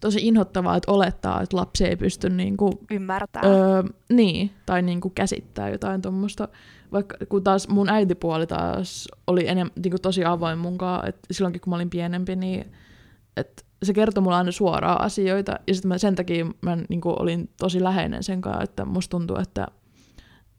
tosi 0.00 0.26
inhottavaa, 0.28 0.76
että 0.76 0.92
olettaa, 0.92 1.42
että 1.42 1.56
lapsi 1.56 1.84
ei 1.84 1.96
pysty 1.96 2.30
niin 2.30 2.56
kuin, 2.56 2.72
Ymmärtää. 2.90 3.42
öö, 3.44 3.82
niin, 4.12 4.50
tai 4.66 4.82
niin 4.82 5.00
kuin 5.00 5.14
käsittää 5.14 5.68
jotain 5.68 6.02
tuommoista. 6.02 6.48
Vaikka 6.92 7.16
kun 7.28 7.44
taas 7.44 7.68
mun 7.68 7.88
äitipuoli 7.88 8.46
taas 8.46 9.08
oli 9.26 9.48
enem, 9.48 9.70
niin 9.82 9.90
kuin 9.90 10.02
tosi 10.02 10.24
avoin 10.24 10.58
munkaan, 10.58 11.08
että 11.08 11.20
silloinkin 11.30 11.60
kun 11.60 11.70
mä 11.70 11.76
olin 11.76 11.90
pienempi, 11.90 12.36
niin 12.36 12.72
että 13.36 13.62
se 13.82 13.92
kertoi 13.92 14.22
mulle 14.22 14.36
aina 14.36 14.52
suoraan 14.52 15.00
asioita, 15.00 15.52
ja 15.66 15.74
sitten 15.74 15.98
sen 15.98 16.14
takia 16.14 16.46
mä 16.60 16.78
niin 16.88 17.00
kuin 17.00 17.22
olin 17.22 17.50
tosi 17.58 17.82
läheinen 17.82 18.22
sen 18.22 18.40
kanssa, 18.40 18.62
että 18.62 18.84
musta 18.84 19.10
tuntuu, 19.10 19.36
että, 19.36 19.66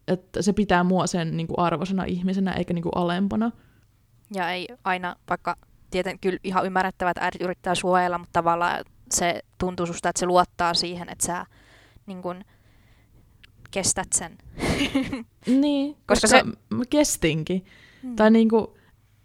että 0.07 0.41
se 0.41 0.53
pitää 0.53 0.83
mua 0.83 1.07
sen 1.07 1.37
niin 1.37 1.47
kuin 1.47 1.59
arvosana 1.59 2.03
ihmisenä, 2.03 2.53
eikä 2.53 2.73
niin 2.73 2.83
kuin 2.83 2.97
alempana. 2.97 3.51
Ja 4.33 4.51
ei 4.51 4.67
aina, 4.83 5.15
vaikka 5.29 5.55
tieten 5.91 6.19
kyllä 6.19 6.39
ihan 6.43 6.65
ymmärrettävää, 6.65 7.11
että 7.11 7.25
äidit 7.25 7.41
yrittää 7.41 7.75
suojella, 7.75 8.17
mutta 8.17 8.33
tavallaan 8.33 8.85
se 9.17 9.41
tuntuu 9.57 9.85
susta, 9.85 10.09
että 10.09 10.19
se 10.19 10.25
luottaa 10.25 10.73
siihen, 10.73 11.09
että 11.09 11.25
sä 11.25 11.45
niin 12.05 12.21
kun, 12.21 12.43
kestät 13.71 14.13
sen. 14.13 14.37
Niin, 15.45 15.93
koska, 15.93 16.05
Koska 16.05 16.27
se- 16.27 16.43
mä 16.75 16.83
kestinkin. 16.89 17.65
Mm. 18.03 18.15
Tai 18.15 18.31
niinku, 18.31 18.77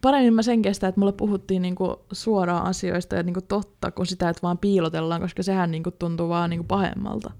paremmin 0.02 0.34
mä 0.34 0.42
sen 0.42 0.62
kestän, 0.62 0.88
että 0.88 1.00
mulle 1.00 1.12
puhuttiin 1.12 1.62
niinku 1.62 2.06
suoraan 2.12 2.66
asioista 2.66 3.16
ja 3.16 3.22
niinku 3.22 3.40
totta, 3.42 3.90
kuin 3.90 4.06
sitä, 4.06 4.28
että 4.28 4.42
vaan 4.42 4.58
piilotellaan, 4.58 5.20
koska 5.20 5.42
sehän 5.42 5.70
niinku 5.70 5.90
tuntuu 5.90 6.28
vaan 6.28 6.50
niinku 6.50 6.64
pahemmalta. 6.64 7.30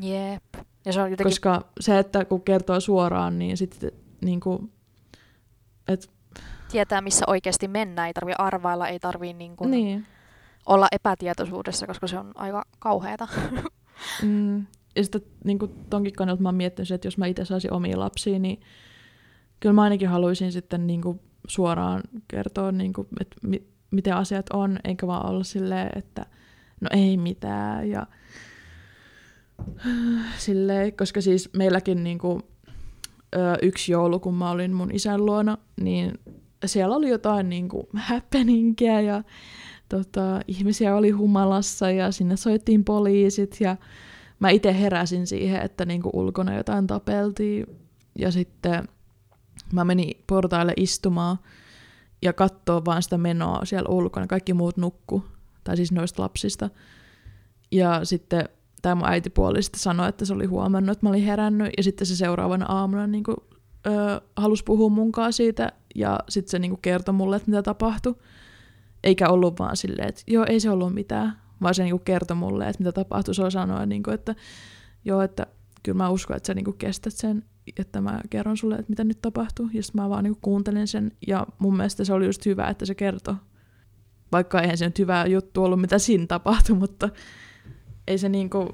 Jep. 0.00 0.42
Ja 0.84 0.92
se 0.92 1.02
on 1.02 1.10
jotenkin, 1.10 1.30
Koska 1.30 1.66
se, 1.80 1.98
että 1.98 2.24
kun 2.24 2.42
kertoo 2.42 2.80
suoraan, 2.80 3.38
niin 3.38 3.56
sitten 3.56 3.92
niinku, 4.20 4.70
et, 5.88 6.10
tietää, 6.70 7.00
missä 7.00 7.24
oikeasti 7.26 7.68
mennään. 7.68 8.06
Ei 8.06 8.14
tarvi 8.14 8.32
arvailla, 8.38 8.88
ei 8.88 9.00
tarvi 9.00 9.32
niin 9.32 9.56
kun, 9.56 9.70
niin. 9.70 10.06
Olla 10.68 10.88
epätietoisuudessa, 10.92 11.86
koska 11.86 12.06
se 12.06 12.18
on 12.18 12.32
aika 12.34 12.64
kauheata. 12.78 13.28
Mm, 14.22 14.66
ja 14.96 15.02
sitten 15.02 15.22
niinku 15.44 15.66
tonkin 15.90 16.12
kannalta 16.12 16.42
mä 16.42 16.48
oon 16.48 16.54
miettinyt, 16.54 16.90
että 16.90 17.06
jos 17.06 17.18
mä 17.18 17.26
itse 17.26 17.44
saisin 17.44 17.72
omia 17.72 17.98
lapsia, 17.98 18.38
niin 18.38 18.60
kyllä 19.60 19.72
mä 19.72 19.82
ainakin 19.82 20.08
haluaisin 20.08 20.52
sitten 20.52 20.86
niinku 20.86 21.20
suoraan 21.48 22.02
kertoa, 22.28 22.72
niinku, 22.72 23.08
että 23.20 23.36
mi- 23.42 23.66
miten 23.90 24.16
asiat 24.16 24.46
on, 24.52 24.78
eikä 24.84 25.06
vaan 25.06 25.26
olla 25.30 25.44
silleen, 25.44 25.98
että 25.98 26.26
no 26.80 26.88
ei 26.92 27.16
mitään. 27.16 27.88
Ja 27.90 28.06
silleen, 30.38 30.96
koska 30.96 31.20
siis 31.20 31.50
meilläkin 31.56 32.04
niinku, 32.04 32.40
ö, 33.36 33.38
yksi 33.62 33.92
joulu, 33.92 34.20
kun 34.20 34.34
mä 34.34 34.50
olin 34.50 34.72
mun 34.72 34.90
isän 34.94 35.26
luona, 35.26 35.58
niin 35.80 36.18
siellä 36.66 36.96
oli 36.96 37.08
jotain 37.08 37.48
niin 37.48 37.68
kuin 37.68 37.86
happeningia 37.94 39.00
ja 39.00 39.22
tota, 39.88 40.40
ihmisiä 40.48 40.96
oli 40.96 41.10
humalassa 41.10 41.90
ja 41.90 42.12
sinne 42.12 42.36
soittiin 42.36 42.84
poliisit 42.84 43.56
ja 43.60 43.76
mä 44.40 44.50
itse 44.50 44.80
heräsin 44.80 45.26
siihen, 45.26 45.62
että 45.62 45.84
niin 45.84 46.02
kuin 46.02 46.16
ulkona 46.16 46.56
jotain 46.56 46.86
tapeltiin 46.86 47.66
ja 48.18 48.32
sitten 48.32 48.88
mä 49.72 49.84
menin 49.84 50.24
portaille 50.26 50.72
istumaan 50.76 51.38
ja 52.22 52.32
katsoo 52.32 52.82
vaan 52.84 53.02
sitä 53.02 53.18
menoa 53.18 53.64
siellä 53.64 53.88
ulkona. 53.88 54.26
Kaikki 54.26 54.54
muut 54.54 54.76
nukku, 54.76 55.24
tai 55.64 55.76
siis 55.76 55.92
noista 55.92 56.22
lapsista. 56.22 56.70
Ja 57.70 58.04
sitten 58.04 58.48
tämä 58.82 58.94
mun 58.94 59.08
äitipuoli 59.08 59.62
sitten 59.62 59.80
sanoi, 59.80 60.08
että 60.08 60.24
se 60.24 60.34
oli 60.34 60.46
huomannut, 60.46 60.92
että 60.92 61.06
mä 61.06 61.10
olin 61.10 61.24
herännyt, 61.24 61.72
ja 61.76 61.82
sitten 61.82 62.06
se 62.06 62.16
seuraavana 62.16 62.66
aamuna 62.66 63.06
niin 63.06 63.24
kuin, 63.24 63.36
ö, 63.86 64.20
halusi 64.36 64.64
puhua 64.64 64.88
munkaan 64.88 65.32
siitä, 65.32 65.72
ja 65.94 66.20
sitten 66.28 66.50
se 66.50 66.58
niin 66.58 66.70
kuin 66.70 66.82
kertoi 66.82 67.14
mulle, 67.14 67.36
että 67.36 67.50
mitä 67.50 67.62
tapahtui. 67.62 68.14
Eikä 69.04 69.28
ollut 69.28 69.58
vaan 69.58 69.76
silleen, 69.76 70.08
että 70.08 70.22
joo, 70.26 70.46
ei 70.48 70.60
se 70.60 70.70
ollut 70.70 70.94
mitään, 70.94 71.38
vaan 71.62 71.74
se 71.74 71.82
niin 71.82 71.92
kuin 71.92 72.04
kertoi 72.04 72.36
mulle, 72.36 72.68
että 72.68 72.82
mitä 72.82 72.92
tapahtui. 72.92 73.34
Se 73.34 73.50
sanoi, 73.50 73.86
niin 73.86 74.02
kuin, 74.02 74.14
että 74.14 74.34
joo, 75.04 75.22
että 75.22 75.46
kyllä 75.82 75.98
mä 75.98 76.08
uskon, 76.08 76.36
että 76.36 76.46
sä 76.46 76.54
niin 76.54 76.64
kuin 76.64 76.78
kestät 76.78 77.12
sen, 77.12 77.44
että 77.78 78.00
mä 78.00 78.20
kerron 78.30 78.56
sulle, 78.56 78.74
että 78.74 78.90
mitä 78.90 79.04
nyt 79.04 79.22
tapahtuu. 79.22 79.70
Ja 79.72 79.82
sitten 79.82 80.02
mä 80.02 80.08
vaan 80.08 80.24
niin 80.24 80.34
kuin 80.34 80.42
kuuntelin 80.42 80.86
sen, 80.86 81.12
ja 81.26 81.46
mun 81.58 81.76
mielestä 81.76 82.04
se 82.04 82.12
oli 82.12 82.26
just 82.26 82.46
hyvä, 82.46 82.68
että 82.68 82.86
se 82.86 82.94
kertoi. 82.94 83.34
Vaikka 84.32 84.60
eihän 84.60 84.78
se 84.78 84.84
nyt 84.84 84.98
hyvä 84.98 85.26
juttu 85.26 85.64
ollut, 85.64 85.80
mitä 85.80 85.98
siinä 85.98 86.26
tapahtui, 86.26 86.76
mutta 86.76 87.08
ei 88.08 88.18
se 88.18 88.28
niinku, 88.28 88.68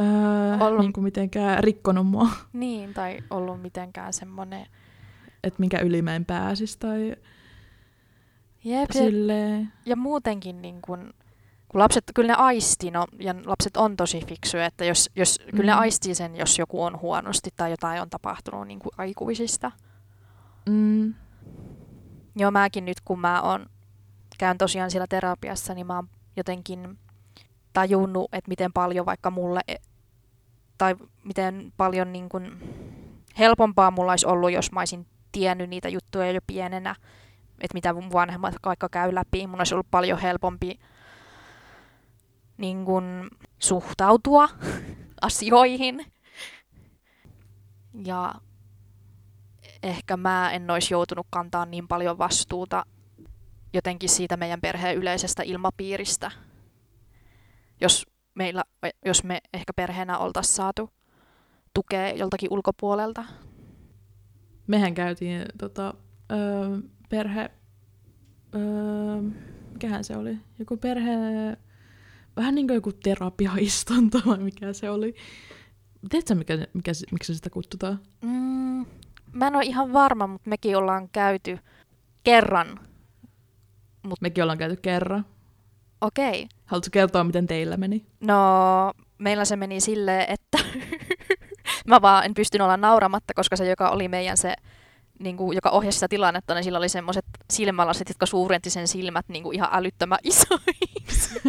öö, 0.00 0.58
Ollut- 0.60 0.80
niinku 0.80 1.00
mitenkään 1.00 1.64
rikkonut 1.64 2.06
mua, 2.06 2.28
Niin, 2.52 2.94
tai 2.94 3.18
ollut 3.30 3.62
mitenkään 3.62 4.12
semmoinen... 4.12 4.66
että 5.44 5.60
minkä 5.60 5.78
yli 5.78 6.02
mä 6.02 6.16
en 6.16 6.24
pääsisi 6.24 6.78
tai 6.78 7.16
Jep, 8.64 8.90
ja, 8.94 9.00
silleen. 9.00 9.72
ja 9.86 9.96
muutenkin 9.96 10.62
niin 10.62 10.82
kun, 10.82 11.14
kun 11.68 11.80
lapset, 11.80 12.04
kyllä 12.14 12.32
ne 12.32 12.34
aisti, 12.42 12.90
no, 12.90 13.06
ja 13.18 13.34
lapset 13.44 13.76
on 13.76 13.96
tosi 13.96 14.20
fiksuja, 14.26 14.66
että 14.66 14.84
jos, 14.84 15.10
jos 15.16 15.38
mm. 15.46 15.50
kyllä 15.56 15.72
ne 15.72 15.76
Mm. 15.76 15.80
aistii 15.80 16.14
sen, 16.14 16.36
jos 16.36 16.58
joku 16.58 16.82
on 16.82 17.00
huonosti 17.00 17.50
tai 17.56 17.70
jotain 17.70 18.02
on 18.02 18.10
tapahtunut 18.10 18.66
niin 18.66 18.78
kuin 18.78 18.92
aikuisista. 18.98 19.72
Mm, 20.68 21.14
Joo, 22.36 22.50
mäkin 22.50 22.84
nyt 22.84 23.00
kun 23.04 23.20
mä 23.20 23.40
on, 23.42 23.66
käyn 24.38 24.58
tosiaan 24.58 24.90
siellä 24.90 25.06
terapiassa, 25.06 25.74
niin 25.74 25.86
mä 25.86 25.96
oon 25.96 26.08
jotenkin 26.36 26.98
tajunnut, 27.72 28.28
että 28.32 28.48
miten 28.48 28.72
paljon 28.72 29.06
vaikka 29.06 29.30
mulle, 29.30 29.60
e- 29.68 29.76
tai 30.78 30.96
miten 31.24 31.72
paljon 31.76 32.12
niin 32.12 32.28
kun 32.28 32.58
helpompaa 33.38 33.90
mulla 33.90 34.12
olisi 34.12 34.26
ollut, 34.26 34.52
jos 34.52 34.72
mä 34.72 34.80
olisin 34.80 35.06
tiennyt 35.32 35.70
niitä 35.70 35.88
juttuja 35.88 36.30
jo 36.32 36.40
pienenä, 36.46 36.94
että 37.60 37.74
mitä 37.74 37.92
mun 37.92 38.12
vanhemmat 38.12 38.54
vaikka 38.64 38.88
käy 38.88 39.14
läpi. 39.14 39.46
Mun 39.46 39.60
olisi 39.60 39.74
ollut 39.74 39.90
paljon 39.90 40.18
helpompi 40.18 40.78
niin 42.56 42.84
kun, 42.84 43.30
suhtautua 43.58 44.48
asioihin. 45.22 46.06
Ja 48.04 48.34
ehkä 49.82 50.16
mä 50.16 50.52
en 50.52 50.70
olisi 50.70 50.94
joutunut 50.94 51.26
kantaa 51.30 51.66
niin 51.66 51.88
paljon 51.88 52.18
vastuuta 52.18 52.84
jotenkin 53.72 54.08
siitä 54.08 54.36
meidän 54.36 54.60
perheen 54.60 54.96
yleisestä 54.96 55.42
ilmapiiristä, 55.42 56.30
jos, 57.80 58.06
meillä, 58.34 58.64
jos 59.04 59.24
me 59.24 59.40
ehkä 59.54 59.72
perheenä 59.72 60.18
oltaisiin 60.18 60.54
saatu 60.54 60.90
tukea 61.74 62.10
joltakin 62.12 62.52
ulkopuolelta. 62.52 63.24
mehän 64.66 64.94
käytiin 64.94 65.44
tota, 65.58 65.94
öö, 66.32 66.78
perhe, 67.14 67.50
öö, 68.54 69.22
mikähän 69.72 70.04
se 70.04 70.16
oli, 70.16 70.38
joku 70.58 70.76
perhe, 70.76 71.10
vähän 72.36 72.54
niin 72.54 72.66
kuin 72.66 72.74
joku 72.74 72.92
terapiaistunto 72.92 74.18
vai 74.26 74.38
mikä 74.38 74.72
se 74.72 74.90
oli. 74.90 75.14
Tiedätkö, 76.10 76.34
mikä, 76.34 76.54
mikä, 76.74 76.92
miksi 77.12 77.34
sitä 77.34 77.50
kutsutaan? 77.50 78.00
Mm, 78.22 78.86
mä 79.32 79.46
en 79.46 79.56
ole 79.56 79.64
ihan 79.64 79.92
varma, 79.92 80.26
mutta 80.26 80.50
mekin 80.50 80.76
ollaan 80.76 81.08
käyty 81.08 81.58
kerran. 82.24 82.80
Mekin 84.20 84.44
ollaan 84.44 84.58
käyty 84.58 84.76
kerran. 84.76 85.26
Okei. 86.00 86.48
Haluatko 86.64 86.88
kertoa, 86.92 87.24
miten 87.24 87.46
teillä 87.46 87.76
meni? 87.76 88.06
No, 88.20 88.92
meillä 89.18 89.44
se 89.44 89.56
meni 89.56 89.80
silleen, 89.80 90.26
että 90.28 90.58
mä 91.90 92.02
vaan 92.02 92.24
en 92.24 92.34
pystynyt 92.34 92.64
olla 92.64 92.76
nauramatta, 92.76 93.34
koska 93.34 93.56
se, 93.56 93.68
joka 93.68 93.90
oli 93.90 94.08
meidän 94.08 94.36
se, 94.36 94.54
niin 95.18 95.36
kuin, 95.36 95.54
joka 95.56 95.70
ohjasi 95.70 95.96
sitä 95.96 96.08
tilannetta, 96.08 96.54
niin 96.54 96.64
sillä 96.64 96.78
oli 96.78 96.88
semmoiset 96.88 97.24
silmälasit, 97.52 98.08
jotka 98.08 98.26
suurenti 98.26 98.70
sen 98.70 98.88
silmät 98.88 99.28
niin 99.28 99.42
kuin 99.42 99.54
ihan 99.54 99.68
älyttömän 99.72 100.18
isoiksi. 100.30 101.40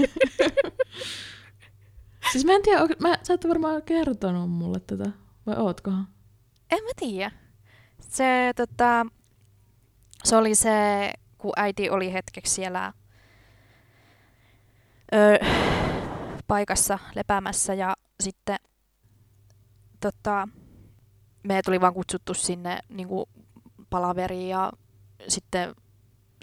Siis 2.32 2.46
mä 2.46 2.54
en 2.54 2.62
tiedä, 2.62 2.82
onko- 2.82 2.96
mä, 3.02 3.18
sä 3.24 3.34
et 3.34 3.48
varmaan 3.50 3.82
kertonut 3.82 4.52
mulle 4.52 4.80
tätä, 4.80 5.06
vai 5.46 5.56
ootkohan? 5.58 6.08
En 6.72 6.84
mä 6.84 6.90
tiedä. 7.00 7.32
Se, 8.00 8.52
tota, 8.56 9.06
se 10.24 10.36
oli 10.36 10.56
se, 10.56 11.12
kun 11.38 11.54
äiti 11.56 11.90
oli 11.90 12.14
hetkeksi 12.14 12.54
siellä 12.54 12.94
ö, 15.14 15.46
paikassa 16.48 17.00
lepäämässä 17.16 17.74
ja 17.74 17.96
sitten 18.24 18.58
tota, 20.00 20.48
me 21.44 21.62
tuli 21.66 21.82
vaan 21.82 21.94
kutsuttu 21.94 22.34
sinne 22.34 22.80
niin 22.90 23.08
kuin 23.08 23.26
palaveriin 23.90 24.50
ja 24.50 24.72
sitten 25.28 25.76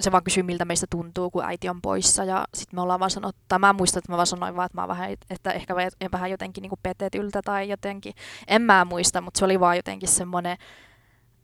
se 0.00 0.12
vaan 0.12 0.24
kysyi, 0.24 0.42
miltä 0.42 0.64
meistä 0.64 0.86
tuntuu, 0.90 1.30
kun 1.30 1.44
äiti 1.44 1.68
on 1.68 1.82
poissa. 1.82 2.24
Ja 2.24 2.44
sitten 2.54 2.76
me 2.76 2.82
ollaan 2.82 3.00
vaan 3.00 3.10
sanottu, 3.10 3.42
tai 3.48 3.58
mä 3.58 3.72
muistan, 3.72 3.98
että 3.98 4.12
mä 4.12 4.16
vaan 4.16 4.26
sanoin 4.26 4.56
vaan, 4.56 4.66
että 4.66 4.80
mä 4.80 4.88
vähän, 4.88 5.16
että 5.30 5.50
ehkä 5.50 5.74
vähän 6.12 6.30
jotenkin 6.30 6.62
niin 6.62 6.72
petetyltä 6.82 7.42
tai 7.44 7.68
jotenkin. 7.68 8.14
En 8.48 8.62
mä 8.62 8.84
muista, 8.84 9.20
mutta 9.20 9.38
se 9.38 9.44
oli 9.44 9.60
vaan 9.60 9.76
jotenkin 9.76 10.08
semmoinen 10.08 10.56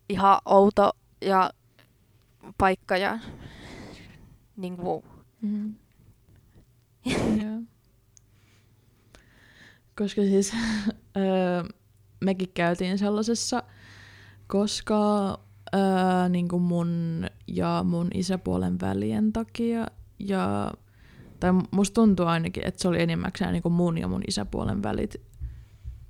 ihan 0.08 0.38
outo 0.44 0.90
ja 1.20 1.50
paikka 2.58 2.96
ja 2.96 3.18
niin 4.56 4.76
kuin, 4.76 5.04
Mm. 5.40 5.74
Joo. 7.42 7.62
Koska 9.98 10.22
siis 10.22 10.52
mekin 12.24 12.50
käytiin 12.54 12.98
sellaisessa, 12.98 13.62
koska 14.46 15.38
öö, 15.74 16.28
niin 16.28 16.48
kuin 16.48 16.62
mun 16.62 17.26
ja 17.46 17.84
mun 17.86 18.08
isäpuolen 18.14 18.80
välien 18.80 19.32
takia, 19.32 19.86
ja, 20.18 20.72
tai 21.40 21.50
musta 21.70 21.94
tuntuu 21.94 22.26
ainakin, 22.26 22.66
että 22.66 22.82
se 22.82 22.88
oli 22.88 23.02
enimmäkseen 23.02 23.52
niin 23.52 23.62
kuin 23.62 23.72
mun 23.72 23.98
ja 23.98 24.08
mun 24.08 24.22
isäpuolen 24.28 24.82
välit, 24.82 25.16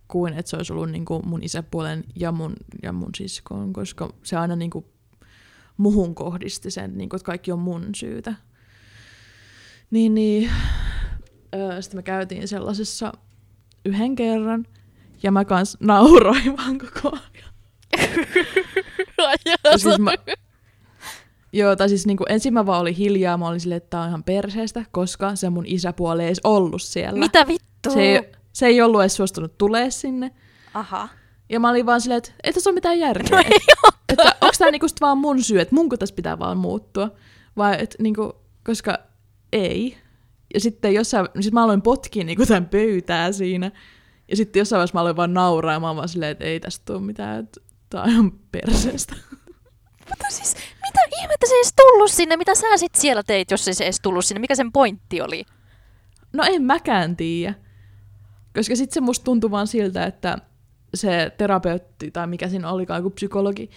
kuin 0.09 0.35
että 0.35 0.51
se 0.51 0.57
olisi 0.57 0.73
ollut 0.73 0.91
niin 0.91 1.05
kuin 1.05 1.29
mun 1.29 1.43
isäpuolen 1.43 2.05
ja 2.17 2.33
mun, 2.33 2.55
ja 2.83 2.93
mun 2.93 3.11
siskon, 3.17 3.73
koska 3.73 4.13
se 4.23 4.37
aina 4.37 4.57
niin 4.57 4.71
kuin 4.71 4.85
muhun 5.77 6.15
kohdisti 6.15 6.71
sen, 6.71 6.99
niin 6.99 7.09
kuin, 7.09 7.19
että 7.19 7.27
kaikki 7.27 7.53
on 7.53 7.59
mun 7.59 7.95
syytä. 7.95 8.35
Niin, 9.91 10.15
niin 10.15 10.51
öö, 11.55 11.83
sitten 11.83 11.99
me 11.99 12.03
käytiin 12.03 12.49
sellaisessa 12.49 13.13
yhden 13.85 14.17
kerran, 14.17 14.67
ja 15.23 15.33
mä 15.33 15.45
kans 15.45 15.77
nauroin 15.81 16.57
vaan 16.57 16.79
koko 16.79 17.17
ajan. 17.17 17.55
Siis 19.77 19.99
mä, 19.99 20.15
joo, 21.53 21.77
tai 21.77 21.89
siis 21.89 22.07
niinku, 22.07 22.25
ensin 22.29 22.55
mä 22.55 22.67
vaan 22.67 22.81
olin 22.81 22.95
hiljaa, 22.95 23.37
mä 23.37 23.49
olin 23.49 23.61
silleen, 23.61 23.77
että 23.77 23.91
tää 23.91 24.01
on 24.01 24.09
ihan 24.09 24.25
perseestä, 24.25 24.85
koska 24.91 25.37
se 25.37 25.51
mun 25.51 25.67
isäpuoli 25.67 26.23
ei 26.23 26.29
edes 26.29 26.41
ollut 26.45 26.83
siellä. 26.83 27.19
Mitä 27.19 27.47
vittua? 27.47 27.93
Se 27.93 28.01
ei, 28.01 28.33
se 28.53 28.67
ei 28.67 28.83
ollut 28.83 29.01
edes 29.01 29.17
suostunut 29.17 29.59
tulee 29.59 29.91
sinne. 29.91 30.31
Aha. 30.75 31.09
Ja 31.49 31.61
mä 31.61 31.71
olin 31.71 31.87
vaan 31.87 32.01
silleen, 32.01 32.19
että 32.19 32.33
ei 32.45 32.53
tässä 32.53 32.71
ole 32.71 32.75
mitään 32.75 32.99
järkeä. 32.99 33.37
No 33.37 33.45
ei 33.47 33.59
että 34.09 34.37
onko 34.41 34.55
tämä 34.59 34.71
niinku 34.71 34.89
sit 34.89 35.01
vaan 35.01 35.19
mun 35.19 35.43
syy, 35.43 35.61
että 35.61 35.75
munko 35.75 35.97
tässä 35.97 36.15
pitää 36.15 36.39
vaan 36.39 36.57
muuttua? 36.57 37.11
Vai 37.57 37.77
että 37.79 38.03
niinku, 38.03 38.33
koska 38.65 38.99
ei. 39.53 39.97
Ja 40.55 40.61
sitten 40.61 40.95
jossain, 40.95 41.29
sit 41.41 41.53
mä 41.55 41.65
aloin 41.65 41.83
potkia 41.83 42.25
niinku 42.25 42.47
tämän 42.47 42.69
pöytää 42.69 43.33
siinä. 43.33 43.71
Ja 44.29 44.37
sitten 44.37 44.61
jossain 44.61 44.79
vaiheessa 44.79 44.95
mä 44.95 45.01
aloin 45.01 45.17
vaan 45.17 45.35
nauraa 45.35 45.73
ja 45.73 45.81
mä 45.81 45.97
vaan 45.97 46.09
silleen, 46.09 46.33
että 46.33 46.45
ei 46.45 46.61
tästä 46.61 46.85
tule 46.85 47.01
mitään, 47.01 47.45
että 47.45 47.61
tää 47.91 48.03
on 48.03 48.11
ihan 48.11 48.33
perseestä. 48.53 49.17
Mutta 50.09 50.27
siis, 50.29 50.55
mitä 50.55 51.01
ihmettä 51.21 51.47
se 51.47 51.55
ei 51.55 51.59
edes 51.59 51.73
tullut 51.77 52.11
sinne? 52.11 52.37
Mitä 52.37 52.55
sä 52.55 52.77
sit 52.77 52.95
siellä 52.95 53.23
teit, 53.23 53.51
jos 53.51 53.69
ei 53.69 53.75
se 53.75 53.85
edes 53.85 54.01
tullut 54.01 54.25
sinne? 54.25 54.41
Mikä 54.41 54.55
sen 54.55 54.73
pointti 54.73 55.21
oli? 55.21 55.45
No 56.33 56.45
en 56.47 56.63
mäkään 56.63 57.17
tiedä. 57.17 57.55
Koska 58.55 58.77
sitten 58.77 58.95
se 58.95 59.01
musta 59.01 59.25
tuntui 59.25 59.51
vaan 59.51 59.67
siltä, 59.67 60.05
että 60.05 60.39
se 60.95 61.33
terapeutti 61.39 62.11
tai 62.11 62.27
mikä 62.27 62.49
siinä 62.49 62.71
olikaan, 62.71 62.99
joku 62.99 63.11
psykologi, 63.11 63.71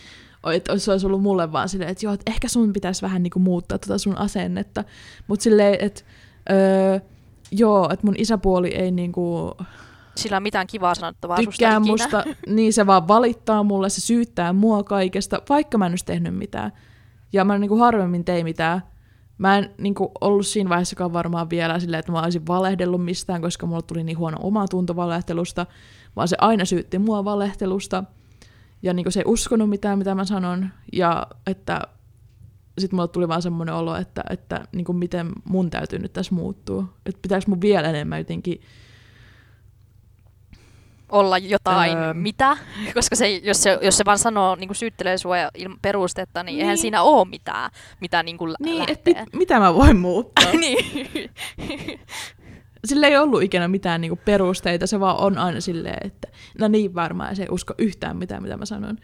että 0.53 0.77
se 0.77 0.91
olisi 0.91 1.05
ollut 1.05 1.21
mulle 1.21 1.51
vaan 1.51 1.69
silleen, 1.69 1.91
että 1.91 2.05
joo, 2.05 2.13
että 2.13 2.31
ehkä 2.31 2.47
sun 2.47 2.73
pitäisi 2.73 3.01
vähän 3.01 3.23
niinku 3.23 3.39
muuttaa 3.39 3.77
tota 3.77 3.97
sun 3.97 4.17
asennetta. 4.17 4.83
Mutta 5.27 5.43
silleen, 5.43 5.77
että 5.79 6.01
öö, 6.51 6.99
joo, 7.51 7.89
että 7.93 8.05
mun 8.05 8.15
isäpuoli 8.17 8.69
ei 8.75 8.91
niinku 8.91 9.57
Sillä 10.15 10.37
on 10.37 10.43
mitään 10.43 10.67
kivaa 10.67 10.95
sanottavaa 10.95 11.37
tykkää 11.37 11.79
musta, 11.79 12.23
niin 12.47 12.73
se 12.73 12.87
vaan 12.87 13.07
valittaa 13.07 13.63
mulle, 13.63 13.89
se 13.89 14.01
syyttää 14.01 14.53
mua 14.53 14.83
kaikesta, 14.83 15.41
vaikka 15.49 15.77
mä 15.77 15.85
en 15.85 15.91
olisi 15.91 16.05
tehnyt 16.05 16.37
mitään. 16.37 16.71
Ja 17.33 17.45
mä 17.45 17.57
niinku 17.57 17.77
harvemmin 17.77 18.25
tein 18.25 18.45
mitään. 18.45 18.81
Mä 19.37 19.57
en 19.57 19.71
niinku 19.77 20.11
ollut 20.21 20.47
siinä 20.47 20.69
vaiheessakaan 20.69 21.13
varmaan 21.13 21.49
vielä 21.49 21.79
silleen, 21.79 21.99
että 21.99 22.11
mä 22.11 22.21
olisin 22.21 22.47
valehdellut 22.47 23.05
mistään, 23.05 23.41
koska 23.41 23.65
mulla 23.65 23.81
tuli 23.81 24.03
niin 24.03 24.17
huono 24.17 24.37
oma 24.41 24.67
tunto 24.67 24.95
valehtelusta, 24.95 25.65
vaan 26.15 26.27
se 26.27 26.35
aina 26.39 26.65
syytti 26.65 26.99
mua 26.99 27.25
valehtelusta. 27.25 28.03
Ja 28.83 28.93
niinku 28.93 29.11
se 29.11 29.19
ei 29.19 29.25
uskonut 29.27 29.69
mitään, 29.69 29.97
mitä 29.97 30.15
mä 30.15 30.25
sanon. 30.25 30.69
Ja 30.93 31.27
että 31.47 31.81
sitten 32.79 32.97
mulle 32.97 33.07
tuli 33.07 33.27
vaan 33.27 33.41
semmoinen 33.41 33.75
olo, 33.75 33.95
että, 33.95 34.23
että 34.29 34.65
niinku 34.71 34.93
miten 34.93 35.31
mun 35.43 35.69
täytyy 35.69 35.99
nyt 35.99 36.13
tässä 36.13 36.35
muuttua. 36.35 36.93
Että 37.05 37.19
pitääkö 37.21 37.45
mun 37.47 37.61
vielä 37.61 37.89
enemmän 37.89 38.19
jotenkin 38.19 38.61
olla 41.11 41.37
jotain, 41.37 41.97
Öö. 41.97 42.13
mitä, 42.13 42.57
koska 42.93 43.15
se, 43.15 43.29
jos, 43.29 43.63
se, 43.63 43.79
jos 43.81 43.97
se 43.97 44.05
vaan 44.05 44.19
sanoo, 44.19 44.55
niin 44.55 44.67
kuin 44.67 44.75
syyttelee 44.75 45.17
sua 45.17 45.35
ilman 45.55 45.79
perustetta, 45.81 46.43
niin, 46.43 46.53
niin 46.53 46.61
eihän 46.61 46.77
siinä 46.77 47.01
ole 47.01 47.27
mitään, 47.27 47.71
mitä 48.01 48.23
niin 48.23 48.37
kuin 48.37 48.53
Niin, 48.59 48.77
lähtee. 48.77 48.93
että 48.93 49.09
mit, 49.23 49.33
mitä 49.33 49.59
mä 49.59 49.73
voin 49.73 49.97
muuttaa? 49.97 50.51
niin. 50.59 51.29
Sillä 52.85 53.07
ei 53.07 53.17
ollut 53.17 53.43
ikinä 53.43 53.67
mitään 53.67 54.01
niinku 54.01 54.19
perusteita, 54.25 54.87
se 54.87 54.99
vaan 54.99 55.17
on 55.17 55.37
aina 55.37 55.61
silleen, 55.61 56.07
että 56.07 56.27
no 56.59 56.67
niin 56.67 56.95
varmaan, 56.95 57.29
ja 57.29 57.35
se 57.35 57.43
ei 57.43 57.49
usko 57.51 57.73
yhtään 57.77 58.17
mitään, 58.17 58.43
mitä 58.43 58.57
mä 58.57 58.65
sanon. 58.65 58.97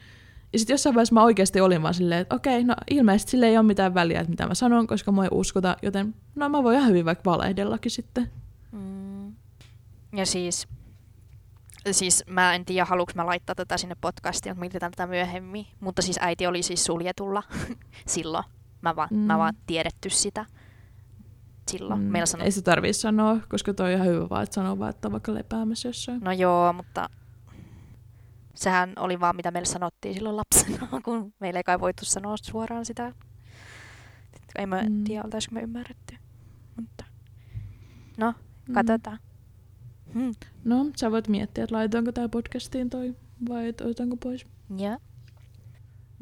Ja 0.53 0.59
sitten 0.59 0.73
jossain 0.73 0.95
vaiheessa 0.95 1.13
mä 1.13 1.23
oikeasti 1.23 1.61
olin 1.61 1.83
vaan 1.83 1.93
silleen, 1.93 2.21
että 2.21 2.35
okei, 2.35 2.63
no 2.63 2.75
ilmeisesti 2.91 3.29
sille 3.31 3.47
ei 3.47 3.57
ole 3.57 3.65
mitään 3.65 3.93
väliä, 3.93 4.19
että 4.19 4.29
mitä 4.29 4.47
mä 4.47 4.53
sanon, 4.53 4.87
koska 4.87 5.11
mua 5.11 5.23
ei 5.23 5.29
uskota, 5.31 5.77
joten 5.81 6.15
no 6.35 6.49
mä 6.49 6.63
voin 6.63 6.77
ihan 6.77 6.89
hyvin 6.89 7.05
vaikka 7.05 7.31
valehdellakin 7.31 7.91
sitten. 7.91 8.31
Mm. 8.71 9.33
Ja 10.17 10.25
siis, 10.25 10.67
siis 11.93 12.23
mä 12.27 12.55
en 12.55 12.65
tiedä, 12.65 12.85
haluanko 12.85 13.11
mä 13.15 13.25
laittaa 13.25 13.55
tätä 13.55 13.77
sinne 13.77 13.95
podcastiin, 14.01 14.51
mutta 14.51 14.59
mietitään 14.59 14.91
tätä 14.91 15.07
myöhemmin. 15.07 15.67
Mutta 15.79 16.01
siis 16.01 16.17
äiti 16.21 16.47
oli 16.47 16.63
siis 16.63 16.85
suljetulla 16.85 17.43
silloin. 18.07 18.43
Mä 18.81 18.95
vaan, 18.95 19.09
mm. 19.11 19.17
mä 19.17 19.37
vaan 19.37 19.53
tiedetty 19.67 20.09
sitä 20.09 20.45
silloin. 21.69 22.01
Mm. 22.01 22.05
Meillä 22.05 22.25
sanoi, 22.25 22.45
Ei 22.45 22.51
se 22.51 22.61
tarvii 22.61 22.93
sanoa, 22.93 23.37
koska 23.49 23.73
toi 23.73 23.85
on 23.85 23.95
ihan 24.01 24.07
hyvä 24.07 24.29
vaan, 24.29 24.43
että 24.43 24.53
sanoo 24.53 24.79
vaan, 24.79 24.89
että 24.89 25.07
on 25.07 25.11
vaikka 25.11 25.33
lepäämässä 25.33 25.89
jossain. 25.89 26.21
no 26.21 26.31
joo, 26.31 26.73
mutta 26.73 27.09
sehän 28.55 28.93
oli 28.99 29.19
vaan 29.19 29.35
mitä 29.35 29.51
meille 29.51 29.65
sanottiin 29.65 30.13
silloin 30.13 30.37
lapsena, 30.37 30.87
kun 31.05 31.33
meillä 31.39 31.59
ei 31.59 31.63
kai 31.63 31.79
voitu 31.79 32.05
sanoa 32.05 32.35
suoraan 32.41 32.85
sitä. 32.85 33.13
Ei 34.57 34.65
mä. 34.65 34.81
Mm. 34.81 35.03
tiedä, 35.03 35.23
oltaisiko 35.23 35.55
me 35.55 35.61
ymmärretty. 35.61 36.15
Mutta 36.75 37.05
no, 38.17 38.33
katsotaan. 38.73 39.17
Mm. 39.17 39.26
No, 40.63 40.85
sä 40.95 41.11
voit 41.11 41.27
miettiä, 41.27 41.63
että 41.63 41.75
laitaanko 41.75 42.11
tää 42.11 42.29
podcastiin 42.29 42.89
toi 42.89 43.15
vai 43.49 43.67
et 43.67 43.81
otetaanko 43.81 44.17
pois. 44.17 44.45
Ja. 44.77 44.99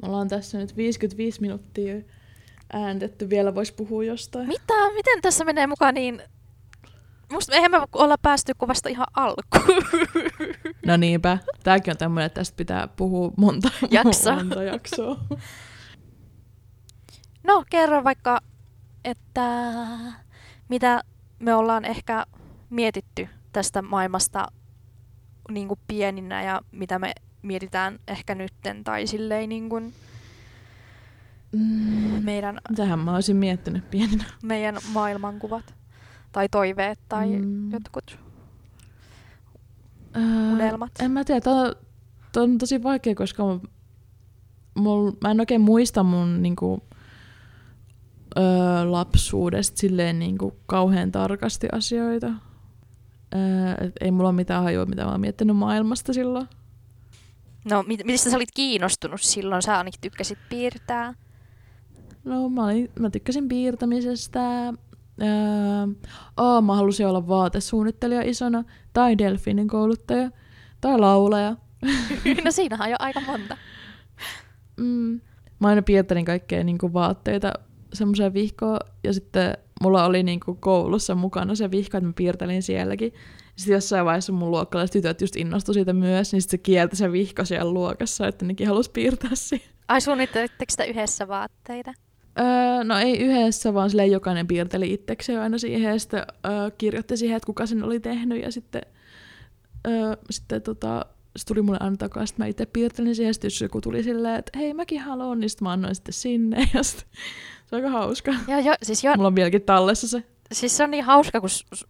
Me 0.02 0.08
ollaan 0.08 0.28
tässä 0.28 0.58
nyt 0.58 0.78
55 0.78 1.42
minuuttia 1.42 1.96
ääntetty, 2.74 3.30
vielä 3.30 3.56
vois 3.56 3.72
puhua 3.72 4.04
jostain. 4.04 4.48
Mitä? 4.48 4.74
Miten 4.94 5.22
tässä 5.22 5.46
menee 5.46 5.68
mukaan 5.68 5.94
niin... 5.94 6.22
Musta 7.32 7.56
eihän 7.56 7.72
me 7.72 7.78
olla 7.94 8.18
päästy 8.22 8.54
kuin 8.58 8.70
vasta 8.70 8.90
ihan 8.90 9.08
alkuun. 9.14 9.84
No 10.86 10.98
niinpä. 10.98 11.38
Tääkin 11.64 11.92
on 11.92 11.98
tämmöinen, 11.98 12.26
että 12.26 12.40
tästä 12.42 12.56
pitää 12.56 12.88
puhua 12.88 13.32
monta, 13.38 13.70
Jaksoa. 13.92 14.36
monta 14.36 14.64
jaksoa. 14.64 15.20
No, 17.44 17.64
kerro 17.70 18.04
vaikka, 18.04 18.40
että 19.06 19.74
mitä 20.70 21.02
me 21.40 21.56
ollaan 21.56 21.86
ehkä 21.86 22.26
mietitty 22.70 23.28
tästä 23.56 23.82
maailmasta 23.82 24.48
niin 25.52 25.68
kuin 25.68 25.80
pieninä 25.88 26.44
ja 26.44 26.62
mitä 26.72 27.00
me 27.00 27.14
mietitään 27.42 28.00
ehkä 28.08 28.36
nytten 28.36 28.84
tai 28.84 29.08
silleen 29.08 29.50
niin 29.50 29.70
kuin 29.70 29.94
Mm, 31.52 32.24
meidän, 32.24 32.58
Tähän 32.76 33.00
mä 33.00 33.16
olisin 33.16 33.36
miettinyt 33.38 33.90
pienenä. 33.92 34.24
meidän 34.44 34.78
maailmankuvat 34.94 35.74
tai 36.32 36.50
toiveet 36.50 37.00
tai 37.10 37.28
mm. 37.28 37.72
Jotkut. 37.72 38.20
Öö, 40.16 40.52
Unelmat. 40.54 40.92
En 41.00 41.12
mä 41.12 41.24
tiedä, 41.24 41.42
tää 41.42 41.54
on, 41.54 41.76
on 42.38 42.58
tosi 42.58 42.84
vaikea, 42.84 43.16
koska 43.16 43.44
mul, 44.76 45.12
mä 45.22 45.32
en 45.32 45.40
oikein 45.40 45.62
muista 45.62 46.04
mun 46.04 46.42
niinku, 46.42 46.84
öö, 48.38 48.44
lapsuudesta 48.92 49.78
silleen 49.78 50.20
niinku, 50.20 50.56
kauhean 50.66 51.12
tarkasti 51.12 51.68
asioita. 51.72 52.32
Öö, 53.36 53.92
ei 54.02 54.12
mulla 54.12 54.30
ole 54.30 54.36
mitään 54.36 54.64
hajua, 54.64 54.86
mitä 54.86 55.06
mä 55.06 55.12
oon 55.12 55.22
miettinyt 55.22 55.58
maailmasta 55.58 56.14
silloin. 56.14 56.48
No, 57.72 57.84
mit, 57.84 58.04
mistä 58.04 58.30
sä 58.30 58.38
olit 58.38 58.52
kiinnostunut 58.54 59.22
silloin? 59.22 59.62
Sä 59.62 59.78
ainakin 59.78 60.02
tykkäsit 60.02 60.40
piirtää. 60.50 61.14
No 62.24 62.50
mä, 62.50 62.66
olin, 62.66 62.92
mä 63.00 63.10
tykkäsin 63.10 63.48
piirtämisestä. 63.48 64.68
Öö, 65.22 65.28
oh, 66.38 66.64
mä 66.64 66.76
halusin 66.76 67.08
olla 67.08 67.28
vaatesuunnittelija 67.28 68.22
isona, 68.22 68.64
tai 68.94 69.18
delfiinin 69.18 69.68
kouluttaja, 69.68 70.32
tai 70.82 71.00
laulaja. 71.00 71.56
no 72.46 72.52
siinähän 72.52 72.86
on 72.86 72.92
jo 72.92 72.96
aika 73.00 73.22
monta. 73.22 73.58
Mm. 74.78 75.22
Mä 75.60 75.68
aina 75.68 75.82
piirtelin 75.82 76.26
kaikkea 76.26 76.64
niin 76.64 76.78
vaatteita 76.94 77.54
semmoiseen 77.94 78.34
vihkoon, 78.34 78.80
ja 79.04 79.14
sitten 79.14 79.58
mulla 79.82 80.06
oli 80.06 80.24
niin 80.24 80.40
kuin 80.40 80.58
koulussa 80.58 81.16
mukana 81.16 81.56
se 81.56 81.72
vihko, 81.72 81.98
että 81.98 82.08
mä 82.08 82.14
piirtelin 82.16 82.64
sielläkin. 82.64 83.14
Sitten 83.56 83.74
jossain 83.74 84.06
vaiheessa 84.06 84.34
mun 84.34 84.52
luokkalaiset 84.52 84.94
tytöt 84.94 85.22
just 85.22 85.36
innostui 85.36 85.74
siitä 85.74 85.94
myös, 85.94 86.32
niin 86.32 86.42
sitten 86.42 86.60
se 86.60 86.64
kielti 86.64 86.96
se 86.96 87.12
vihko 87.12 87.46
siellä 87.46 87.72
luokassa, 87.72 88.28
että 88.28 88.46
nekin 88.46 88.68
halusi 88.68 88.92
piirtää 88.92 89.32
siihen. 89.34 89.70
Ai 89.88 90.02
suunnittelitteko 90.02 90.70
sitä 90.70 90.84
yhdessä 90.84 91.28
vaatteita? 91.28 91.94
Öö, 92.40 92.84
no 92.84 92.98
ei 92.98 93.20
yhdessä, 93.20 93.74
vaan 93.74 93.90
silleen 93.90 94.12
jokainen 94.12 94.48
piirteli 94.48 94.94
itsekseen 94.94 95.40
aina 95.40 95.58
siihen 95.58 95.92
ja 95.94 96.00
sitten 96.00 96.26
öö, 96.46 96.72
kirjoitti 96.78 97.18
siihen, 97.18 97.38
että 97.38 97.46
kuka 97.46 97.66
sen 97.66 97.84
oli 97.84 98.00
tehnyt 98.00 98.44
ja 98.44 98.52
sitten, 98.52 98.82
öö, 99.88 100.16
sitten 100.30 100.62
tota, 100.62 101.06
se 101.36 101.46
tuli 101.46 101.62
mulle 101.62 101.78
aina 101.82 101.98
takaisin, 101.98 102.34
että 102.34 102.44
mä 102.44 102.48
itse 102.48 102.66
piirtelin 102.66 103.16
siihen 103.16 103.34
sitten 103.34 103.46
jos 103.48 103.62
joku 103.62 103.82
tuli 103.82 104.04
silleen, 104.04 104.36
että 104.36 104.60
hei 104.60 104.74
mäkin 104.74 105.02
haluan, 105.02 105.40
niin 105.40 105.50
sitten 105.50 105.66
mä 105.66 105.72
annoin 105.72 105.96
sitten 105.96 106.14
sinne 106.14 106.58
ja 106.74 106.84
sitten, 106.84 107.08
se 107.66 107.76
on 107.76 107.86
aika 107.86 107.90
hauska. 107.90 108.32
Joo, 108.48 108.60
jo, 108.60 108.74
siis, 108.84 109.04
jo, 109.04 109.14
Mulla 109.16 109.28
on 109.28 109.36
vieläkin 109.36 109.62
tallessa 109.62 110.08
se. 110.08 110.24
siis 110.52 110.78
se 110.78 110.84
on 110.84 110.92
niin 110.92 111.04
hauska, 111.04 111.42
kun 111.42 111.50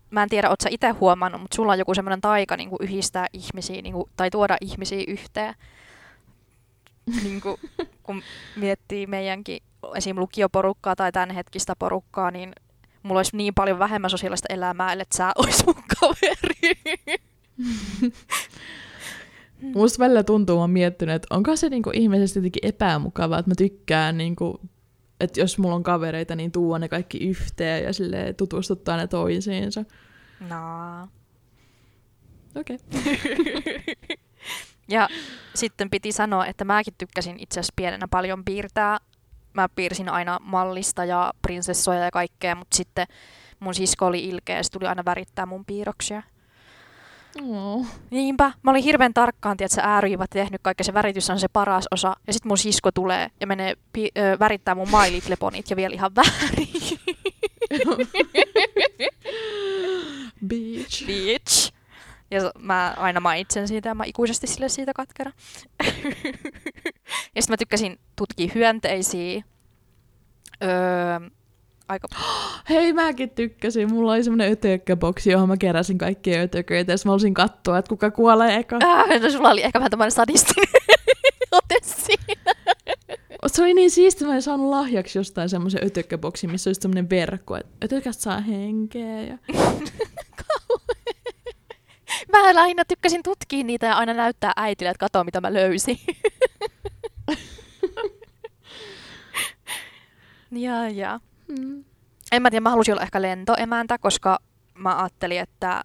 mä 0.10 0.24
en 0.24 0.30
tiedä, 0.30 0.50
oot 0.50 0.62
sä 0.62 0.70
itse 0.72 0.90
huomannut, 0.90 1.42
mutta 1.42 1.56
sulla 1.56 1.72
on 1.72 1.80
joku 1.80 1.94
semmoinen 1.94 2.22
taika 2.22 2.58
niin 2.58 2.70
kuin 2.70 2.80
yhdistää 2.82 3.28
ihmisiä 3.34 3.82
niin 3.82 3.94
kuin, 3.94 4.10
tai 4.18 4.30
tuoda 4.30 4.58
ihmisiä 4.62 5.04
yhteen. 5.08 5.56
niin 7.24 7.42
kuin, 7.42 7.58
kun 8.04 8.22
miettii 8.56 9.08
meidänkin 9.08 9.60
esim. 9.96 10.18
lukioporukkaa 10.18 10.96
tai 10.96 11.12
tämänhetkistä 11.12 11.74
porukkaa, 11.80 12.32
niin 12.32 12.54
mulla 13.04 13.20
olisi 13.20 13.38
niin 13.38 13.54
paljon 13.54 13.80
vähemmän 13.80 14.10
sosiaalista 14.10 14.54
elämää, 14.54 14.94
että 14.94 15.18
sä 15.18 15.32
ois 15.36 15.66
mun 15.66 15.84
kaveri. 16.00 17.02
Musta 19.62 20.00
välillä 20.00 20.24
tuntuu, 20.24 20.56
mä 20.56 20.62
oon 20.62 20.70
miettinyt, 20.70 21.16
että 21.16 21.36
onko 21.36 21.56
se 21.56 21.70
niinku 21.70 21.92
ihmeisesti 21.94 22.40
jotenkin 22.40 22.70
epämukavaa, 22.70 23.40
että 23.40 23.52
mä 23.52 23.56
tykkään 23.58 24.18
niinku, 24.18 24.62
että 25.20 25.40
jos 25.40 25.58
mulla 25.58 25.76
on 25.76 25.84
kavereita, 25.84 26.36
niin 26.36 26.52
tuo 26.52 26.78
ne 26.78 26.88
kaikki 26.88 27.18
yhteen 27.18 27.84
ja 27.84 27.94
sille 27.94 28.34
tutustuttaa 28.34 28.98
ne 28.98 29.08
toisiinsa. 29.08 29.86
No. 30.50 31.08
Okei. 32.56 32.76
Okay. 32.76 33.96
Ja 34.88 35.10
sitten 35.56 35.90
piti 35.90 36.12
sanoa, 36.12 36.46
että 36.46 36.66
mäkin 36.66 36.94
tykkäsin 36.98 37.36
itse 37.40 37.60
asiassa 37.60 37.74
pienenä 37.76 38.08
paljon 38.08 38.46
piirtää. 38.46 38.98
Mä 39.54 39.70
piirsin 39.70 40.10
aina 40.10 40.40
mallista 40.42 41.06
ja 41.06 41.34
prinsessoja 41.42 42.00
ja 42.00 42.12
kaikkea, 42.12 42.56
mutta 42.56 42.78
sitten 42.78 43.08
mun 43.60 43.76
sisko 43.76 44.06
oli 44.06 44.26
ilkeä 44.26 44.58
ja 44.58 44.64
se 44.64 44.72
tuli 44.72 44.86
aina 44.86 45.06
värittää 45.06 45.46
mun 45.46 45.66
piirroksia. 45.66 46.24
Oh. 47.44 47.86
Niinpä, 48.12 48.52
mä 48.64 48.72
olin 48.72 48.84
hirveän 48.84 49.14
tarkkaan, 49.14 49.58
että 49.60 49.82
ääryivät 49.82 50.30
tehnyt 50.30 50.62
kaikki, 50.64 50.84
se 50.84 50.94
väritys 50.94 51.30
on 51.30 51.40
se 51.40 51.48
paras 51.48 51.86
osa. 51.92 52.16
Ja 52.28 52.34
sitten 52.34 52.50
mun 52.50 52.58
sisko 52.58 52.92
tulee 52.92 53.30
ja 53.42 53.48
menee 53.48 53.76
pi- 53.94 54.12
ö, 54.18 54.40
värittää 54.40 54.76
mun 54.76 54.88
My 54.88 55.12
Little 55.12 55.36
Ponit 55.36 55.70
ja 55.70 55.76
vielä 55.76 55.94
ihan 55.94 56.12
väärin. 56.16 56.68
Beach. 60.48 61.06
Bitch. 61.08 61.74
Ja 62.32 62.52
mä 62.60 62.94
aina 62.98 63.20
mainitsen 63.20 63.68
siitä 63.68 63.90
ja 63.90 63.96
mä 63.96 64.04
ikuisesti 64.04 64.48
sille 64.48 64.70
siitä 64.70 64.92
katkera. 64.96 65.32
ja 67.36 67.42
sitten 67.42 67.54
mä 67.54 67.58
tykkäsin 67.58 68.00
tutkia 68.16 68.52
hyönteisiä. 68.56 69.44
Öö, 70.64 71.30
aika... 71.88 72.08
Hei, 72.70 72.94
mäkin 72.94 73.30
tykkäsin. 73.30 73.94
Mulla 73.94 74.12
oli 74.12 74.24
semmonen 74.24 74.52
ötökkäboksi, 74.52 75.32
johon 75.32 75.48
mä 75.48 75.58
keräsin 75.58 75.98
kaikkia 75.98 76.42
ötököitä, 76.42 76.92
ja 76.92 76.98
mä 77.06 77.10
halusin 77.10 77.34
katsoa, 77.34 77.78
että 77.78 77.90
kuka 77.90 78.12
kuolee 78.12 78.56
eka. 78.56 78.80
Äh, 78.84 79.22
no 79.22 79.30
sulla 79.30 79.50
oli 79.50 79.64
ehkä 79.64 79.80
vähän 79.80 79.92
tämmöinen 79.92 80.12
sadistinen 80.12 80.68
ote 81.52 81.76
siinä. 81.82 82.54
Se 83.48 83.62
oli 83.62 83.74
niin 83.74 83.92
siisti, 83.92 84.26
mä 84.26 84.32
olin 84.32 84.42
saanut 84.42 84.70
lahjaksi 84.70 85.20
jostain 85.20 85.50
semmoisen 85.50 85.86
ötökkäboksi, 85.86 86.48
missä 86.48 86.70
olisi 86.70 86.82
semmoinen 86.82 87.10
verkko, 87.10 87.56
että 87.56 87.72
ötökät 87.84 88.16
saa 88.16 88.40
henkeä. 88.40 89.22
Ja... 89.22 89.38
Mä 92.32 92.56
lähinnä 92.56 92.84
tykkäsin 92.88 93.24
tutkia 93.24 93.64
niitä 93.64 93.86
ja 93.86 93.96
aina 93.96 94.14
näyttää 94.14 94.52
äitille, 94.56 94.90
että 94.90 95.00
katso 95.00 95.24
mitä 95.24 95.42
mä 95.42 95.54
löysin. 95.54 96.00
Ja, 100.52 100.90
ja. 100.90 101.20
Mm. 101.48 101.84
En 102.32 102.42
mä 102.42 102.50
tiedä, 102.50 102.64
mä 102.64 102.70
halusin 102.70 102.94
olla 102.94 103.04
ehkä 103.04 103.22
lentoemäntä, 103.22 103.98
koska 103.98 104.40
mä 104.74 105.00
ajattelin, 105.00 105.40
että 105.40 105.84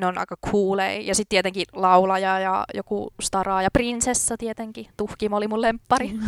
ne 0.00 0.06
on 0.06 0.18
aika 0.18 0.36
cooleja. 0.50 1.02
Ja 1.02 1.14
sitten 1.14 1.30
tietenkin 1.30 1.66
laulaja 1.72 2.40
ja 2.40 2.64
joku 2.74 3.12
stara 3.20 3.62
ja 3.62 3.70
prinsessa 3.72 4.36
tietenkin. 4.36 4.86
Tuhkimo 4.96 5.36
oli 5.36 5.48
mun 5.48 5.62
lemppari. 5.62 6.10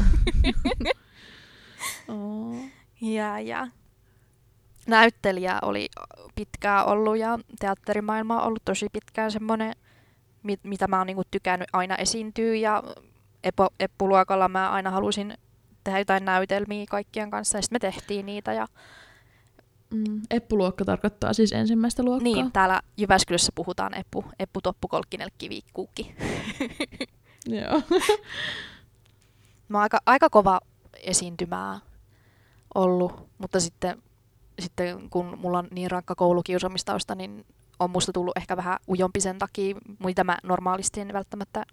Oh. 2.09 2.57
Ja, 3.01 3.41
ja. 3.41 3.69
Näyttelijä 4.87 5.59
oli 5.63 5.89
pitkään 6.35 6.87
ollut 6.87 7.19
ja 7.19 7.39
teatterimaailma 7.59 8.41
on 8.41 8.47
ollut 8.47 8.65
tosi 8.65 8.87
pitkään 8.93 9.31
semmoinen, 9.31 9.73
mit, 10.43 10.61
mitä 10.65 10.89
mä 10.89 10.99
oon 10.99 11.07
niinku 11.07 11.23
tykännyt 11.31 11.69
aina 11.73 11.97
esiintyä 11.97 12.55
ja 12.55 12.83
epo, 13.45 13.69
eppuluokalla 13.81 14.49
mä 14.49 14.71
aina 14.71 14.91
halusin 14.91 15.35
tehdä 15.85 15.99
jotain 15.99 16.25
näytelmiä 16.25 16.85
kaikkien 16.91 17.31
kanssa 17.31 17.59
ja 17.59 17.63
sitten 17.63 17.75
me 17.77 17.79
tehtiin 17.79 18.27
niitä 18.27 18.53
ja 18.53 18.67
Mm. 19.93 20.21
Eppuluokka 20.31 20.85
tarkoittaa 20.85 21.33
siis 21.33 21.53
ensimmäistä 21.53 22.03
luokkaa. 22.03 22.33
niin, 22.33 22.53
täällä 22.53 22.81
Jyväskylässä 22.97 23.53
puhutaan 23.55 23.95
eppu, 23.95 24.25
eppu 24.39 24.61
toppu 24.61 24.89
kolkkinen 24.89 25.29
kivi 25.39 25.61
kuukki. 25.73 26.15
Joo. 27.61 27.83
Mä 29.69 29.79
oon 29.79 29.83
aika, 29.83 30.01
aika 30.07 30.31
kova 30.31 30.61
esiintymää 31.03 31.81
ollut, 32.75 33.29
mutta 33.39 33.61
sitten, 33.61 34.03
sitten 34.59 35.11
kun 35.11 35.39
mulla 35.39 35.59
on 35.59 35.69
niin 35.71 35.91
rankka 35.91 36.15
koulukiusaamistausta, 36.15 37.15
niin 37.15 37.47
on 37.79 37.91
musta 37.91 38.13
tullut 38.13 38.37
ehkä 38.37 38.57
vähän 38.57 38.79
ujompi 38.89 39.21
sen 39.21 39.39
takia, 39.39 39.77
mitä 40.05 40.25
mä 40.25 40.39
normaalisti 40.43 41.01
en 41.01 41.13
välttämättä 41.13 41.65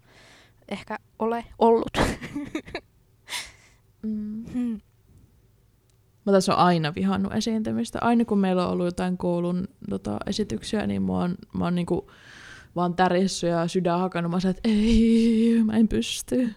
ehkä 0.68 0.98
ole 1.18 1.44
ollut. 1.58 1.92
Mm. 4.02 4.44
Hmm. 4.52 4.80
Mä 6.26 6.32
tässä 6.32 6.52
on 6.52 6.58
aina 6.58 6.94
vihannut 6.94 7.34
esiintymistä. 7.34 7.98
Aina 8.02 8.24
kun 8.24 8.38
meillä 8.38 8.66
on 8.66 8.72
ollut 8.72 8.86
jotain 8.86 9.18
koulun 9.18 9.68
tota, 9.90 10.18
esityksiä, 10.26 10.86
niin 10.86 11.02
mä 11.02 11.12
oon, 11.12 11.34
mä 11.52 11.64
oon 11.64 11.74
niinku 11.74 12.10
vaan 12.76 12.94
tärissyt 12.94 13.50
ja 13.50 13.68
sydän 13.68 13.98
hakannut. 13.98 14.30
Mä 14.30 14.34
oon 14.34 14.40
se, 14.40 14.48
että 14.48 14.68
ei, 14.68 15.60
mä 15.64 15.72
en 15.72 15.88
pysty. 15.88 16.54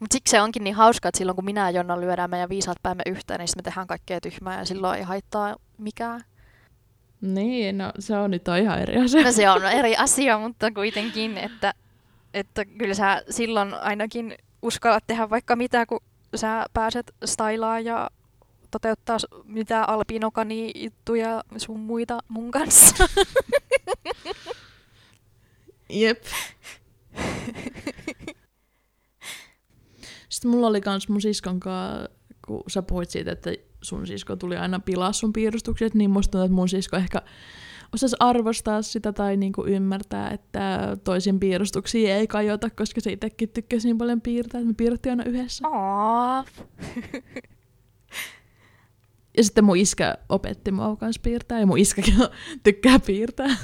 Mut 0.00 0.12
siksi 0.12 0.30
se 0.30 0.40
onkin 0.40 0.64
niin 0.64 0.74
hauska, 0.74 1.08
että 1.08 1.18
silloin 1.18 1.36
kun 1.36 1.44
minä 1.44 1.70
ja 1.70 1.70
Jonna 1.70 2.00
lyödään 2.00 2.30
meidän 2.30 2.48
viisaat 2.48 2.78
päämme 2.82 3.02
yhteen, 3.06 3.38
niin 3.38 3.48
sitten 3.48 3.60
me 3.60 3.64
tehdään 3.64 3.86
kaikkea 3.86 4.20
tyhmää 4.20 4.58
ja 4.58 4.64
silloin 4.64 4.98
ei 4.98 5.04
haittaa 5.04 5.56
mikään. 5.78 6.20
Niin, 7.20 7.78
no 7.78 7.92
se 7.98 8.16
on 8.16 8.30
nyt 8.30 8.44
ihan 8.62 8.78
eri 8.78 8.96
asia. 8.96 9.22
No 9.24 9.32
se 9.32 9.50
on 9.50 9.64
eri 9.64 9.96
asia, 9.96 10.38
mutta 10.38 10.70
kuitenkin, 10.70 11.38
että, 11.38 11.74
että 12.34 12.64
kyllä 12.64 12.94
sä 12.94 13.22
silloin 13.30 13.74
ainakin 13.74 14.34
uskallat 14.62 15.04
tehdä 15.06 15.30
vaikka 15.30 15.56
mitä, 15.56 15.86
kun 15.86 16.00
sä 16.36 16.66
pääset 16.72 17.14
stylaa 17.24 17.80
ja 17.80 18.10
toteuttaa 18.70 19.18
mitä 19.44 19.84
alpinokani 19.84 20.72
juttuja 20.74 21.44
sun 21.56 21.80
muita 21.80 22.18
mun 22.28 22.50
kanssa. 22.50 23.04
Jep. 25.90 26.24
Sitten 30.28 30.50
mulla 30.50 30.66
oli 30.66 30.80
kans 30.80 31.08
mun 31.08 31.20
siskon 31.20 31.60
kanssa, 31.60 32.08
kun 32.46 32.62
sä 32.68 32.82
puhuit 32.82 33.10
siitä, 33.10 33.32
että 33.32 33.50
sun 33.82 34.06
sisko 34.06 34.36
tuli 34.36 34.56
aina 34.56 34.80
pilaa 34.80 35.12
sun 35.12 35.32
piirustukset, 35.32 35.94
niin 35.94 36.10
musta 36.10 36.30
tuntuu, 36.30 36.44
että 36.44 36.54
mun 36.54 36.68
sisko 36.68 36.96
ehkä 36.96 37.22
osasi 37.94 38.16
arvostaa 38.20 38.82
sitä 38.82 39.12
tai 39.12 39.36
niinku 39.36 39.64
ymmärtää, 39.66 40.30
että 40.30 40.96
toisin 41.04 41.40
piirustuksia 41.40 42.16
ei 42.16 42.26
kajota, 42.26 42.70
koska 42.70 43.00
se 43.00 43.12
itsekin 43.12 43.48
tykkäsi 43.48 43.88
niin 43.88 43.98
paljon 43.98 44.20
piirtää, 44.20 44.58
että 44.58 44.68
me 44.68 44.74
piirrettiin 44.74 45.10
aina 45.10 45.24
yhdessä. 45.24 45.64
Ja 49.36 49.44
sitten 49.44 49.64
mun 49.64 49.76
iskä 49.76 50.18
opetti 50.28 50.72
mua 50.72 50.96
kanssa 50.96 51.20
piirtää, 51.24 51.60
ja 51.60 51.66
mun 51.66 51.78
iskäkin 51.78 52.14
tykkää 52.64 52.98
piirtää. 52.98 53.56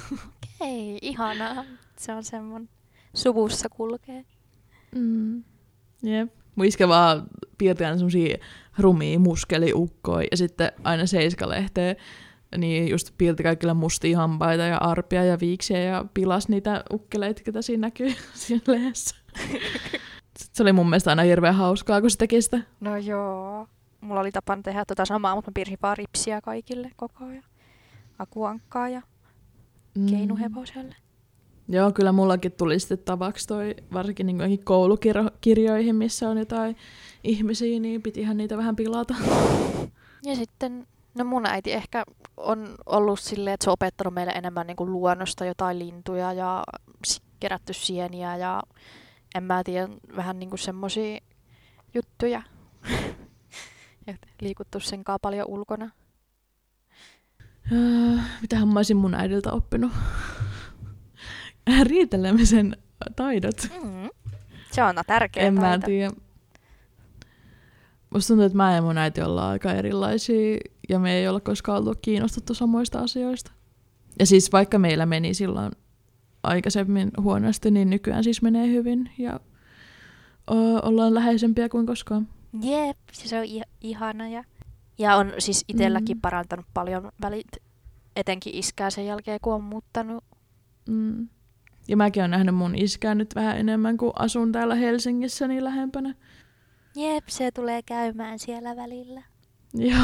Hei, 0.61 0.99
ihanaa. 1.03 1.65
Se 1.99 2.13
on 2.13 2.25
semmoinen 2.25 2.69
suvussa 3.15 3.69
kulkee. 3.69 4.25
Mm. 4.95 5.45
Jep. 6.03 6.33
Mun 6.55 6.67
iskä 6.67 6.89
vaan 6.89 7.27
piirti 7.59 7.85
aina 7.85 7.97
semmosia 7.97 8.39
rumia 8.79 9.19
muskeliukkoja 9.19 10.29
ja 10.31 10.37
sitten 10.37 10.73
aina 10.85 11.07
seiskalehteä 11.07 11.95
niin 12.57 12.89
just 12.91 13.11
piirti 13.19 13.43
kaikille 13.43 13.75
mustia 13.75 14.19
hampaita 14.19 14.63
ja 14.63 14.77
arpia 14.79 15.25
ja 15.25 15.41
viiksiä 15.41 15.79
ja 15.79 16.05
pilas 16.15 16.49
niitä 16.49 16.85
ukkeleita, 16.93 17.43
ketä 17.43 17.63
siinä 17.63 17.81
näkyy 17.81 18.15
siinä 18.35 18.63
lehdessä. 18.67 19.17
Sitten 20.39 20.57
se 20.57 20.63
oli 20.63 20.73
mun 20.73 20.89
mielestä 20.91 21.11
aina 21.11 21.23
hirveän 21.23 21.55
hauskaa, 21.55 22.01
kun 22.01 22.11
se 22.11 22.19
teki 22.19 22.43
sitä. 22.43 22.61
No 22.81 22.97
joo. 22.97 23.67
Mulla 24.01 24.21
oli 24.21 24.33
tapana 24.33 24.63
tehdä 24.63 24.85
tota 24.85 25.05
samaa, 25.05 25.35
mutta 25.35 25.51
mä 25.51 25.55
piirsin 25.55 25.79
vaan 25.83 25.97
ripsiä 25.97 26.41
kaikille 26.41 26.91
koko 26.97 27.25
ajan. 27.25 27.45
Akuankkaa 28.19 28.89
ja 28.89 29.03
Mm. 29.95 30.07
keinuhevoselle. 30.07 30.95
Joo, 31.69 31.93
kyllä 31.93 32.13
mullakin 32.13 32.53
tuli 32.53 32.79
sitten 32.81 32.99
tavaksi 32.99 33.47
toi, 33.47 33.75
varsinkin 33.93 34.27
niin 34.27 34.37
johonkin 34.37 34.65
koulukirjoihin, 34.65 35.97
missä 35.97 36.29
on 36.31 36.39
jotain 36.39 36.77
ihmisiä, 37.25 37.81
niin 37.81 38.03
pitihän 38.03 38.37
niitä 38.37 38.57
vähän 38.57 38.77
pilata. 38.77 39.15
Ja 40.25 40.37
sitten, 40.37 40.87
no 41.17 41.25
mun 41.25 41.47
äiti 41.47 41.73
ehkä 41.73 42.05
on 42.37 42.75
ollut 42.87 43.21
silleen, 43.21 43.55
että 43.55 43.65
se 43.65 43.71
on 43.71 43.73
opettanut 43.73 44.15
meille 44.15 44.33
enemmän 44.33 44.67
niin 44.67 44.77
kuin 44.77 44.93
luonnosta 44.93 45.45
jotain 45.45 45.79
lintuja 45.79 46.33
ja 46.33 46.65
kerätty 47.41 47.73
sieniä 47.73 48.37
ja 48.37 48.63
en 49.35 49.43
mä 49.43 49.65
tiedä, 49.65 49.89
vähän 50.17 50.39
niin 50.39 50.51
kuin 50.51 50.59
semmosia 50.59 51.19
juttuja. 51.95 52.43
ja 54.07 54.15
liikuttu 54.41 54.81
sen 54.81 55.05
kanssa 55.05 55.19
paljon 55.23 55.49
ulkona. 55.49 55.91
Öö, 57.73 58.17
mitähän 58.41 58.69
mä 58.69 58.79
olisin 58.79 58.97
mun 58.97 59.15
äidiltä 59.15 59.53
oppinut? 59.53 59.93
Riitelemisen 61.83 62.77
taidot. 63.17 63.57
Mm. 63.83 64.09
Se 64.73 64.83
on 64.83 64.95
tärkeä 65.07 65.43
en 65.43 65.55
mä 65.55 65.61
taito. 65.61 65.87
tiedä. 65.87 66.11
Musta 68.11 68.29
tuntuu, 68.29 68.47
että 68.47 68.57
mä 68.57 68.75
ja 68.75 68.83
mun 68.83 68.99
äiti 68.99 69.23
ollaan 69.23 69.51
aika 69.51 69.73
erilaisia 69.73 70.59
ja 70.89 70.99
me 70.99 71.15
ei 71.15 71.29
olla 71.29 71.41
koskaan 71.41 71.79
ollut 71.79 71.99
kiinnostuttu 72.03 72.55
samoista 72.55 72.99
asioista. 72.99 73.53
Ja 74.19 74.27
siis 74.27 74.53
vaikka 74.53 74.79
meillä 74.79 75.07
meni 75.07 75.35
silloin 75.35 75.73
aikaisemmin 76.43 77.11
huonosti, 77.21 77.71
niin 77.71 77.91
nykyään 77.91 78.25
siis 78.25 78.43
menee 78.43 78.69
hyvin 78.69 79.11
ja 79.19 79.41
ö, 80.51 80.55
ollaan 80.83 81.15
läheisempiä 81.15 81.69
kuin 81.69 81.87
koskaan. 81.87 82.29
Jep, 82.63 82.99
se 83.13 83.39
on 83.39 83.45
i- 83.45 83.63
ihana. 83.81 84.29
Ja, 84.29 84.45
ja 84.99 85.17
on 85.17 85.33
siis 85.39 85.65
itselläkin 85.69 86.17
Mm. 86.17 86.21
parantanut 86.21 86.67
paljon 86.75 87.13
välit, 87.23 87.47
etenkin 88.17 88.55
iskää 88.55 88.91
sen 88.91 89.07
jälkeen, 89.07 89.39
kun 89.43 89.55
on 89.55 89.65
muuttanut. 89.65 90.25
Mm. 90.89 91.29
Ja 91.89 91.97
mäkin 91.97 92.21
olen 92.23 92.31
nähnyt 92.31 92.55
mun 92.55 92.75
iskää 92.75 93.15
nyt 93.15 93.35
vähän 93.35 93.59
enemmän, 93.59 93.97
kun 93.97 94.13
asun 94.19 94.53
täällä 94.53 94.75
Helsingissä 94.75 95.49
niin 95.49 95.65
lähempänä. 95.65 96.15
Jep, 96.97 97.25
se 97.29 97.51
tulee 97.51 97.83
käymään 97.83 98.39
siellä 98.39 98.77
välillä. 98.77 99.23
Joo. 99.75 100.01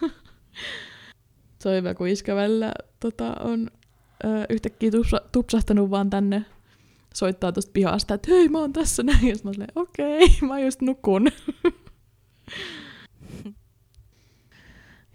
Se 1.58 1.68
on 1.68 1.74
hyvä, 1.74 1.94
kun 1.94 2.08
iskä 2.08 2.36
välillä 2.36 2.72
tota, 3.00 3.36
on 3.40 3.70
ö, 4.24 4.28
yhtäkkiä 4.48 4.90
tupsa, 4.90 5.20
tupsahtanut 5.32 5.90
vaan 5.90 6.10
tänne 6.10 6.44
soittaa 7.14 7.52
tuosta 7.52 7.72
pihasta, 7.72 8.14
että 8.14 8.30
hei 8.30 8.48
mä 8.48 8.58
oon 8.58 8.72
tässä 8.72 9.02
näin. 9.02 9.28
Ja 9.28 9.34
mä 9.44 9.52
silleen, 9.52 9.72
okei, 9.76 10.28
mä 10.48 10.60
just 10.60 10.80
nukun. 10.80 11.28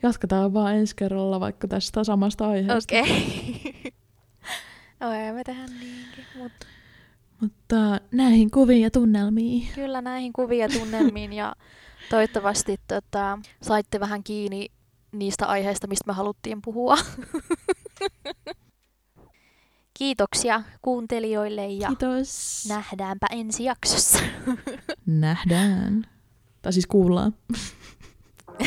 Jatketaan 0.04 0.54
vaan 0.54 0.76
ensi 0.76 0.96
kerralla 0.96 1.40
vaikka 1.40 1.68
tästä 1.68 2.04
samasta 2.04 2.48
aiheesta. 2.48 2.96
Okei. 2.96 3.12
Okay. 5.02 5.34
me 5.34 5.44
tehdään 5.44 5.70
niinkin. 5.80 6.26
Mut 6.36 6.52
Mutta 7.42 8.00
näihin 8.12 8.52
kuviin 8.52 8.82
ja 8.82 8.92
tunnelmiin. 8.92 9.68
kyllä 9.76 10.02
näihin 10.02 10.34
kuviin 10.34 10.62
ja 10.62 10.70
tunnelmiin 10.70 11.34
ja 11.34 11.56
toivottavasti 12.10 12.78
tota, 12.88 13.40
saitte 13.62 14.00
vähän 14.00 14.24
kiinni 14.24 14.68
niistä 15.12 15.47
aiheista, 15.47 15.88
mistä 15.88 16.03
me 16.07 16.14
haluttiin 16.14 16.62
puhua. 16.62 16.97
Kiitoksia 19.99 20.64
kuuntelijoille 20.82 21.68
ja 21.68 21.88
Kiitos. 21.88 22.66
nähdäänpä 22.70 23.28
ensi 23.32 23.64
jaksossa. 23.64 24.20
Nähdään. 25.05 26.05
Tai 26.62 26.74
siis 26.74 26.88
kuullaan. 26.88 27.34